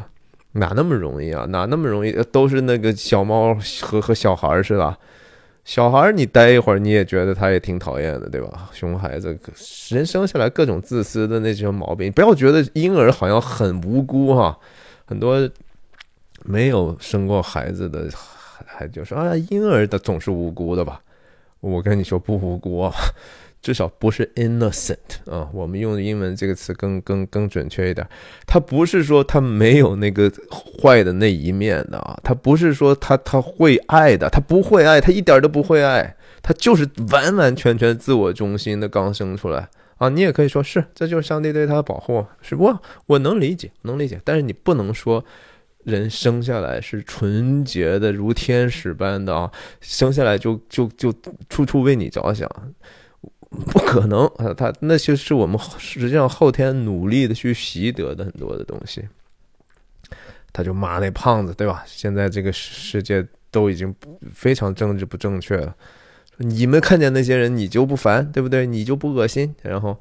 [0.53, 1.45] 哪那么容易啊？
[1.47, 2.13] 哪那么容易？
[2.33, 4.99] 都是那个小猫和和小孩儿是吧？
[5.65, 8.71] 小孩儿你待一会儿你也觉得他也挺讨厌的，对吧？
[8.73, 9.39] 熊孩子，
[9.91, 14.59] 人生下来各种自私的那些毛病，不要觉得婴儿好像很无辜哈。
[15.11, 15.51] 很多
[16.45, 18.09] 没有生过孩子的
[18.65, 21.03] 还就说啊，婴儿的总是无辜的吧？
[21.59, 22.95] 我跟你说不无辜啊。
[23.61, 24.97] 至少不是 innocent
[25.27, 28.09] 啊，我们用英文这个词更更更准确一点。
[28.47, 30.33] 他不是说他没有那个
[30.81, 39.69] 坏的那一面的啊，他不是说他他会爱的，他不会爱，他一点都不会爱，他就是完完全全自我中心的刚生出来
[40.01, 40.09] 啊。
[40.09, 42.77] 你也可以说是，这就是上帝对他的保护，是不？
[43.07, 44.21] 我能理解，能理解。
[44.25, 45.25] 但是你不能说
[45.85, 49.51] 人生下来是纯洁的如天使般的啊，
[49.81, 51.15] 生下来就就就
[51.49, 52.51] 处处为你着想。
[53.51, 54.55] 不可能啊！
[54.55, 59.03] 他那些是我们实际上后天努力的去习得的很多的东西。
[60.53, 61.83] 他就骂那胖子，对吧？
[61.85, 63.93] 现在这个世界都已经
[64.33, 65.75] 非常政治不正确了。
[66.43, 68.67] 你们看见那些人，你就不烦，对不对？
[68.67, 69.55] 你就不恶心。
[69.63, 69.97] 然后，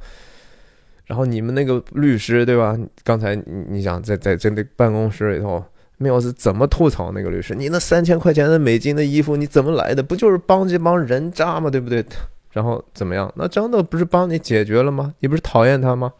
[1.06, 2.78] 然后你们那个律师，对吧？
[3.04, 5.62] 刚才你你想在在在那办公室里头，
[5.98, 7.54] 缪斯怎么吐槽那个律师？
[7.54, 10.02] 你那三千块钱的美金的衣服，你怎么来的？
[10.02, 11.70] 不就是帮这帮人渣吗？
[11.70, 12.06] 对不对？
[12.52, 13.30] 然后怎么样？
[13.36, 15.14] 那张豆不是帮你解决了吗？
[15.20, 16.14] 你不是讨厌他吗？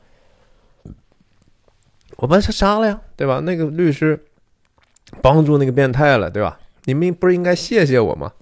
[2.18, 3.40] 我把他杀了呀，对吧？
[3.40, 4.22] 那个律师
[5.22, 6.60] 帮助那个变态了，对吧？
[6.84, 8.34] 你们不是应该谢谢我吗？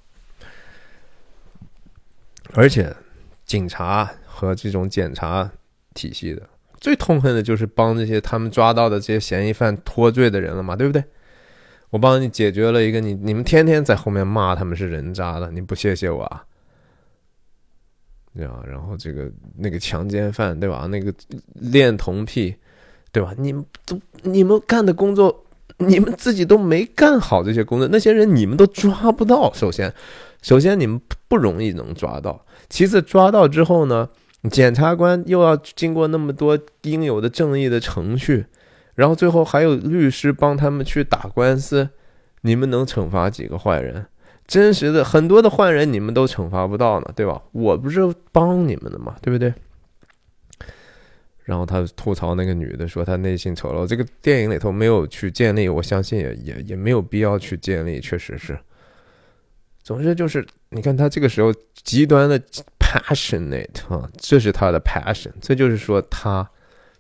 [2.53, 2.95] 而且，
[3.45, 5.49] 警察和这种检察
[5.93, 6.41] 体系的
[6.79, 11.03] 最痛恨的就是帮这些他们抓到的这些嫌疑犯脱罪的人了嘛，对不对？
[11.89, 16.43] 我帮你解决了一个你，你们天天在后面骂他们是人渣的，你不谢谢我啊？
[18.35, 18.61] 对吧？
[18.67, 20.85] 然后这个那个强奸犯，对吧？
[20.91, 21.11] 那个
[21.53, 22.53] 恋童癖，
[23.11, 23.33] 对吧？
[23.37, 25.45] 你们都你们干的工作，
[25.77, 29.51] 你们自己都没干好这些工作，那些人你们都抓不到。
[29.53, 29.91] 首先，
[30.41, 32.45] 首先你们不容易能抓到。
[32.69, 34.09] 其次，抓到之后呢，
[34.49, 38.45] 检察官又要经过那么多应有的正义的程序，
[38.95, 41.89] 然后最后还有律师帮他们去打官司，
[42.41, 44.05] 你们能惩罚几个坏人？
[44.45, 47.41] 真实的很多的坏人，你们都惩罚不到呢，对吧？
[47.51, 47.99] 我不是
[48.31, 49.53] 帮你们的嘛，对不对？
[51.43, 53.87] 然后他吐槽那个女的，说她内心丑陋。
[53.87, 58.57] 这个电影里头没有去建立，我相信也也也没有必要去建立，确实是。
[59.87, 62.37] 总之就是，你看他这个时候极端的
[62.77, 66.45] passionate 啊，这是他的 passion，这就是说他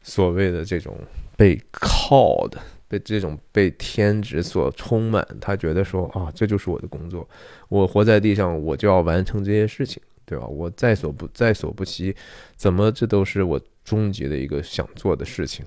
[0.01, 0.97] 所谓的这种
[1.35, 2.53] 被 called。
[2.87, 7.27] 被这种被天职所充满，他觉得说啊，这就是我的工作，
[7.67, 10.47] 我活在地上，我就要完成这些事情，对吧？
[10.47, 12.15] 我在所不在所不惜，
[12.55, 15.65] 怎么这都是我终极的一个想做的事情。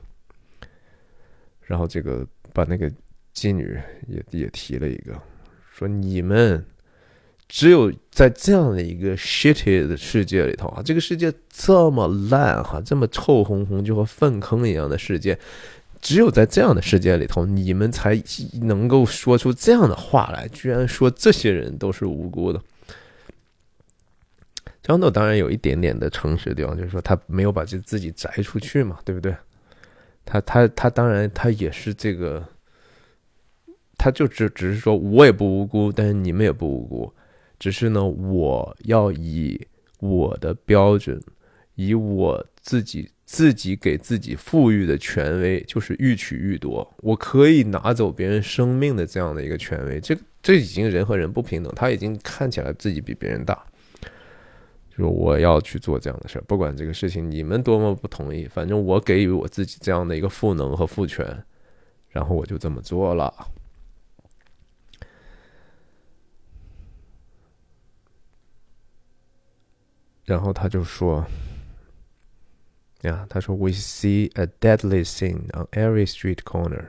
[1.61, 2.91] 然后这个把那个
[3.35, 3.79] 妓女
[4.09, 5.13] 也也提了一个，
[5.71, 6.65] 说你们
[7.53, 15.37] 只有在这样的一个 shit 的世界里头啊，这个世界这么烂哈，这么臭烘烘，就和粪坑一样的世界。
[16.01, 18.23] 只有在这样的世界里头，你们才
[18.63, 22.63] 能够说出这样的话来，居然说这些人都是无辜的。
[24.81, 29.35] 张豆当然有一点点的诚实地方，就是说他没有把这自己摘出去嘛，对不对？
[30.25, 32.47] 他他他当然他也是这个，
[33.99, 37.13] 他就只只是说我也不无辜，但是你们也不无辜，
[37.61, 39.65] 只是呢，我要以
[40.01, 41.23] 我的标准，
[41.77, 43.09] 以我自己。
[43.31, 53.57] 自己给自己赋予的权威就是欲取欲夺，我可以拿走别人生命的这样的一个权威，这这已经人和人不平等，他已经看起来自己比别人大，
[54.91, 61.25] 就是我要去做这样的事儿，不管这个事情你们多么不同意，反正我给予我自己这样的一个赋能和赋权，
[62.09, 63.33] 然后我就这么做了，
[70.35, 71.25] 然后他就说。
[73.03, 76.85] 呀，他说：“We see a deadly scene on every street corner。”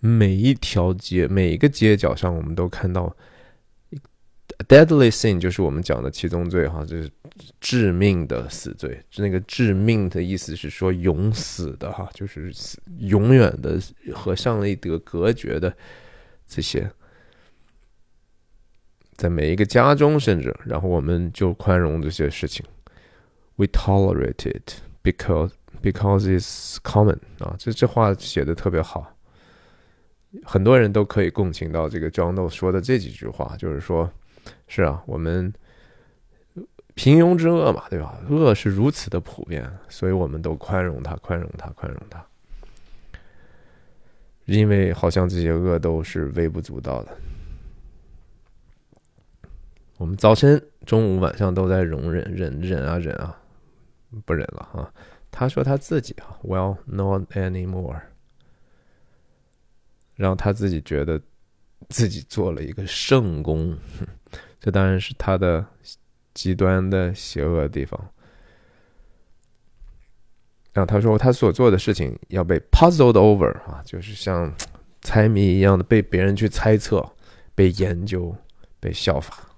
[0.00, 3.16] 每一条街、每一个街角上，我们都看到
[4.66, 7.08] deadly sin，就是我们讲的七宗罪哈，就是
[7.60, 9.00] 致命的死罪。
[9.18, 12.52] 那个致命的意思是说永死的哈，就是
[12.98, 13.80] 永远的
[14.12, 15.72] 和上帝得隔绝的
[16.48, 16.90] 这些，
[19.16, 22.64] 在每一个家中，甚至然后我们就宽容这些事情。
[23.56, 25.52] We tolerate it because
[25.82, 29.12] because it's common 啊，这这话写的特别好。
[30.44, 34.10] 很多人都可以共情到这个 John Doe 说的这几句话，就是说，
[34.68, 35.50] 是啊，我们
[36.94, 38.20] 平庸之恶嘛，对吧？
[38.28, 42.22] 恶是如此的普遍，所以我们都宽容它，宽容它，宽容它，
[44.44, 47.16] 因为好像这些恶都是微不足道的。
[49.98, 53.34] 我们早晨、中午、晚上都在容忍、忍、忍啊、忍啊，
[54.26, 54.92] 不忍了啊！
[55.30, 58.00] 他说他自己啊，Well, not anymore。
[60.14, 61.20] 然后他自己觉得
[61.88, 63.78] 自己做了一个圣功，
[64.60, 65.64] 这当然是他的
[66.34, 67.98] 极端的邪恶的地方。
[70.74, 74.52] 然后他说他所做的事情要被 puzzled over 啊，就是像
[75.00, 77.02] 猜谜一样的被别人去猜测、
[77.54, 78.36] 被研究、
[78.78, 79.55] 被效法。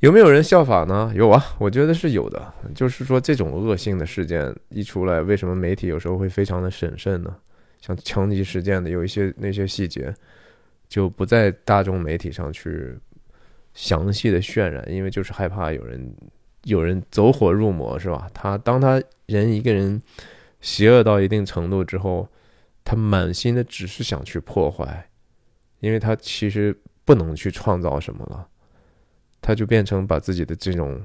[0.00, 1.12] 有没有人效法呢？
[1.14, 2.52] 有啊，我觉得是有的。
[2.74, 7.36] 就是说这种恶性的事件一出来，为什么媒体有时候会非常的审慎呢？
[7.82, 10.12] 像枪击事件的有一些那些细节，
[10.88, 12.98] 就不在大众媒体上去
[13.74, 16.14] 详细的渲染，因为就是害怕有人
[16.64, 18.26] 有人走火入魔，是吧？
[18.32, 20.00] 他当他人一个人
[20.62, 22.26] 邪恶到一定程度之后，
[22.84, 25.10] 他满心的只是想去破坏，
[25.80, 26.74] 因为他其实
[27.04, 28.46] 不能去创造什么了，
[29.40, 31.00] 他就变成把自己的这种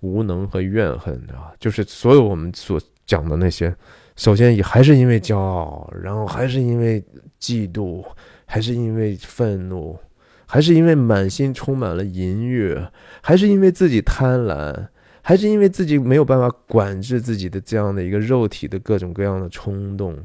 [0.00, 3.74] 无能和怨恨啊，就是所有我们所讲的那些。
[4.16, 7.04] 首先，也还是因为骄傲，然后还是因为
[7.38, 8.02] 嫉妒，
[8.46, 9.98] 还是因为愤怒，
[10.46, 12.74] 还是因为满心充满了淫欲，
[13.20, 14.88] 还是因为自己贪婪，
[15.20, 20.16] 还是因为自己没有办法管制自己的这样的一个肉体的各种各样的冲动，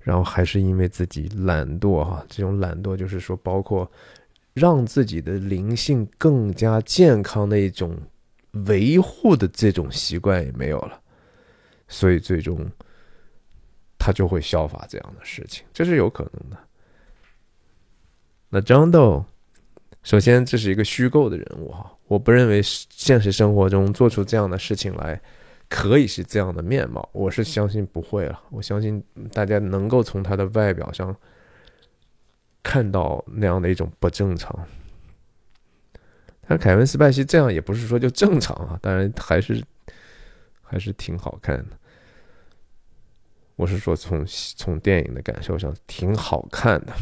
[0.00, 3.90] 然后还是因为自己懒惰哈，这种懒惰就是说，包括
[4.56, 7.94] 让自己的灵性更加健康的一种
[8.66, 10.98] 维护的这种习惯也没有了。
[11.88, 12.66] 所以最终，
[13.98, 16.56] 他就会效法这样的事情，这是有可能的。
[18.48, 19.22] 那张豆，
[20.02, 25.20] 首先这是一个虚构的人物哈，我不认为现实生活中做出这样的事情来
[25.68, 28.42] 可以是这样的面貌，我是相信不会了。
[28.50, 29.04] 我相信
[29.34, 31.14] 大家能够从他的外表上
[32.66, 34.66] 看到那样的一种不正常。
[36.48, 39.62] 但凯文·斯派西这样也不是说就正常啊，当然还是。
[40.68, 41.78] 还是挺好看的，
[43.54, 46.92] 我是说从从电影的感受上挺好看的。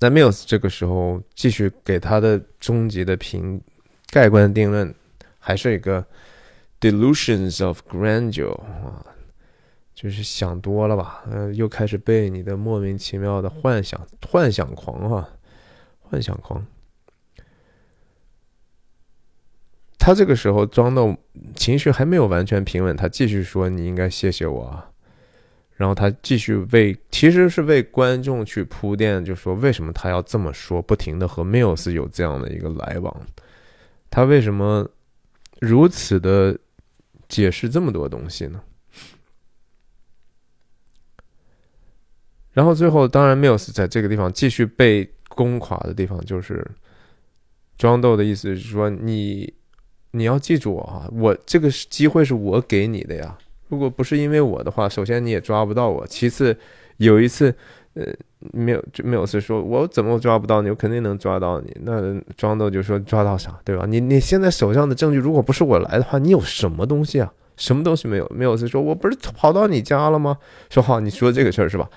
[0.00, 3.58] 那 Mills 这个时候继续给他的终极的评
[4.08, 4.94] 盖棺定论，
[5.38, 6.06] 还是一个
[6.78, 9.02] delusions of grandeur 啊，
[10.02, 11.22] 就是想多了吧？
[11.30, 15.28] 呃，又开始被你的莫名其妙的幻想幻想狂哈，
[16.00, 16.66] 幻想狂。
[19.96, 21.16] 他这个时候装的
[21.54, 24.88] 情绪还没有完全平稳，他继续说：“你应该谢谢我。”啊
[25.74, 33.26] 然后他继续为，其实是为观众去铺垫，就说为什么他要这么说，不停的和 Mills 有这样的一个来往，
[34.10, 34.88] 他为什么
[35.60, 36.58] 如此的
[37.28, 38.60] 解释这么多东西呢？
[42.52, 46.66] 然后最后，当然 Mills 在这个地方继续被攻垮的地方，就是
[47.76, 49.52] 庄豆的意思是说你。
[50.14, 53.34] 你要记住我啊，我这个机会是我给你的呀。
[53.68, 56.06] 如果不是因为我的话，首先你也抓不到我。
[56.06, 56.54] 其次，
[56.98, 57.50] 有一次，
[57.94, 58.04] 呃，
[58.52, 61.74] 没有没有是说我怎么抓不到你，我肯定能抓到你。
[61.80, 63.86] 那庄豆就说抓到啥，对吧？
[63.88, 67.32] 你你现在手上的证据，如果不是我来的话，你有什么东西啊？
[67.56, 68.30] 什么东西没有？
[68.34, 70.36] 没有是说我不是跑到你家了吗？
[70.68, 71.88] 说好，你说这个事儿是吧？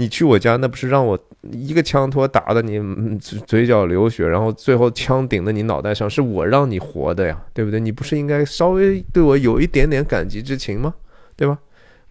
[0.00, 1.18] 你去我家，那不是让我
[1.50, 2.80] 一个枪托打的你
[3.18, 7.80] 嘴角流血，然后最后枪顶在你脑袋上，是我让你活的呀，对不对？
[7.80, 10.94] 你不是应该稍微对我有一点点感激之情吗？
[11.34, 11.58] 对吧？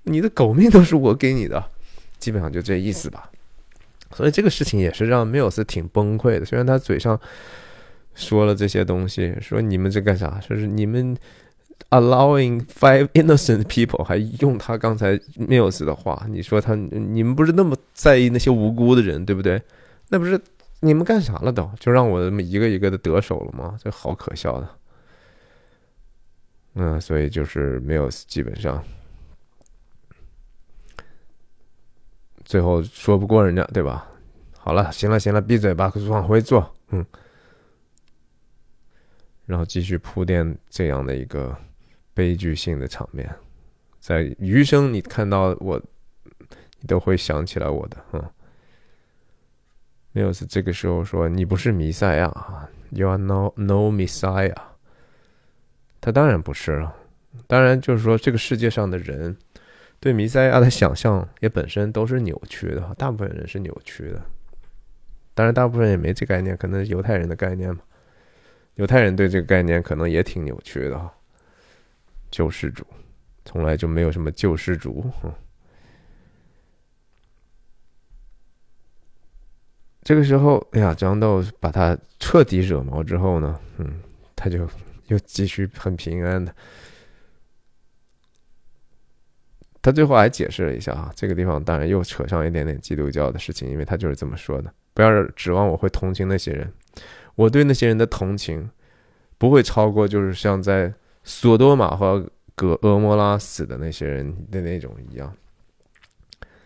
[0.03, 1.63] 你的狗命都是我给你的，
[2.19, 3.31] 基本上就这意思吧。
[4.11, 7.17] 所以这个事情也是让缪斯挺崩溃的，虽然他嘴上
[8.15, 10.39] 说了这些东西，说你们这干啥？
[10.45, 11.15] 说是你们。
[11.89, 19.61] Allowing five innocent people，还用他刚才 Mills 的话，你说他你们不是那么在意那些无辜的人，对不对？
[20.09, 20.37] 那不是
[20.81, 21.71] 你们干啥了都？
[21.79, 23.77] 就让我这么一个一个的得手了吗？
[23.81, 24.69] 这好可笑的。
[26.73, 28.83] 嗯，所以就是 Mills 基本上
[32.43, 34.09] 最后说不过人家，对吧？
[34.57, 37.05] 好了，行了，行了，闭嘴吧，往回坐，嗯。
[39.45, 41.57] 然后继续铺垫这样的一个
[42.17, 43.29] 悲剧性的场面，
[43.99, 45.79] 在余生你看到我，
[46.79, 48.23] 你都会想起来我的，嗯。
[50.13, 54.55] 没有是这个时候说你不是弥赛亚啊，You are no no Messiah。
[56.01, 56.95] 他当然不是了，
[57.45, 59.37] 当然就是说这个世界上的人
[59.99, 64.19] 对弥赛亚的想象也本身都是扭曲的，大部分人是扭曲的。
[65.35, 67.81] 当然，大部分人也没这概念，可能犹太人的概念嘛。
[68.73, 71.13] 犹太人对这个概念可能也挺扭曲的哈。
[72.29, 72.85] 救世主
[73.45, 75.05] 从来就没有什么救世主。
[80.03, 84.01] 这个时候，哎呀，张豆把他彻底惹毛之后呢，嗯，
[84.37, 84.65] 他就
[85.07, 86.55] 又继续很平安的。
[89.81, 94.73] 他最后还解释了一下啊，这个地方当然又扯上一点点基督教的事情，因为他就是这么说的。
[94.93, 96.73] 不要指望我会同情那些人，
[97.35, 98.69] 我对那些人的同情
[99.37, 100.93] 不会超过就是像在
[101.29, 102.25] 索多玛和
[102.55, 105.31] 葛俄摩拉死的那些人的那种一样。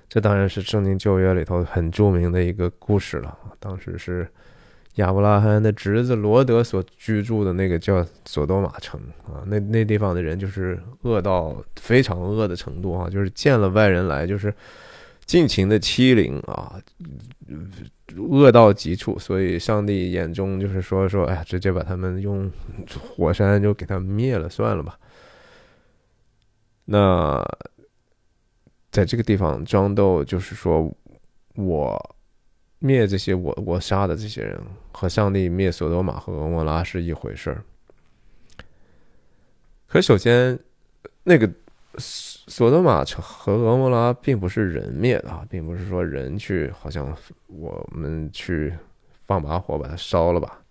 [0.07, 3.35] 这当然是圣经旧约里头很著名的一个故事了。
[3.59, 4.29] 当时是
[4.95, 14.53] 亚伯拉罕的侄子罗德所居住的那个叫索多玛城啊，那那地方的人就是恶到非常恶的程度啊，就是见了外人来就是
[15.25, 16.79] 尽情的欺凌啊。
[18.17, 22.51] 恶到极处，所以上帝眼中就是说说，哎呀，直接把他们用
[23.15, 24.97] 火山就给他灭了算了吧。
[26.85, 27.43] 那
[28.91, 30.91] 在这个地方，张豆就是说，
[31.55, 32.15] 我
[32.79, 34.59] 灭这些我我杀的这些人，
[34.91, 37.63] 和上帝灭索多玛和俄摩拉是一回事儿。
[39.87, 40.59] 可首先，
[41.23, 41.49] 那个。
[42.51, 47.17] 索多玛和俄摩拉并不是人灭的啊，并不是说人去，好像
[47.47, 48.73] 我们去
[49.25, 50.61] 放把火把它烧了吧，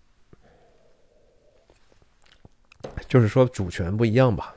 [3.08, 4.54] 就是说主权不一样吧，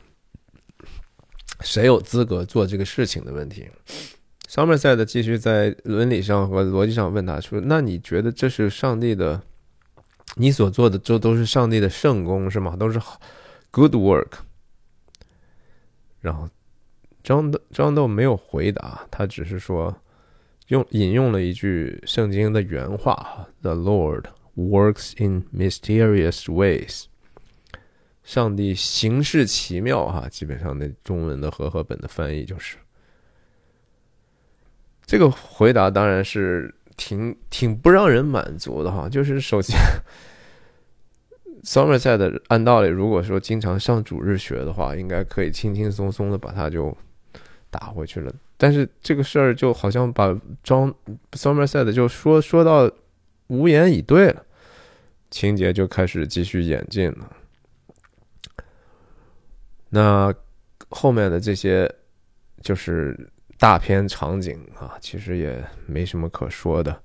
[1.62, 3.70] 谁有资格做这个事情的问题。
[4.50, 9.42] 桑梅赛的继续在伦理上和逻辑上问他说：“那你觉得这是上帝的？
[10.36, 12.76] 你所做的这都是上帝的圣功是吗？
[12.76, 13.18] 都是好
[13.72, 14.40] good work？”
[16.20, 16.50] 然后。
[17.24, 19.96] 张豆张豆没有回答，他只是说，
[20.68, 24.26] 用引用了一句圣经的原话：“The Lord
[24.58, 27.06] works in mysterious ways。”
[28.24, 32.76] 上帝行事奇妙，哈，基本上那中文的和合本的翻译就是
[35.06, 39.08] 这个回答，当然是挺挺不让人满足的，哈。
[39.08, 39.78] 就是首先，
[41.64, 46.98] Somerset 按道理，如果说经常上主日学的话，应该可以轻轻松松的把它就。
[47.74, 50.94] 打回去了，但是这个事儿就好像把张
[51.32, 52.90] Somerset 就说说到
[53.48, 54.46] 无言以对了，
[55.32, 57.36] 情节就开始继续演进了。
[59.90, 60.32] 那
[60.90, 61.92] 后面的这些
[62.62, 67.02] 就是大片场景啊，其实也没什么可说的。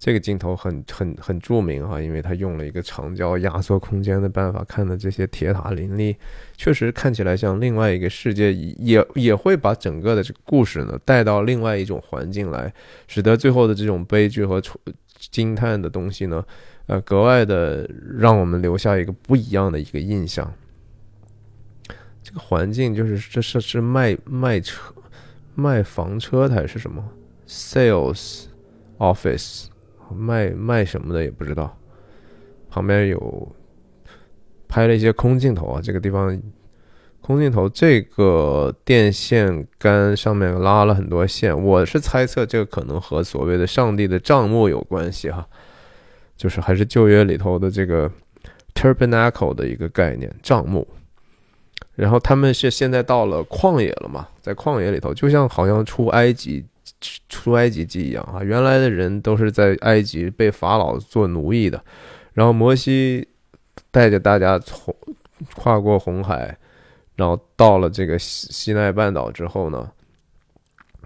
[0.00, 6.16] 这个镜头很很很著名哈，因为他用了一个长焦压缩空间的办法，看的这些铁塔林立，
[6.56, 12.72] 确实看起来像另外一个世界，也也会把整个的这个故事呢带到另外一种环境来，
[13.08, 14.58] 使得最后的这种悲剧和
[15.30, 16.42] 惊叹的东西呢，
[16.86, 17.86] 呃，格外的
[18.18, 20.50] 让我们留下一个不一样的一个印象。
[22.22, 24.94] 这个环境就是这是是卖卖车
[25.54, 27.06] 卖房车还是什么
[27.46, 28.44] sales
[28.96, 29.66] office。
[30.14, 31.76] 卖卖什么的也不知道，
[32.68, 33.48] 旁边有
[34.68, 36.40] 拍了一些空镜头啊，这个地方
[37.20, 45.46] 空镜头，这个电线杆上面拉了很多线，我是猜测这个可能和所谓的上帝的账目有关系哈，
[46.36, 48.10] 就是还是旧约里头的这个
[48.74, 50.86] tabernacle 的一个概念账目，
[51.94, 56.64] 然后他们是现在到了旷野了嘛，在旷野里头，就像好像出埃及。
[57.28, 61.82] 出埃及记一样啊，原来的人都是在埃及被法老做奴役的，
[62.34, 63.26] 然后摩西
[63.90, 64.94] 带着大家从
[65.54, 66.56] 跨过红海，
[67.16, 69.90] 然后到了这个西西奈半岛之后呢，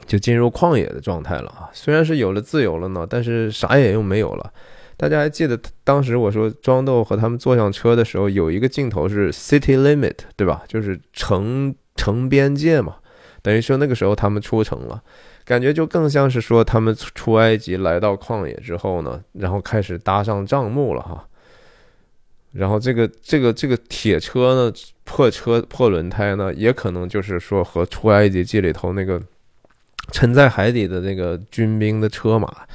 [0.07, 1.71] 就进入旷野的状态了啊。
[1.73, 4.53] 虽然是有了自由了呢，但是啥也又没有了。
[4.97, 10.63] 大家还记得当时我说庄豆和他们坐上车的时候，有一个镜头是 city limit，对吧？
[10.69, 12.97] 就是城城边界嘛，
[13.43, 15.03] 等于说那个时候他们出城了。
[15.45, 21.29] 感觉就更像是说，他们出埃及来到旷野之后呢，然后开始搭上帐幕了哈。
[22.53, 24.73] 然后这个这个这个铁车呢，
[25.05, 29.21] 破车破轮胎呢，也可能就是说和出埃及记里头那个
[30.13, 32.67] 沉在海底的那个军兵的车马，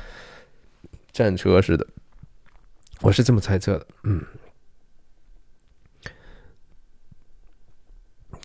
[1.12, 1.88] 战车似的。
[3.02, 4.22] 我是这么猜测的，嗯。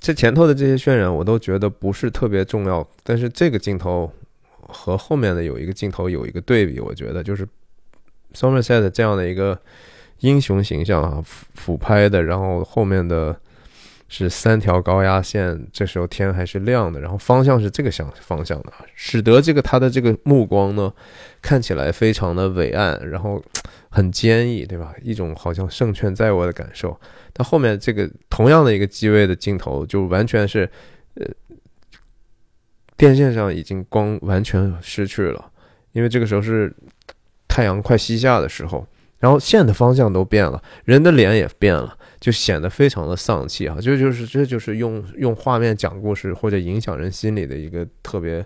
[0.05, 2.87] 这前头的这些渲染，我都觉得不是特别重要。
[3.03, 4.13] 但是这个镜头
[4.61, 7.49] 和后面的有一个镜头有一个对比，我觉得就是
[8.35, 9.59] Somerset 这样的一个
[10.19, 13.35] 英雄形象啊，俯俯拍的，然后后面的。
[14.07, 20.93] 是三条高压线，这时候天还是亮的，然后方向是这个向方向的，使得这个他的这个目光呢，
[21.43, 23.43] 看起来非常的伟岸，然后
[23.89, 24.95] 很坚毅，对吧？
[25.03, 26.97] 一种好像胜券在握的感受。
[27.35, 30.71] 他后面这个同样的一个机位的镜头，就完全是，
[31.17, 31.27] 呃，
[32.97, 35.51] 电线上已经光完全失去了，
[35.93, 36.75] 因为这个时候是
[37.47, 38.87] 太阳快西下的时候，
[39.19, 41.99] 然后线的方向都变了，人的脸也变了。
[42.21, 43.77] 就显得非常的丧气啊！
[43.83, 48.43] 这就是这就是用用画面讲故事或者影响人心理的一个特别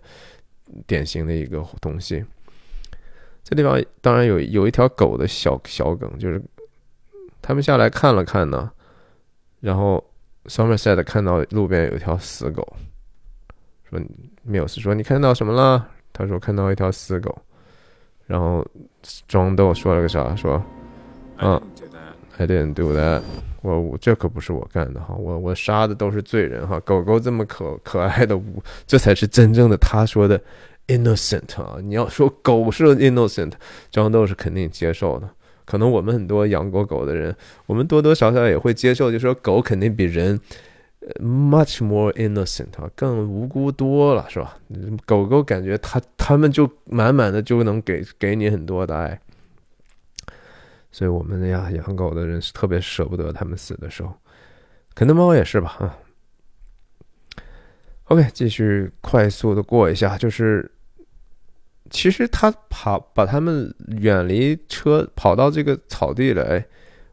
[0.84, 2.24] 典型的一个东西。
[3.44, 6.42] 这地方当然有有一条狗的小小梗，就是
[7.40, 8.68] 他们下来看了看呢，
[9.60, 10.02] 然后
[10.46, 12.66] Somerset 看到路边有一条死狗，
[13.88, 14.00] 说
[14.48, 15.88] Mills 说你看到什么了？
[16.12, 17.36] 他说看到一条死狗，
[18.26, 18.66] 然后
[19.26, 20.34] 庄豆说了个啥？
[20.34, 20.62] 说
[21.38, 21.60] 嗯
[22.38, 23.22] ，I didn't do that。
[23.62, 28.40] 我我这可不是我干的哈，我我杀的都是罪人哈，狗狗这么可可爱的，
[28.86, 30.40] 这才是真正的他说的
[30.86, 31.78] innocent 啊！
[31.82, 33.52] 你要说狗是 innocent，
[33.90, 35.28] 庄豆是肯定接受的。
[35.68, 37.36] 可能我们很多养过狗的人，
[37.66, 40.40] 我们多多少少也会接受，就说狗肯定比人
[41.20, 44.56] much more innocent 啊，更无辜多了，是吧？
[45.04, 49.20] 狗狗感觉它它们就满满的就能给给你很多的爱。
[50.90, 54.14] 所以我们呀，养狗的人是特别舍不得他们死的时候，
[54.94, 55.98] 可能猫也是吧，啊。
[58.04, 60.70] OK，继续快速的过一下，就是
[61.90, 66.64] 其实他跑把他们远离车，跑到这个草地来，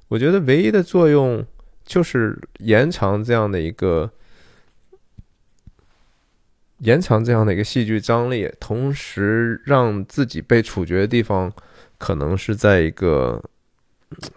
[0.07, 1.45] 我觉得唯一的作用
[1.83, 4.11] 就是延长这样的一个
[6.79, 11.51] 延长这样的一个戏剧张力，同时让自己被处决的地方
[11.97, 13.43] 可能是在一个。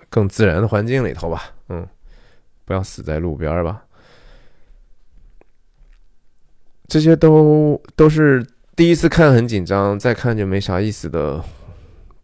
[0.08, 1.86] 更自然的环境里头吧，嗯，
[2.64, 3.84] 不要死在路边吧。
[6.88, 8.44] 这些都都是
[8.78, 11.42] 第一次看很紧张，再看就没啥意思的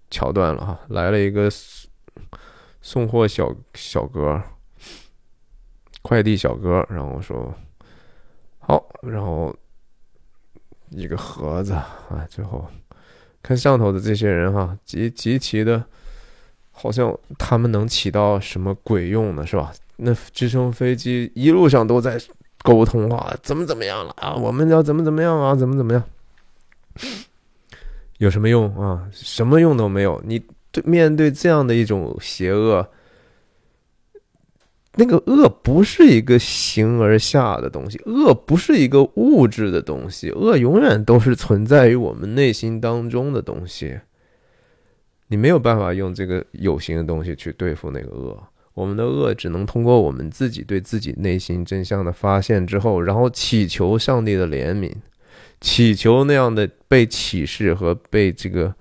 [0.09, 0.79] 桥段了哈。
[0.91, 1.51] 来了一个
[2.81, 4.41] 送货小小哥，
[6.01, 7.53] 快递小哥，然后说
[8.61, 9.53] 好，然后
[10.91, 12.65] 一个盒子啊，最后
[13.43, 15.85] 看上头的这些人哈，极极其的。
[16.71, 19.45] 好像他们能起到什么鬼用呢？
[19.45, 19.73] 是吧？
[19.97, 22.17] 那直升飞机一路上都在
[22.63, 24.37] 沟通啊，怎么怎么样了啊？
[24.37, 25.53] 我们要怎么怎么样啊？
[25.57, 26.05] 怎么怎么样？
[28.19, 29.09] 有什么用啊？
[29.13, 30.23] 什么用都没有。
[30.25, 32.89] 你对面对这样的一种邪恶，
[34.97, 43.99] 那个恶不是一个形而下的东西，恶不是一个物质的东西，恶永远都是存在于我们内心当中的东西。
[45.27, 48.41] 你没有办法用这个有形的东西去对付那个恶，
[48.75, 54.93] 我们的恶只能通过我们自己对自己内心真相的发现之后，然后祈求上帝的怜悯，
[55.65, 58.73] 祈求那样的被启示和被这个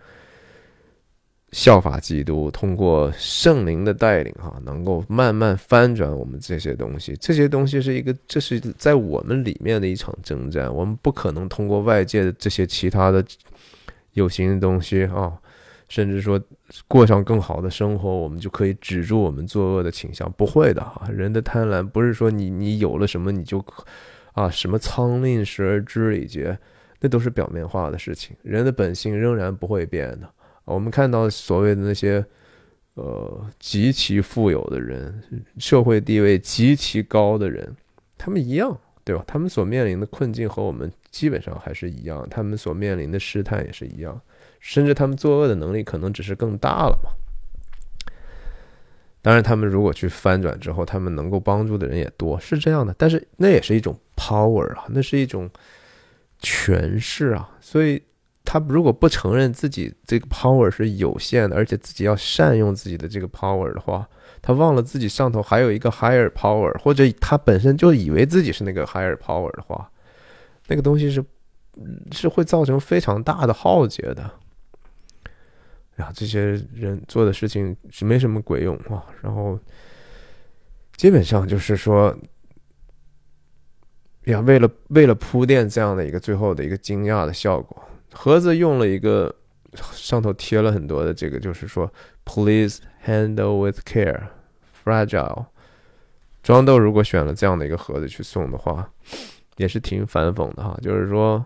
[1.54, 7.16] 效法基督，通过圣灵的带领，哈，能够慢慢翻转我们这些东西。
[7.16, 13.24] 这些东西是一个，这是在我们里面的一场征战，我们不可能通过外界的这些其他的
[14.12, 15.32] 有形的东西啊。
[15.88, 16.42] 甚至说
[16.88, 20.30] 过上更好的生活，我们就可以止住我们作恶的倾向。
[20.34, 23.64] 不会的哈，人的贪婪不是说你你有了什么你就
[24.34, 26.58] 啊什么仓廪实而知礼节，
[27.04, 28.34] 那都是表面化的事情。
[28.44, 30.30] 人的本性仍然不会变的。
[30.64, 32.26] 我们看到所谓的那些
[32.94, 35.22] 呃极其富有的人，
[35.58, 37.76] 社会地位极其高的人，
[38.18, 39.22] 他们一样，对吧？
[39.28, 44.20] 他们所面临的困境和我们基本上还是一样，他们所面临的试探也是一样。
[44.62, 47.10] 甚至他们作恶的能力可能只是更大了嘛？
[49.22, 52.96] 当然，他们如果去翻转之后，他们能够帮助的人也多，是这样的。
[52.98, 55.50] 但是那也是一种 power 啊，那是一种
[56.44, 57.50] 权势啊。
[57.60, 58.00] 所以
[58.46, 64.08] 他如果不承认自己这个 power 是有限的，而且自己要善用自己的这个 power 的话，
[64.42, 69.90] 他忘了自己上头还有一个 higher power，或者他本身就以为自己是那个 higher power 的话，
[70.68, 71.24] 那个东西是
[72.12, 74.30] 是会造成非常大的浩劫的。
[75.98, 79.06] 呀，这些人做的事情是没什么鬼用啊。
[79.22, 79.58] 然后，
[80.98, 82.16] 基本上就是说，
[84.26, 87.84] 呀，为了为了铺垫这样的一个最后的一个惊讶的效果，
[88.14, 89.34] 盒子用了一个
[89.92, 91.92] 上头贴了很多的这个，就是说
[92.24, 94.22] “Please handle with care,
[94.84, 95.46] fragile”。
[96.42, 98.90] 装豆如果选了这样的一个盒子去送的话，
[99.58, 100.78] 也是挺反讽的哈。
[100.82, 101.46] 就是说，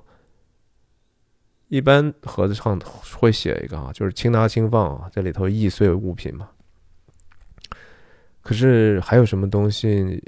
[1.67, 2.79] 一般盒子上
[3.15, 6.49] 会写一个啊，就是轻拿轻放啊，这里头易碎物品嘛。
[8.41, 10.23] 可是还有什么东西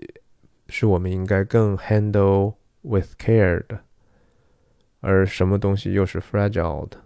[0.70, 3.80] 是我们应该更 handle with care 的？
[5.02, 6.98] 而什么东西又是 fragile 的，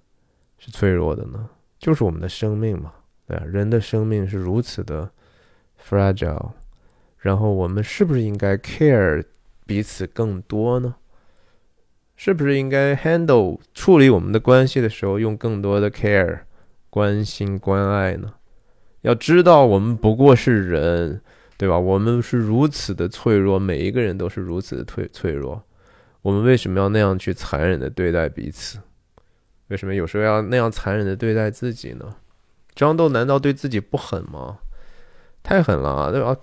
[0.58, 1.50] 是脆弱的呢？
[1.80, 2.94] 就是我们的生命嘛，
[3.28, 5.10] 对啊，人的生命是如此的
[5.82, 6.52] fragile。
[7.18, 9.24] 然后我们是不是应该 care
[9.66, 10.96] 彼此更多呢？
[12.16, 16.42] 是不是应该 handle 处理我们的关系的时候用更多的 care
[16.90, 18.34] 关心关爱呢？
[19.02, 21.22] 要知道我们不过是人，
[21.58, 21.78] 对吧？
[21.78, 25.64] 我们是如此的脆弱，每一个人都是如此的脆脆弱。
[26.22, 28.80] 我们为什么要那样去残忍的对待彼此？
[29.68, 32.16] 为什么有时候要那样残忍的对待自己呢？
[32.76, 34.58] 张豆难道对自己不狠吗？
[35.42, 36.36] 太狠了啊，对吧？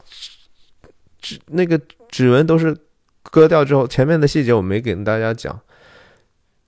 [1.20, 2.76] 指那个指纹都是
[3.22, 5.60] 割掉之后，前面的细节我没给大家讲。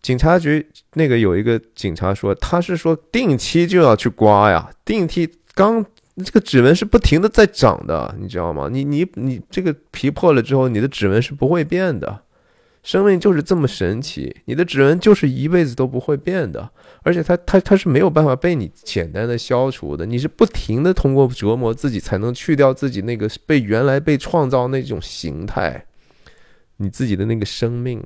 [0.01, 5.85] 警察局那个有一个警察说，他是说定期就要去刮呀，定期刚
[6.23, 8.69] 这个指纹是不停的在长的，你知道吗？
[8.71, 12.23] 你你你这个皮破了之后，你的指纹是不会变的。
[12.83, 16.69] 生命就是这么神奇，你的指纹就是一辈子都不会变的，
[17.05, 25.87] 而且它它它是没有办法被你简单的消除的，你是不停的通过折磨自己才能去掉自己那个被原来被创造那种形态，
[26.79, 28.03] 你自己的那个生命，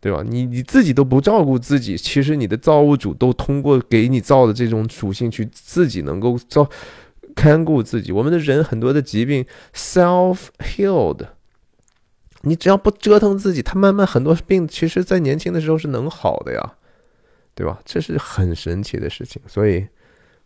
[0.00, 0.22] 对吧？
[0.24, 6.70] 你你自己都不照顾自己，其实你的造物主都通过给你造的这种属性去自己能够造
[7.38, 8.10] 看顾自己。
[8.10, 11.28] 我们的人很多的疾病 self healed。
[12.42, 16.74] 你只要不折腾自己，他慢慢很多病，其实在年轻的时候是能好的呀，
[17.54, 17.80] 对吧？
[17.84, 19.40] 这是很神奇的事情。
[19.46, 19.86] 所以，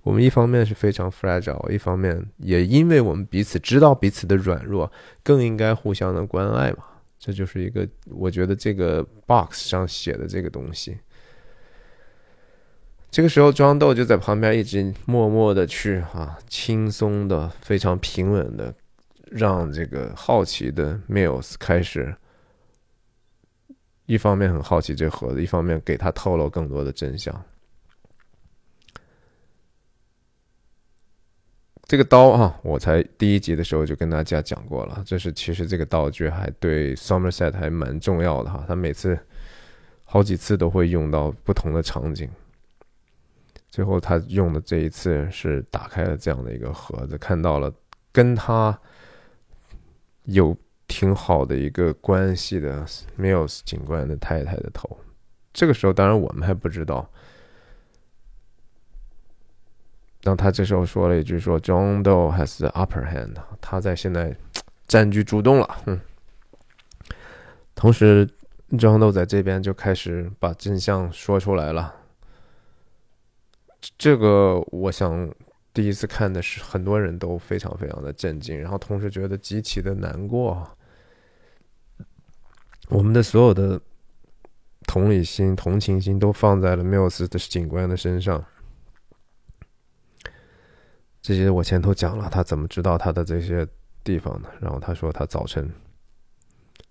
[0.02, 4.90] 我们一方面是非常 fragile，一方面也因为我们彼此知道彼此的软弱，
[5.23, 6.85] 更应该互相的关爱嘛。
[7.19, 10.98] 这就是一个，我觉得这个 box 上写的这个东西。
[13.12, 18.74] 这个时候，庄豆就在旁边一直默默的去啊，轻松的、非常平稳的。
[19.30, 22.14] 让这个好奇的 Mills 开始，
[24.06, 27.44] 一方面很好奇这盒子，一方面给他透露更多的真相。
[31.86, 39.18] 这个刀啊，我才第一集的时候就跟大家讲过了，这是其实这个道具还对 Somerset 还蛮重要的哈，他每次
[40.05, 42.28] 好几次都会用到不同的场景。
[43.72, 47.72] 最后他用的这一次是打开了这样的一个盒子，看到了
[48.12, 48.78] 跟他。
[50.26, 52.86] 有挺好的一个关系的
[53.18, 54.96] Mills 警官的太太的头，
[55.52, 57.10] 这个时候当然我们还不知道。
[60.22, 64.36] 然后他这时候说了一句：“说 John Doe has the upper hand，他在现在
[64.86, 66.00] 占据主动了。”嗯，
[67.74, 68.24] 同时
[68.70, 71.92] John Doe 在这边就开始把真相说出来了。
[73.98, 75.32] 这个我想。
[75.74, 80.70] 第一次看的是很多人都非常非常的震惊，然后同时觉得极其的难过。
[82.90, 83.80] 我们的所有的
[84.86, 88.44] 同理心、同情心都放在了缪斯的警官的身上。
[91.22, 93.66] 这些我前头讲了，他怎么知道他的这些
[94.04, 94.50] 地方呢？
[94.60, 95.72] 然后他说他早晨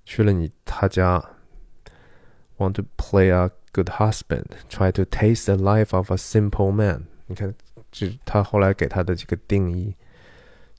[0.05, 1.23] 去了你他家
[2.57, 7.03] ，want to play a good husband，try to taste the life of a simple man。
[7.27, 7.53] 你看。
[7.93, 9.93] 这他后来给他的这个定义，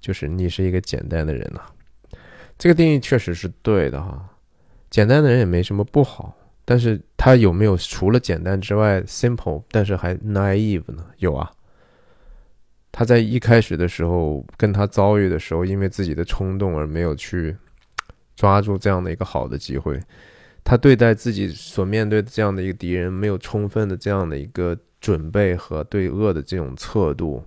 [0.01, 1.61] 就是你是一个简单的人呐。
[2.57, 4.31] 这个定义确实是对的哈，
[4.89, 6.35] 简单的人也没什么不好。
[6.65, 11.05] 但是他有没有除了简单之外，simple，但是还 naive 呢？
[11.19, 11.53] 有啊。
[12.91, 17.55] 他在一开始的时候跟他遭遇的时候，因为自己的冲动而没有去
[18.35, 20.01] 抓住这样的一个好的机会。
[20.65, 24.79] 他对待自己所面对的这样的一个敌人，没有充分的这样的一个。
[25.03, 27.45] 准备和对恶的这种测度，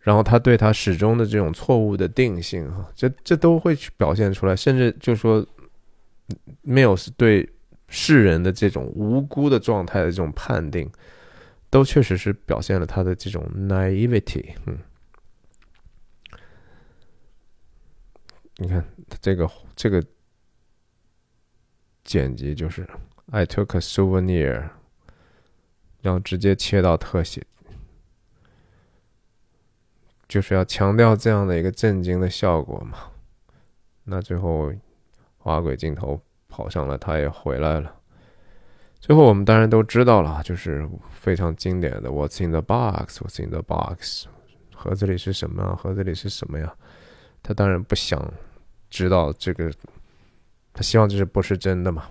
[0.00, 5.46] 然后他对他始终的这种错误的定性，哈，这这都会去表现出来，甚至就说
[6.62, 7.48] 没有是对
[7.86, 10.90] 世人的这种无辜的状态的这种判定，
[11.70, 14.56] 都确实是表现了他的这种 naivety。
[14.66, 14.76] 嗯，
[18.56, 18.84] 你看
[19.20, 20.02] 这个这个
[22.04, 22.88] 剪辑就是
[23.30, 24.70] I took a souvenir。
[26.00, 27.46] 然后直接切到特写，
[30.26, 32.98] 就是要强调这样的一个震惊的效果嘛。
[34.02, 34.72] 那最后
[35.38, 37.94] 滑轨镜头跑上来，他也回来了。
[38.98, 43.18] 最后我们当然都知道了，就是非常经典的 “What's in the box?
[43.20, 44.26] What's in the box?”
[44.74, 45.76] 盒子里是什么啊？
[45.76, 46.74] 盒子里是什么呀？
[47.44, 48.20] 他当然不想
[48.90, 49.70] 知道这个，
[50.72, 52.08] 他希望这是不是真的嘛？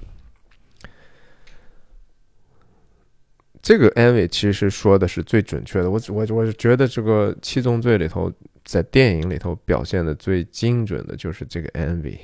[3.61, 5.89] 这个 envy 其实说的是最准确的。
[5.89, 8.31] 我我我是觉得这个七宗罪里头，
[8.63, 12.17] 在电影里头表现的最精准的就是这个 envy。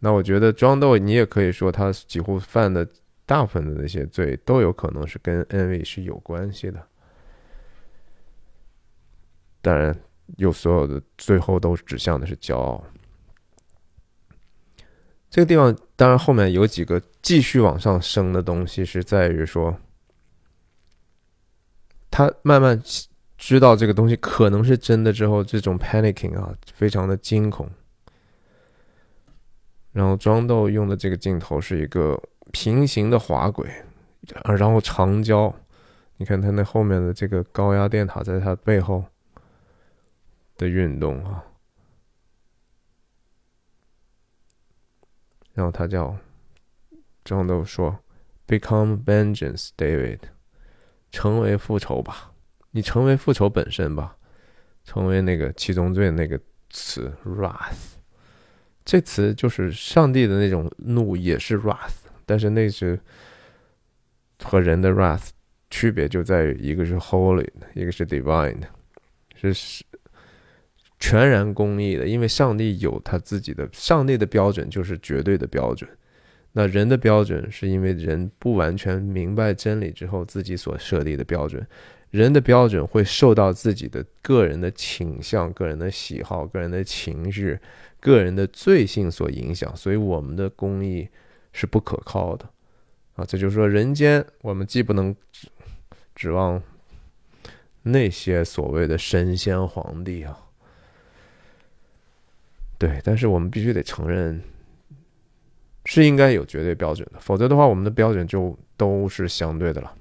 [0.00, 2.86] 那我觉得庄豆，你也可以说他几乎犯的。
[3.24, 6.86] 大部分的那些罪都有可能是跟 envy 是有关系的，
[9.62, 9.96] 当然，
[10.36, 12.84] 有所有的最后都指向的是骄傲。
[15.32, 19.74] 这个地方当然后面有几个继续往上升的东西，是在于说，
[22.10, 22.78] 他慢慢
[23.38, 27.66] 知道这个东西可能是真的之后，这种 panicking 啊，非常的惊恐。
[29.92, 32.22] 然后庄豆用的这个镜头是一个。
[32.50, 33.66] 平行的滑轨，
[34.44, 35.54] 然后长焦，
[36.18, 39.02] 你看它那后面的这个高压电塔在它背后
[40.58, 41.42] 的运动啊，
[45.54, 46.16] 然后他叫
[47.24, 47.98] 张豆说
[48.46, 50.20] ：“Become vengeance, David，
[51.10, 52.32] 成为复仇吧，
[52.70, 54.16] 你成为复仇本身吧，
[54.84, 57.96] 成为那个七宗罪那个词 wrath，
[58.84, 62.98] 这词就是上帝的那种怒，也是 wrath。”但是那是
[64.42, 65.30] 和人的 wrath
[65.70, 68.68] 区别就在于，一个是 holy，一个是 divine 的，
[69.34, 69.84] 是
[71.02, 72.06] 全然公义的。
[72.06, 75.90] 因为上帝有他自己的，上帝的标准就是绝对的标准。
[76.52, 81.66] 那人的标准是因为人不完全明白真理之后自己所设立的标准，
[82.10, 87.58] 人的标准会受到自己的个人的倾向、个人的喜好、个人的情绪、
[87.98, 89.74] 个人的罪性所影响。
[89.76, 91.08] 所以我们的公义。
[91.54, 92.48] 是不可靠的，
[93.14, 95.46] 啊，这就是说，人间我们既不能指
[96.14, 96.62] 指望
[97.82, 100.41] 那些所谓的神仙皇帝啊，
[102.82, 104.42] 对，但是我们必须得承认，
[105.84, 109.94] 是应该有绝对标准的，否则的话，我们的标准就都是相对的了。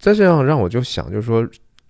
[0.00, 1.48] 再这样让我就想，就是说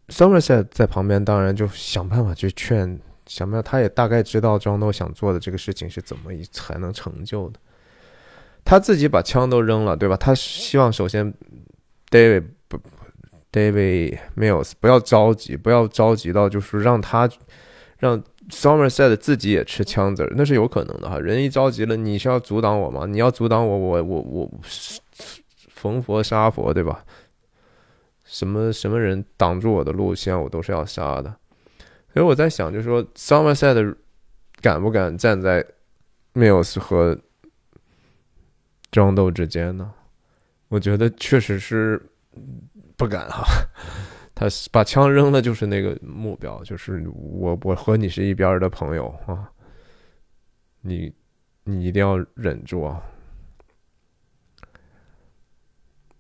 [0.09, 3.01] ，Somerset 在旁边，当然就想办法去劝。
[3.25, 7.61] 想办法，他也大概知道庄豆想做的这个事情是怎么一才能成就的。
[8.67, 10.15] 他自己把枪都扔了，对吧？
[10.15, 11.33] 他希望首先
[12.11, 12.45] ，David
[13.52, 17.28] ，David Mills 不要着急，不要着急到就是让他
[17.98, 21.18] 让 Somerset 自己也吃枪子儿，那是有可能的哈。
[21.18, 23.06] 人一着急了，你是要阻挡我吗？
[23.06, 24.51] 你要阻挡我，我我我
[25.68, 27.05] 逢佛杀佛，对吧？
[28.24, 31.35] 什么什么人挡住我的路线，我都是要杀的。
[32.12, 33.94] 所以我在想，就是说，Somerset
[34.60, 35.64] 敢不敢站在
[36.35, 37.18] Mills 和
[38.90, 39.93] 庄斗之间呢？
[40.68, 42.01] 我觉得确实是
[43.01, 43.43] 不敢哈。
[44.36, 49.51] 他把枪扔了，就是那个目标，就是我我和你是一边的朋友啊。
[50.82, 51.10] 你
[51.64, 53.02] 你一定要忍住啊。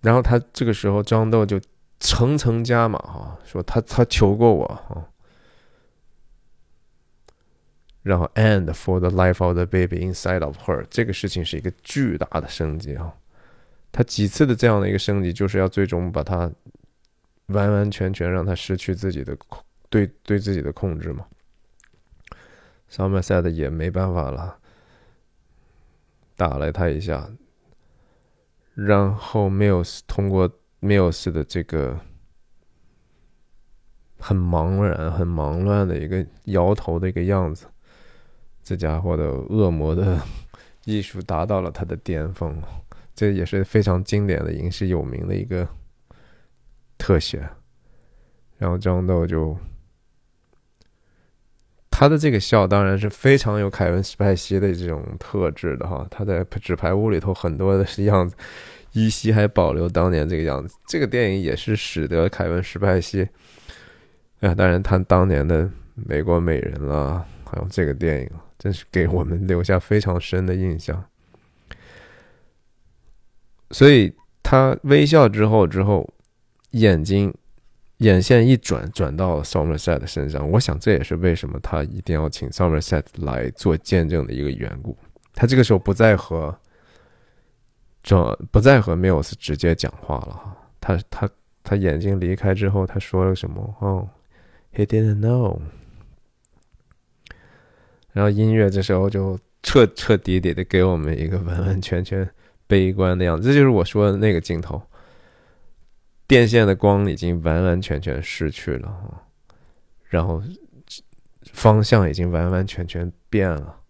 [0.00, 1.60] 然后他这个时候，张豆就
[1.98, 5.06] 层层加码哈，说他他求过我啊。
[8.02, 13.14] 然后，and for the life of the baby inside of her，这个事情是一个巨大的升级啊！
[13.92, 16.50] 他几次的这样的一个升级，就是要最终把他
[17.46, 21.26] 完完全全让他失去自己的控对对自己的控制嘛。
[22.90, 24.58] Somerset 也没办法了，
[26.36, 27.30] 打了他一下，
[28.74, 30.50] 然后 Mills 通过
[30.80, 32.00] Mills 的这个
[34.18, 37.66] 很茫然、很忙乱的一个摇头的一个样子。
[38.62, 40.20] 这家伙的恶魔的
[40.84, 42.60] 艺术达到了他的巅峰，
[43.20, 45.68] 这也是非常经典的影视有名的一个
[46.96, 47.46] 特写。
[48.56, 49.54] 然后张豆就
[51.90, 58.34] 他的这个笑当然是非常有凯文·史派西的这种特质的哈，他在纸牌屋里头很多的样子
[58.92, 60.74] 依稀还保留当年这个样子。
[60.86, 63.28] 这个电影也是使得凯文·史派西，
[64.40, 68.30] 哎，当然他当年的美国美人了，还有这个电影。
[68.58, 71.02] 真是给我们留下非常深的印象。
[73.70, 76.08] 所以他微笑之后，之后
[76.70, 77.32] 眼睛
[77.98, 80.50] 眼线一转，转到了 Somerset 身上。
[80.50, 84.96] 我想这也是为什么他一定要请 Somerset 来做见证的一个缘故。
[85.34, 86.58] 他这个时候不再和
[88.02, 90.56] 这不再和 Mills 直接讲话了哈。
[90.80, 91.30] 他他
[91.62, 93.76] 他眼睛离开之后，他说了什么？
[93.80, 94.08] 哦
[94.74, 95.60] ，He didn't know。
[98.12, 102.28] 然后音乐这时候就彻彻底底的给我们一个完完全全
[102.70, 104.80] 悲观的样子，这就是我说的那个镜头，
[106.28, 109.24] 电线的光已经完完全全失去了，
[110.04, 110.40] 然后
[111.52, 113.80] 方向已经完完全全变了。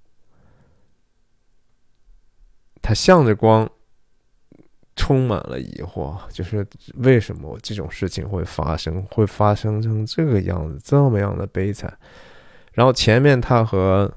[2.81, 3.70] 他向着光，
[4.97, 11.98] 充满了疑惑，就是为什么这种事情会发生，会发生成这个样子，这么样的悲惨。
[12.73, 14.11] 然后前面他和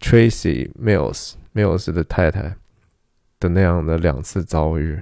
[0.00, 2.54] Tracy Mills Mills 的太太
[3.40, 5.00] 的那样的两次遭遇，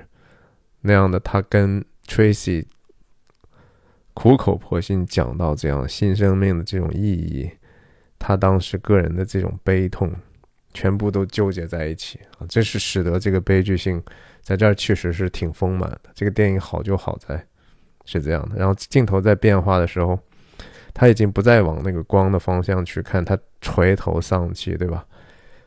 [0.81, 2.65] 那样的他跟 Tracy
[4.13, 7.51] 苦口婆心讲到这样新生命的这种意义，
[8.19, 10.13] 他当时个人的这种悲痛。
[10.77, 14.03] 全部都纠结在一起啊，这是使得这个悲剧性
[14.43, 16.11] 在这儿确实是挺丰满的。
[16.17, 17.47] 这个电影好就好在
[18.05, 18.57] 是这样的。
[18.57, 20.19] 然后镜头在变化的时候，
[20.93, 25.07] 他已经不再往那个光的方向去看，他垂头丧气，对吧？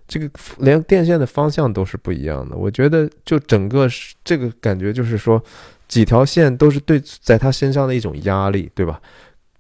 [0.08, 0.30] 这个
[0.60, 2.56] 连电线的方向都是不一样的。
[2.56, 3.88] 我觉得就整个
[4.24, 5.44] 这个感觉就是说，
[5.88, 9.02] 几条线都是对在他身上的一种压力，对吧？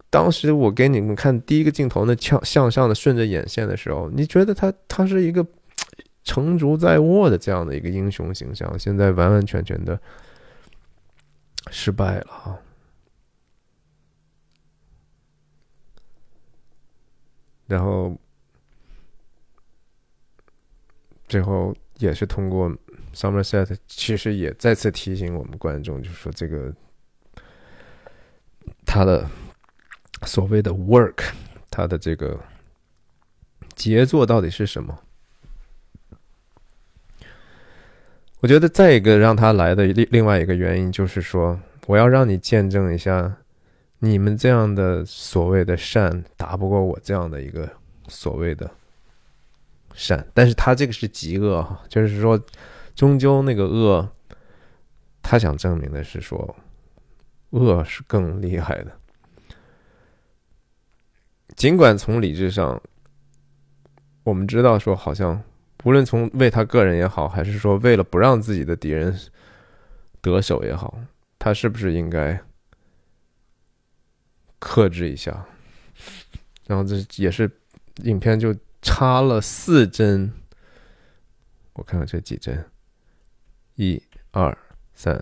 [0.09, 5.45] 当时我给你们看第一个镜头，那向向上的顺着眼线的时候，你觉得他他是一个
[6.23, 9.99] 成竹在握的这样的一个英雄形象，现在完完全全的
[11.69, 12.57] 失败了啊！
[17.67, 18.17] 然后
[21.27, 22.71] 最后也是通过
[23.13, 26.73] Somerset，其实也再次提醒我们观众，就是说这个
[28.85, 29.27] 他的。
[30.23, 31.25] 所谓的 work，
[31.69, 32.39] 他的这个
[33.75, 34.99] 杰作到底是什么？
[38.39, 43.31] 我觉得再一个让他来的另另外一个原因就是说，我要让你见证一下，
[43.99, 47.69] 你们这样的所谓的善打不过我这样的一个
[48.07, 48.67] 所谓的
[49.97, 50.25] 善。
[50.35, 52.39] 但是他这个是极恶哈，就是说，
[52.95, 54.07] 终究那个恶，
[55.23, 56.55] 他想证明的是说，
[57.49, 58.91] 恶是更厉害的。
[61.55, 62.79] 尽管从理智上，
[64.23, 65.41] 我们知道说，好像
[65.83, 69.19] 无论从为他个人也好，还是说为了不让自己的敌人
[70.21, 70.99] 得手也好，
[71.39, 72.39] 他是不是应该
[74.59, 75.43] 克制一下？
[76.67, 77.49] 然后这也是
[78.03, 78.53] 影片就
[78.88, 80.31] 插了四针，
[81.73, 82.64] 我看看这几针，
[83.76, 84.01] 一、
[84.31, 84.57] 二、
[84.93, 85.22] 三。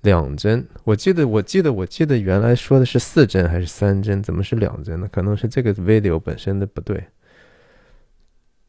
[0.00, 4.22] 两针，我记得，我记得，我记得原来说的是四针还是三针？
[4.22, 5.08] 怎么是两针呢？
[5.10, 7.02] 可能是这个 video 本身的不对，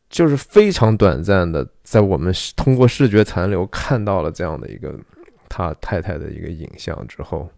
[0.10, 4.98] 就是非常短暂的，在我们通过视觉残留看到了这样的一个
[5.50, 7.50] 他太太的一个影像之后，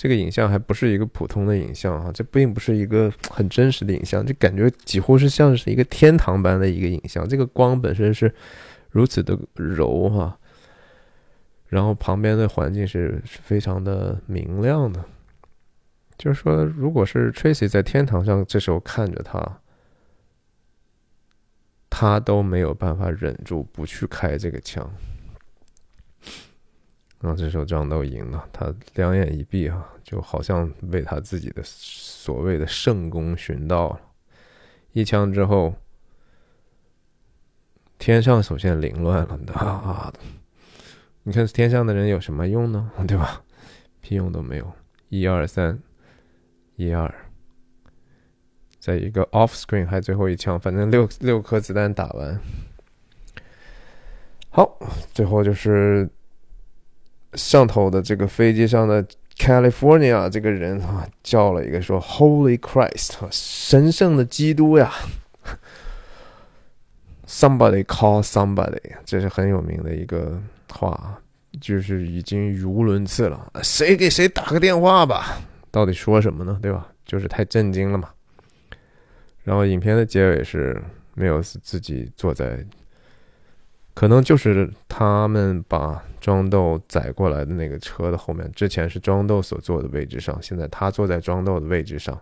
[0.00, 8.34] 这个影像还不是一个普通的影像啊，这并不是一个很真实的影像，就感觉几乎是像是一个天堂般的一个影像，这个光本身是
[8.88, 10.38] 如此的柔哈。
[11.68, 15.04] 然后旁边的环境是非常的明亮的，
[16.16, 19.60] 就是说，如果是 Tracy 在天堂上，这时候看着他，
[21.90, 24.90] 他都没有办法忍住不去开这个枪。
[27.20, 34.00] 然后这时候张豆赢了，他两眼一闭啊，就好像为他自己的所谓的圣功寻到了。
[34.92, 35.74] 一枪之后，
[37.98, 40.12] 天上首先凌乱了，啊！
[41.22, 42.90] 你看天上的人有什么用呢？
[43.06, 43.42] 对吧？
[44.00, 44.72] 屁用都没有。
[45.10, 45.78] 一二三，
[46.76, 47.14] 一二，
[48.78, 52.40] 在一个 off screen 还最后一枪，反正六六颗子弹打完。
[54.48, 54.78] 好，
[55.12, 56.08] 最后就是
[57.34, 59.04] 上头的这个飞机上的
[59.36, 64.92] California 这个人啊，叫了一个说 “Holy Christ”，神圣的基督呀！
[67.26, 70.40] Somebody call somebody，这是很有名的一个。
[70.72, 71.20] 话
[71.60, 75.36] 就是已经语无伦次了，谁给谁打个电话吧？
[75.72, 76.56] 到底说什么呢？
[76.62, 76.86] 对吧？
[77.04, 78.08] 就是太震惊了嘛。
[79.42, 80.80] 然后影片的结尾是
[81.14, 82.64] 没有自己坐在，
[83.94, 92.20] 可能就是他们把庄豆载过来的那个车的后面，之前是庄豆所坐的位置上，现在他坐在庄豆的位置上，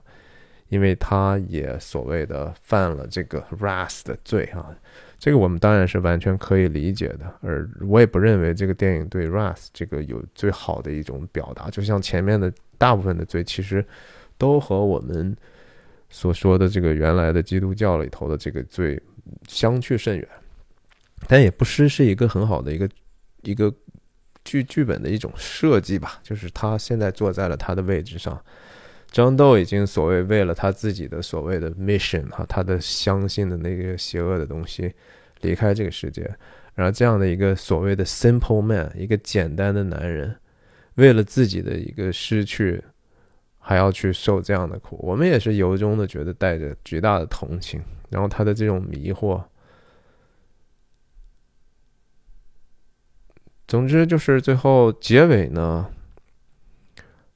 [0.68, 4.74] 因为他也所谓的犯了这个 ras 的罪啊。
[5.18, 11.68] 这个我们当然是完全可以理解的，而我也不认为这个电影对 Ras 这个有最好的一种表达。
[11.70, 13.84] 就像前面的大部分的罪，其实
[14.36, 15.36] 都和我们
[16.08, 19.02] 所说的这个原来的基督教里头的这个罪
[19.48, 20.28] 相去甚远，
[21.26, 22.88] 但也不失是一个很好的一个
[23.42, 23.74] 一个
[24.48, 26.18] 剧剧本的一种设计吧。
[26.22, 28.42] 就是他现在坐在了他的位置上，
[29.10, 34.94] 张豆已经所谓为了他自己的所谓的 mission 哈，他的相信的那个邪恶的东西
[35.42, 36.22] 离开这个世界，
[36.74, 40.34] 然后这样的一个所谓的 simple man，一个简单的男人，
[40.94, 42.82] 为了自己的一个失去，
[43.58, 49.42] 还要去受这样的苦，我们也是由衷的觉得带着巨大的同情，然后他的这种迷惑。
[53.68, 55.90] 总之就是最后结尾呢，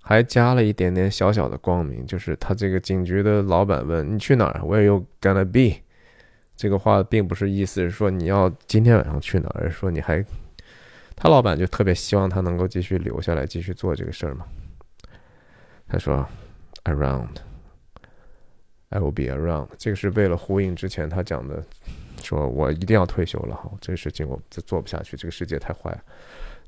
[0.00, 5.82] 还加了一点点小小的光明，就是他这个警局的老板问你去哪儿，Where you gonna be？
[6.56, 10.24] 这个话并不是意思是说你要今天晚上去哪儿，而是说你还，
[11.14, 14.46] 他老板就特别希望他能够继续留下来继续做这个事儿嘛。
[15.86, 16.26] 他说
[16.84, 19.68] ，Around，I will be around。
[19.76, 21.62] 这个是为了呼应之前他讲的。
[22.22, 26.00] 说我一定要退休了哈，这个事情我做不下去，这个世界太坏了。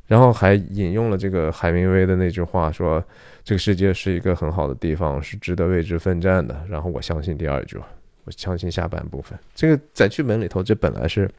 [0.07, 3.03] 然后还引用了这个海明威的那句话，说
[3.43, 6.63] 这个世界是一个很好的地方，是值得为之奋战的。
[6.69, 7.79] 然后我相信第二句，
[8.25, 9.39] 我相信下半部分。
[9.55, 11.31] 这个在剧本里头，这本来是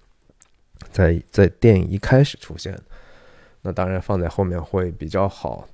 [0.90, 2.76] 在在电影一开始出现，
[3.62, 5.68] 那当然放在后面会比较好。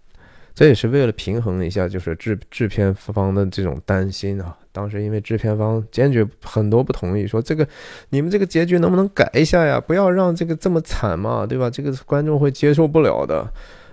[0.53, 4.57] 这也是为了平衡一下，就是制制片方的这种担心啊。
[4.73, 7.67] 当时因为制片方坚决很多不同意，说这个
[8.09, 9.79] 你们这个结局能不能改一下呀？
[9.79, 11.69] 不要让这个这么惨嘛，对吧？
[11.69, 13.45] 这个观众会接受不了的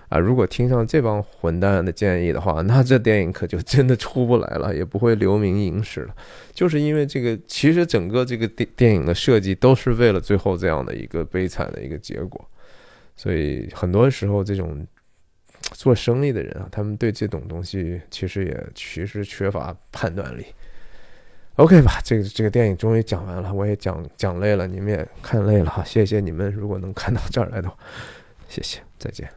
[0.07, 0.17] 啊！
[0.17, 6.15] 如果听上这帮混蛋的建议的话，那这电影可就真的出不来了，也不会留名影史了。
[6.53, 12.45] 就是因为这个，其实整个这个电电影的设计都是为了最后这样的一个悲惨的一个结果，
[13.17, 14.85] 所以很多时候这种。
[15.71, 20.45] 做生意的人啊，他们对这种东西其实也其实缺乏判断力。
[21.55, 27.75] OK 吧，这个这个电影终于讲完了，我也讲讲累了，你们也看累了哈，谢谢你们，如果能看到这儿来的话，
[28.47, 29.29] 谢谢，再见。